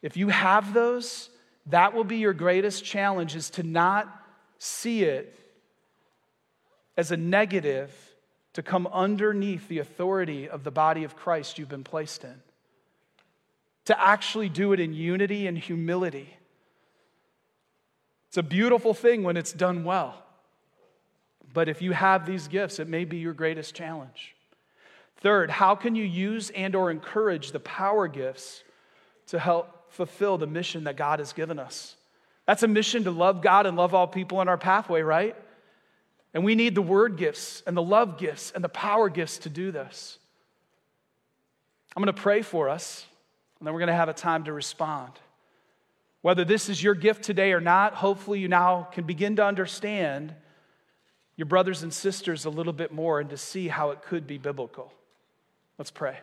if 0.00 0.16
you 0.16 0.28
have 0.28 0.72
those, 0.72 1.30
that 1.66 1.94
will 1.94 2.04
be 2.04 2.18
your 2.18 2.32
greatest 2.32 2.84
challenge 2.84 3.36
is 3.36 3.50
to 3.50 3.62
not 3.62 4.08
see 4.58 5.04
it 5.04 5.38
as 6.96 7.10
a 7.10 7.16
negative 7.16 7.92
to 8.54 8.62
come 8.62 8.86
underneath 8.86 9.68
the 9.68 9.80
authority 9.80 10.48
of 10.48 10.64
the 10.64 10.70
body 10.70 11.04
of 11.04 11.16
Christ 11.16 11.58
you've 11.58 11.68
been 11.68 11.84
placed 11.84 12.24
in. 12.24 12.40
To 13.86 14.00
actually 14.00 14.48
do 14.48 14.72
it 14.72 14.80
in 14.80 14.94
unity 14.94 15.46
and 15.46 15.58
humility. 15.58 16.36
It's 18.28 18.38
a 18.38 18.42
beautiful 18.42 18.94
thing 18.94 19.22
when 19.22 19.36
it's 19.36 19.52
done 19.52 19.84
well. 19.84 20.22
But 21.52 21.68
if 21.68 21.80
you 21.80 21.92
have 21.92 22.26
these 22.26 22.48
gifts, 22.48 22.78
it 22.78 22.88
may 22.88 23.04
be 23.04 23.18
your 23.18 23.32
greatest 23.32 23.74
challenge. 23.74 24.34
Third, 25.18 25.50
how 25.50 25.74
can 25.74 25.94
you 25.94 26.04
use 26.04 26.50
and 26.50 26.74
or 26.74 26.90
encourage 26.90 27.52
the 27.52 27.60
power 27.60 28.08
gifts 28.08 28.64
to 29.28 29.38
help 29.38 29.92
fulfill 29.92 30.36
the 30.36 30.46
mission 30.46 30.84
that 30.84 30.96
God 30.96 31.20
has 31.20 31.32
given 31.32 31.58
us? 31.58 31.96
That's 32.46 32.62
a 32.62 32.68
mission 32.68 33.04
to 33.04 33.10
love 33.10 33.40
God 33.40 33.66
and 33.66 33.76
love 33.76 33.94
all 33.94 34.06
people 34.06 34.40
in 34.40 34.48
our 34.48 34.58
pathway, 34.58 35.02
right? 35.02 35.36
And 36.34 36.44
we 36.44 36.56
need 36.56 36.74
the 36.74 36.82
word 36.82 37.16
gifts 37.16 37.62
and 37.66 37.76
the 37.76 37.82
love 37.82 38.18
gifts 38.18 38.50
and 38.54 38.62
the 38.62 38.68
power 38.68 39.08
gifts 39.08 39.38
to 39.38 39.48
do 39.48 39.70
this. 39.70 40.18
I'm 41.96 42.02
going 42.02 42.14
to 42.14 42.20
pray 42.20 42.42
for 42.42 42.68
us, 42.68 43.06
and 43.64 43.66
then 43.66 43.72
we're 43.72 43.80
going 43.80 43.88
to 43.88 43.94
have 43.94 44.10
a 44.10 44.12
time 44.12 44.44
to 44.44 44.52
respond. 44.52 45.10
Whether 46.20 46.44
this 46.44 46.68
is 46.68 46.82
your 46.82 46.94
gift 46.94 47.24
today 47.24 47.52
or 47.54 47.62
not, 47.62 47.94
hopefully 47.94 48.38
you 48.38 48.46
now 48.46 48.86
can 48.92 49.04
begin 49.04 49.36
to 49.36 49.46
understand 49.46 50.34
your 51.36 51.46
brothers 51.46 51.82
and 51.82 51.90
sisters 51.90 52.44
a 52.44 52.50
little 52.50 52.74
bit 52.74 52.92
more 52.92 53.20
and 53.20 53.30
to 53.30 53.38
see 53.38 53.68
how 53.68 53.92
it 53.92 54.02
could 54.02 54.26
be 54.26 54.36
biblical. 54.36 54.92
Let's 55.78 55.90
pray. 55.90 56.18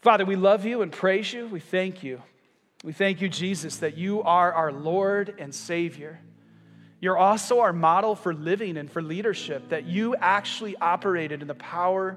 Father, 0.00 0.24
we 0.24 0.36
love 0.36 0.64
you 0.64 0.82
and 0.82 0.92
praise 0.92 1.32
you. 1.32 1.48
We 1.48 1.58
thank 1.58 2.04
you. 2.04 2.22
We 2.84 2.92
thank 2.92 3.20
you, 3.20 3.28
Jesus, 3.28 3.78
that 3.78 3.98
you 3.98 4.22
are 4.22 4.52
our 4.52 4.70
Lord 4.70 5.34
and 5.40 5.52
Savior. 5.52 6.20
You're 7.00 7.18
also 7.18 7.58
our 7.58 7.72
model 7.72 8.14
for 8.14 8.32
living 8.32 8.76
and 8.76 8.88
for 8.88 9.02
leadership, 9.02 9.70
that 9.70 9.86
you 9.86 10.14
actually 10.14 10.76
operated 10.76 11.42
in 11.42 11.48
the 11.48 11.56
power 11.56 12.16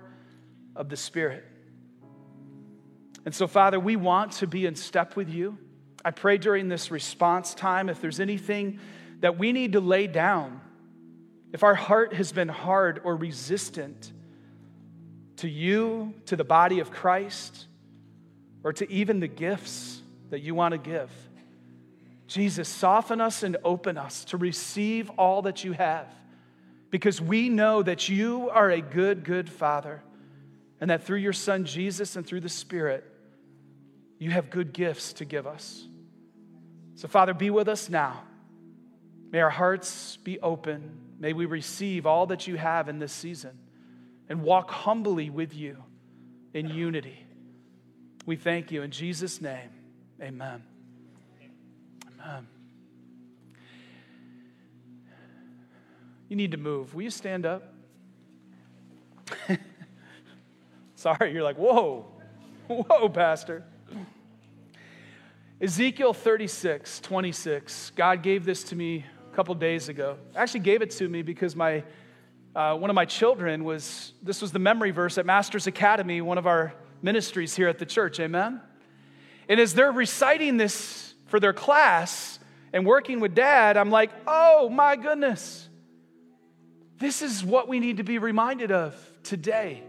of 0.75 0.89
the 0.89 0.95
Spirit. 0.95 1.43
And 3.26 3.34
so, 3.34 3.47
Father, 3.47 3.80
we 3.80 3.95
want 3.95 4.34
to 4.34 4.47
be 4.47 4.65
in 4.65 4.76
step 4.76 5.15
with 5.15 5.30
you. 5.30 5.57
I 6.05 6.11
pray 6.11 6.38
during 6.38 6.69
this 6.69 6.91
response 6.91 7.55
time 7.55 7.89
if 7.89 7.99
there's 7.99 8.19
anything 8.19 8.80
that 9.21 9.38
we 9.39 9.51
need 9.51 9.73
to 9.73 9.80
lay 9.80 10.07
down 10.07 10.61
if 11.55 11.63
our 11.63 11.73
heart 11.73 12.13
has 12.13 12.34
been 12.34 12.49
hard 12.49 12.99
or 13.05 13.15
resistant 13.15 14.11
to 15.38 15.47
you, 15.47 16.13
to 16.26 16.36
the 16.36 16.43
body 16.43 16.80
of 16.80 16.91
Christ, 16.91 17.67
or 18.61 18.73
to 18.73 18.91
even 18.91 19.21
the 19.21 19.30
gifts 19.30 20.01
that 20.32 20.41
you 20.41 20.53
want 20.53 20.73
to 20.73 20.78
give, 20.78 21.09
Jesus, 22.28 22.67
soften 22.67 23.21
us 23.21 23.41
and 23.41 23.55
open 23.63 23.97
us 23.97 24.26
to 24.26 24.38
receive 24.38 25.09
all 25.11 25.43
that 25.43 25.63
you 25.63 25.71
have 25.71 26.07
because 26.89 27.21
we 27.21 27.47
know 27.47 27.82
that 27.82 28.09
you 28.09 28.49
are 28.49 28.69
a 28.69 28.82
good, 28.82 29.23
good 29.23 29.49
Father 29.49 30.03
and 30.82 30.89
that 30.89 31.05
through 31.05 31.19
your 31.19 31.32
Son 31.32 31.63
Jesus 31.63 32.17
and 32.17 32.28
through 32.28 32.41
the 32.41 32.49
Spirit, 32.49 33.09
you 34.18 34.32
have 34.32 34.49
good 34.49 34.74
gifts 34.74 35.13
to 35.13 35.26
give 35.26 35.45
us. 35.47 35.88
So, 36.95 37.07
Father, 37.07 37.34
be 37.34 37.49
with 37.49 37.68
us 37.68 37.89
now. 37.89 38.24
May 39.32 39.41
our 39.41 39.49
hearts 39.49 40.18
be 40.18 40.39
open 40.39 41.05
May 41.20 41.34
we 41.34 41.45
receive 41.45 42.05
all 42.05 42.28
that 42.28 42.47
you 42.47 42.55
have 42.57 42.89
in 42.89 42.99
this 42.99 43.13
season 43.13 43.57
and 44.28 44.41
walk 44.43 44.70
humbly 44.70 45.30
with 45.30 45.53
you 45.53 45.84
in 46.53 46.68
unity. 46.68 47.26
We 48.26 48.36
thank 48.36 48.72
you 48.72 48.82
in 48.82 48.91
Jesus' 48.91 49.41
name. 49.41 49.70
Amen. 50.22 50.63
Amen. 52.22 52.47
You 56.28 56.36
need 56.36 56.51
to 56.51 56.57
move. 56.57 56.93
Will 56.95 57.03
you 57.03 57.09
stand 57.09 57.45
up? 57.45 57.74
Sorry, 60.95 61.34
you're 61.34 61.43
like, 61.43 61.57
whoa, 61.57 62.05
whoa, 62.68 63.09
Pastor. 63.09 63.63
Ezekiel 65.61 66.13
36, 66.13 66.99
26. 66.99 67.91
God 67.95 68.21
gave 68.21 68.43
this 68.43 68.61
to 68.65 68.75
me 68.75 69.05
a 69.31 69.35
couple 69.35 69.55
days 69.55 69.87
ago. 69.87 70.17
Actually, 70.35 70.59
gave 70.59 70.81
it 70.81 70.91
to 70.91 71.07
me 71.07 71.21
because 71.21 71.55
my 71.55 71.81
uh, 72.53 72.75
one 72.75 72.89
of 72.89 72.93
my 72.93 73.05
children 73.05 73.63
was 73.63 74.13
this 74.21 74.41
was 74.41 74.51
the 74.51 74.59
memory 74.59 74.91
verse 74.91 75.17
at 75.17 75.25
Masters 75.25 75.65
Academy, 75.65 76.21
one 76.21 76.37
of 76.37 76.45
our 76.45 76.73
ministries 77.01 77.55
here 77.55 77.69
at 77.69 77.79
the 77.79 77.85
church. 77.85 78.19
Amen. 78.19 78.59
And 79.47 79.59
as 79.59 79.73
they're 79.73 79.93
reciting 79.93 80.57
this 80.57 81.13
for 81.27 81.39
their 81.39 81.53
class 81.53 82.37
and 82.73 82.85
working 82.85 83.21
with 83.21 83.33
dad, 83.33 83.77
I'm 83.77 83.91
like, 83.91 84.11
oh 84.27 84.69
my 84.69 84.97
goodness, 84.97 85.69
this 86.97 87.21
is 87.21 87.45
what 87.45 87.69
we 87.69 87.79
need 87.79 87.97
to 87.97 88.03
be 88.03 88.17
reminded 88.17 88.73
of 88.73 88.93
today. 89.23 89.83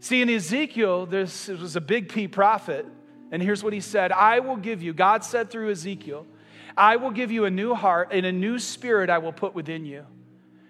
See, 0.00 0.22
in 0.22 0.30
Ezekiel, 0.30 1.04
this 1.04 1.48
was 1.48 1.76
a 1.76 1.80
big 1.80 2.08
P 2.08 2.26
prophet, 2.26 2.86
and 3.30 3.42
here's 3.42 3.62
what 3.62 3.72
he 3.72 3.80
said 3.80 4.12
I 4.12 4.40
will 4.40 4.56
give 4.56 4.82
you, 4.82 4.92
God 4.92 5.24
said 5.24 5.50
through 5.50 5.70
Ezekiel, 5.70 6.26
I 6.76 6.96
will 6.96 7.10
give 7.10 7.32
you 7.32 7.44
a 7.44 7.50
new 7.50 7.74
heart, 7.74 8.10
and 8.12 8.24
a 8.24 8.32
new 8.32 8.58
spirit 8.58 9.10
I 9.10 9.18
will 9.18 9.32
put 9.32 9.54
within 9.54 9.84
you. 9.84 10.06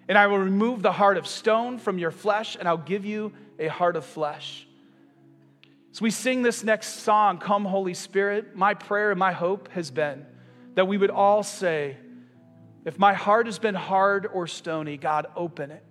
And 0.09 0.17
I 0.17 0.27
will 0.27 0.39
remove 0.39 0.81
the 0.81 0.93
heart 0.93 1.19
of 1.19 1.27
stone 1.27 1.79
from 1.79 1.99
your 1.99 2.11
flesh, 2.11 2.57
and 2.59 2.67
I'll 2.67 2.79
give 2.79 3.05
you 3.05 3.33
a 3.59 3.67
heart 3.67 3.95
of 3.95 4.07
flesh. 4.07 4.67
As 5.93 6.01
we 6.01 6.11
sing 6.11 6.43
this 6.43 6.65
next 6.65 7.01
song, 7.01 7.39
Come, 7.39 7.65
Holy 7.65 7.93
Spirit, 7.93 8.57
my 8.57 8.73
prayer 8.73 9.11
and 9.11 9.19
my 9.19 9.33
hope 9.33 9.69
has 9.73 9.91
been 9.91 10.25
that 10.75 10.87
we 10.87 10.97
would 10.97 11.11
all 11.11 11.43
say, 11.43 11.97
If 12.85 12.99
my 12.99 13.13
heart 13.13 13.47
has 13.47 13.59
been 13.59 13.75
hard 13.75 14.27
or 14.27 14.47
stony, 14.47 14.97
God, 14.97 15.27
open 15.37 15.71
it. 15.71 15.85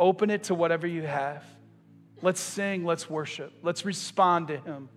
Open 0.00 0.30
it 0.30 0.44
to 0.44 0.54
whatever 0.54 0.86
you 0.86 1.02
have. 1.02 1.44
Let's 2.22 2.40
sing, 2.40 2.84
let's 2.84 3.08
worship, 3.08 3.52
let's 3.62 3.84
respond 3.84 4.48
to 4.48 4.56
Him. 4.58 4.88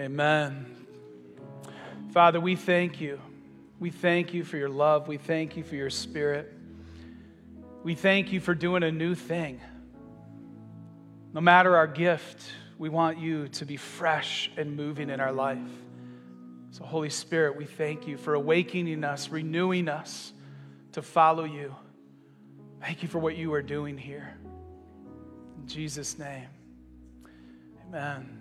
Amen. 0.00 0.64
Father, 2.12 2.40
we 2.40 2.56
thank 2.56 3.02
you. 3.02 3.20
We 3.78 3.90
thank 3.90 4.32
you 4.32 4.44
for 4.44 4.56
your 4.56 4.70
love. 4.70 5.08
We 5.08 5.18
thank 5.18 5.58
you 5.58 5.62
for 5.62 5.74
your 5.74 5.90
spirit. 5.90 6.50
We 7.84 7.94
thank 7.94 8.32
you 8.32 8.40
for 8.40 8.54
doing 8.54 8.82
a 8.82 8.90
new 8.90 9.14
thing. 9.14 9.60
No 11.34 11.42
matter 11.42 11.76
our 11.76 11.86
gift, 11.86 12.42
we 12.78 12.88
want 12.88 13.18
you 13.18 13.48
to 13.48 13.66
be 13.66 13.76
fresh 13.76 14.50
and 14.56 14.74
moving 14.74 15.10
in 15.10 15.20
our 15.20 15.32
life. 15.32 15.58
So, 16.70 16.82
Holy 16.82 17.10
Spirit, 17.10 17.58
we 17.58 17.66
thank 17.66 18.06
you 18.06 18.16
for 18.16 18.32
awakening 18.32 19.04
us, 19.04 19.28
renewing 19.28 19.86
us 19.86 20.32
to 20.92 21.02
follow 21.02 21.44
you. 21.44 21.76
Thank 22.80 23.02
you 23.02 23.08
for 23.10 23.18
what 23.18 23.36
you 23.36 23.52
are 23.52 23.62
doing 23.62 23.98
here. 23.98 24.34
In 25.58 25.66
Jesus' 25.66 26.18
name, 26.18 26.48
amen. 27.86 28.39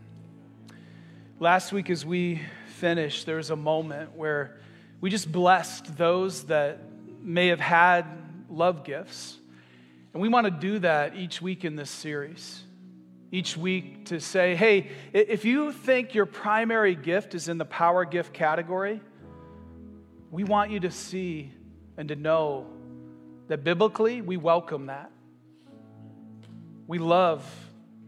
Last 1.42 1.72
week, 1.72 1.90
as 1.90 2.06
we 2.06 2.42
finished, 2.80 3.26
there 3.26 3.38
was 3.38 3.50
a 3.50 3.56
moment 3.56 4.14
where 4.14 4.58
we 5.00 5.10
just 5.10 5.32
blessed 5.32 5.96
those 5.96 6.44
that 6.48 6.82
may 7.22 7.48
have 7.48 7.62
had 7.62 8.06
love 8.50 8.84
gifts. 8.84 9.38
And 10.12 10.22
we 10.22 10.28
want 10.28 10.48
to 10.48 10.52
do 10.52 10.80
that 10.80 11.16
each 11.16 11.42
week 11.42 11.64
in 11.64 11.78
this 11.78 11.90
series. 11.90 12.62
Each 13.32 13.56
week 13.56 14.08
to 14.08 14.20
say, 14.20 14.54
hey, 14.54 14.90
if 15.14 15.46
you 15.46 15.72
think 15.72 16.14
your 16.14 16.26
primary 16.26 16.94
gift 16.94 17.34
is 17.34 17.48
in 17.48 17.58
the 17.58 17.64
power 17.64 18.04
gift 18.04 18.34
category, 18.34 19.00
we 20.32 20.44
want 20.44 20.72
you 20.72 20.82
to 20.82 20.92
see 20.92 21.54
and 21.96 22.10
to 22.10 22.18
know 22.18 22.68
that 23.48 23.64
biblically 23.64 24.20
we 24.20 24.36
welcome 24.36 24.88
that. 24.88 25.10
We 26.86 26.98
love 26.98 27.50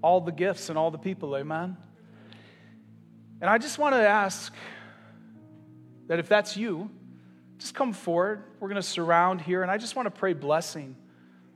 all 0.02 0.20
the 0.20 0.34
gifts 0.34 0.68
and 0.68 0.78
all 0.78 0.92
the 0.92 0.98
people, 0.98 1.38
amen? 1.38 1.78
And 3.42 3.50
I 3.50 3.58
just 3.58 3.80
want 3.80 3.96
to 3.96 4.08
ask 4.08 4.54
that 6.08 6.20
if 6.20 6.30
that's 6.30 6.56
you, 6.56 6.92
just 7.58 7.74
come 7.74 7.92
forward. 7.92 8.44
We're 8.60 8.70
going 8.70 8.82
to 8.82 8.88
surround 8.88 9.42
here, 9.42 9.64
and 9.64 9.72
I 9.72 9.78
just 9.78 9.96
want 9.96 10.06
to 10.06 10.12
pray 10.12 10.34
blessing 10.34 10.96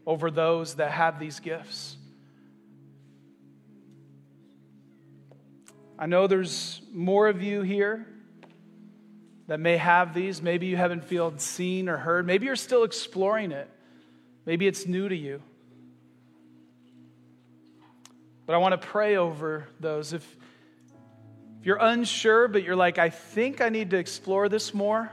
over 0.06 0.32
those 0.32 0.76
that 0.76 0.92
have 0.92 1.20
these 1.20 1.40
gifts. 1.40 1.98
I 5.98 6.08
know 6.08 6.28
there's 6.28 6.82
more 6.92 7.28
of 7.28 7.42
you 7.42 7.62
here 7.62 8.06
that 9.48 9.60
may 9.60 9.78
have 9.78 10.14
these. 10.14 10.42
Maybe 10.42 10.66
you 10.66 10.78
haven't 10.78 11.06
felt 11.06 11.40
seen 11.40 11.88
or 11.88 11.98
heard. 11.98 12.26
Maybe 12.26 12.48
you're 12.48 12.56
still 12.56 12.84
exploring 12.84 13.52
it. 13.52 13.70
Maybe 14.46 14.68
it's 14.68 14.88
new 14.88 15.08
to 15.08 15.16
you. 15.16 15.42
But 18.46 18.54
I 18.54 18.58
want 18.58 18.80
to 18.80 18.88
pray 18.88 19.16
over 19.16 19.68
those. 19.80 20.14
If 20.14 20.36
you're 21.66 21.80
unsure, 21.82 22.48
but 22.48 22.62
you're 22.62 22.76
like, 22.76 23.00
I 23.00 23.10
think 23.10 23.60
I 23.60 23.70
need 23.70 23.90
to 23.90 23.98
explore 23.98 24.50
this 24.50 24.72
more, 24.72 25.12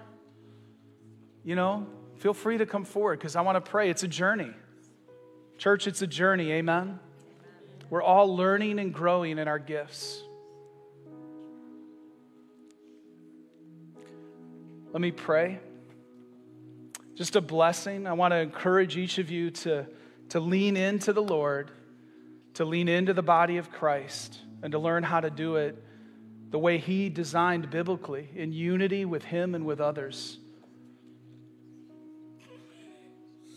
you 1.43 1.57
know, 1.57 1.87
feel 2.19 2.35
free 2.35 2.59
to 2.59 2.67
come 2.67 2.85
forward 2.85 3.19
because 3.19 3.37
I 3.37 3.41
want 3.41 3.57
to 3.57 3.71
pray. 3.71 3.89
It's 3.89 4.03
a 4.03 4.09
journey. 4.09 4.51
Church, 5.57 5.87
it's 5.87 6.03
a 6.03 6.07
journey. 6.07 6.53
Amen. 6.53 7.01
We're 7.89 8.03
all 8.03 8.37
learning 8.37 8.81
and 8.81 8.93
growing 8.93 9.39
in 9.39 9.49
our 9.49 9.59
gifts. 9.59 10.23
Let 14.93 15.01
me 15.01 15.11
pray. 15.11 15.59
Just 17.15 17.35
a 17.35 17.41
blessing. 17.41 18.07
I 18.07 18.13
want 18.13 18.33
to 18.33 18.39
encourage 18.41 18.99
each 18.99 19.17
of 19.17 19.31
you 19.31 19.51
to, 19.53 19.87
to 20.29 20.41
lean 20.41 20.77
into 20.77 21.15
the 21.15 21.23
Lord, 21.23 21.71
to 22.55 22.67
lean 22.67 22.89
into 22.89 23.15
the 23.15 23.23
body 23.23 23.57
of 23.57 23.73
Christ, 23.73 24.39
and 24.63 24.73
to 24.73 24.79
learn 24.79 25.03
how 25.03 25.21
to 25.21 25.31
do 25.31 25.57
it 25.57 25.83
the 26.53 26.59
way 26.59 26.79
He 26.79 27.09
designed 27.09 27.71
biblically, 27.71 28.29
in 28.37 28.53
unity 28.53 29.05
with 29.05 29.25
Him 29.25 29.55
and 29.55 29.67
with 29.67 29.81
others. 29.81 30.39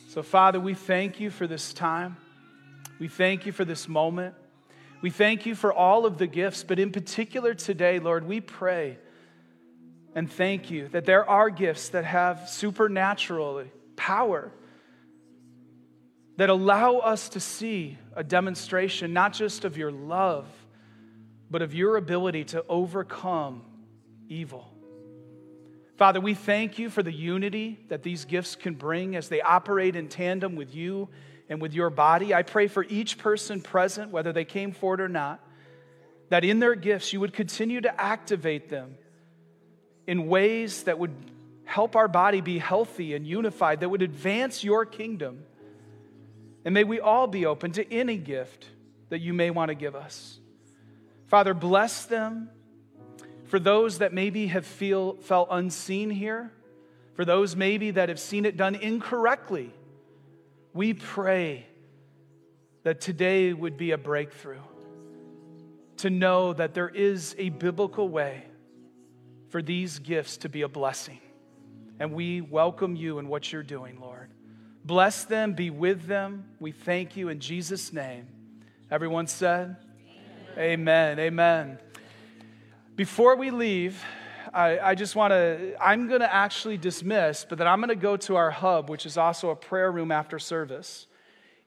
So, 0.08 0.24
Father, 0.24 0.60
we 0.62 0.74
thank 0.74 1.20
you 1.20 1.30
for 1.30 1.46
this 1.46 1.74
time. 1.74 2.16
We 2.98 3.10
thank 3.10 3.46
you 3.46 3.52
for 3.52 3.66
this 3.66 3.90
moment. 3.90 4.34
We 5.02 5.10
thank 5.10 5.46
you 5.46 5.56
for 5.56 5.74
all 5.74 6.06
of 6.06 6.18
the 6.18 6.26
gifts, 6.26 6.64
but 6.64 6.80
in 6.80 6.92
particular 6.92 7.54
today, 7.54 8.00
Lord, 8.00 8.26
we 8.26 8.40
pray 8.40 8.98
and 10.16 10.32
thank 10.32 10.72
you 10.72 10.88
that 10.88 11.06
there 11.06 11.30
are 11.30 11.50
gifts 11.50 11.90
that 11.90 12.06
have 12.06 12.48
supernatural 12.48 13.66
power 13.98 14.54
that 16.38 16.50
allow 16.50 17.00
us 17.00 17.30
to 17.30 17.42
see 17.42 17.98
a 18.16 18.24
demonstration 18.24 19.12
not 19.12 19.34
just 19.34 19.66
of 19.66 19.78
your 19.78 19.92
love 19.92 20.48
but 21.50 21.62
of 21.62 21.74
your 21.74 21.98
ability 21.98 22.44
to 22.46 22.66
overcome 22.68 23.64
evil. 24.28 24.72
Father, 25.98 26.20
we 26.20 26.34
thank 26.34 26.78
you 26.78 26.90
for 26.90 27.04
the 27.04 27.12
unity 27.12 27.80
that 27.88 28.04
these 28.04 28.26
gifts 28.26 28.56
can 28.56 28.74
bring 28.74 29.16
as 29.16 29.30
they 29.30 29.42
operate 29.42 29.96
in 29.96 30.10
tandem 30.10 30.56
with 30.56 30.76
you 30.76 31.08
and 31.48 31.62
with 31.62 31.74
your 31.74 31.90
body. 31.90 32.34
I 32.34 32.44
pray 32.44 32.68
for 32.68 32.84
each 32.84 33.18
person 33.18 33.62
present, 33.62 34.12
whether 34.12 34.34
they 34.34 34.46
came 34.46 34.74
forward 34.74 35.00
or 35.00 35.08
not, 35.08 35.40
that 36.30 36.44
in 36.44 36.60
their 36.60 36.76
gifts 36.76 37.14
you 37.14 37.20
would 37.22 37.34
continue 37.34 37.80
to 37.82 38.02
activate 38.02 38.70
them 38.70 38.98
in 40.08 40.28
ways 40.28 40.84
that 40.84 41.00
would 41.00 41.14
help 41.64 41.96
our 41.96 42.08
body 42.08 42.42
be 42.42 42.60
healthy 42.60 43.16
and 43.16 43.26
unified, 43.26 43.80
that 43.80 43.90
would 43.90 44.02
advance 44.02 44.64
your 44.64 44.86
kingdom. 44.86 45.44
And 46.64 46.74
may 46.74 46.84
we 46.84 47.00
all 47.00 47.28
be 47.28 47.46
open 47.46 47.72
to 47.74 47.94
any 47.94 48.18
gift 48.18 48.68
that 49.10 49.20
you 49.20 49.34
may 49.34 49.50
want 49.50 49.70
to 49.70 49.76
give 49.76 49.96
us. 49.96 50.40
Father, 51.28 51.54
bless 51.54 52.06
them. 52.06 52.50
For 53.46 53.60
those 53.60 54.00
that 54.00 54.14
maybe 54.14 54.48
have 54.48 54.66
feel, 54.66 55.16
felt 55.18 55.50
unseen 55.52 56.10
here, 56.10 56.52
for 57.14 57.26
those 57.26 57.56
maybe 57.56 57.92
that 57.92 58.10
have 58.10 58.20
seen 58.20 58.46
it 58.46 58.58
done 58.58 58.76
incorrectly, 58.76 59.72
we 60.74 60.94
pray 60.94 61.66
that 62.84 63.02
today 63.02 63.54
would 63.54 63.78
be 63.78 63.92
a 63.92 63.98
breakthrough. 63.98 64.62
To 65.98 66.10
know 66.10 66.52
that 66.54 66.74
there 66.74 66.90
is 66.90 67.36
a 67.38 67.50
biblical 67.50 68.10
way 68.10 68.44
for 69.50 69.62
these 69.62 70.00
gifts 70.00 70.38
to 70.38 70.50
be 70.50 70.64
a 70.64 70.68
blessing. 70.68 71.22
And 72.00 72.12
we 72.12 72.42
welcome 72.42 72.98
you 72.98 73.20
in 73.20 73.30
what 73.30 73.52
you're 73.54 73.64
doing, 73.64 74.00
Lord. 74.02 74.30
Bless 74.84 75.24
them, 75.24 75.54
be 75.54 75.70
with 75.70 76.06
them. 76.06 76.46
We 76.60 76.74
thank 76.74 77.16
you 77.16 77.30
in 77.30 77.40
Jesus' 77.40 77.94
name. 77.94 78.28
Everyone 78.92 79.28
said, 79.28 79.78
Amen. 80.58 81.20
Amen. 81.20 81.80
Before 82.96 83.36
we 83.36 83.52
leave, 83.52 84.02
I, 84.54 84.80
I 84.80 84.96
just 84.96 85.14
want 85.14 85.32
to, 85.32 85.76
I'm 85.82 86.08
going 86.08 86.22
to 86.22 86.34
actually 86.34 86.78
dismiss, 86.78 87.46
but 87.48 87.58
then 87.58 87.68
I'm 87.68 87.80
going 87.80 87.90
to 87.90 87.96
go 87.96 88.16
to 88.16 88.38
our 88.38 88.52
hub, 88.52 88.90
which 88.90 89.06
is 89.06 89.18
also 89.18 89.50
a 89.50 89.56
prayer 89.56 89.92
room 89.92 90.14
after 90.14 90.40
service. 90.40 91.08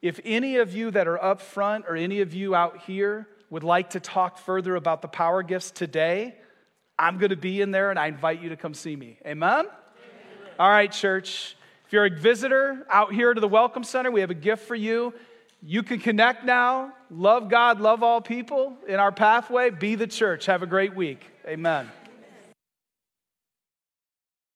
If 0.01 0.21
any 0.25 0.57
of 0.57 0.75
you 0.75 0.91
that 0.93 1.07
are 1.07 1.23
up 1.23 1.43
front 1.43 1.85
or 1.87 1.97
any 1.97 2.23
of 2.23 2.33
you 2.33 2.55
out 2.55 2.81
here 2.85 3.29
would 3.51 3.63
like 3.63 3.91
to 3.91 4.01
talk 4.01 4.39
further 4.39 4.75
about 4.75 5.03
the 5.03 5.09
power 5.09 5.43
gifts 5.43 5.71
today, 5.71 6.37
I'm 6.99 7.19
going 7.19 7.31
to 7.31 7.37
be 7.37 7.61
in 7.61 7.73
there 7.73 7.91
and 7.91 7.99
I 7.99 8.07
invite 8.07 8.41
you 8.41 8.49
to 8.49 8.57
come 8.57 8.73
see 8.73 8.97
me. 8.97 9.19
Amen? 9.27 9.67
Amen? 9.67 9.69
All 10.59 10.71
right, 10.71 10.91
church. 10.91 11.59
If 11.85 11.93
you're 11.93 12.07
a 12.07 12.11
visitor 12.11 12.87
out 12.91 13.13
here 13.13 13.35
to 13.35 13.41
the 13.41 13.49
Welcome 13.49 13.85
Center, 13.85 14.11
we 14.11 14.23
have 14.23 14.31
a 14.31 14.35
gift 14.35 14.67
for 14.67 14.75
you. 14.75 15.13
You 15.63 15.83
can 15.83 15.99
connect 15.99 16.45
now, 16.45 16.93
love 17.11 17.49
God, 17.49 17.81
love 17.81 18.03
all 18.03 18.21
people 18.21 18.77
in 18.87 18.97
our 18.97 19.11
pathway, 19.11 19.71
be 19.71 19.97
the 19.97 20.07
church. 20.07 20.47
Have 20.47 20.63
a 20.63 20.67
great 20.67 20.95
week. 20.95 21.25
Amen. 21.47 21.91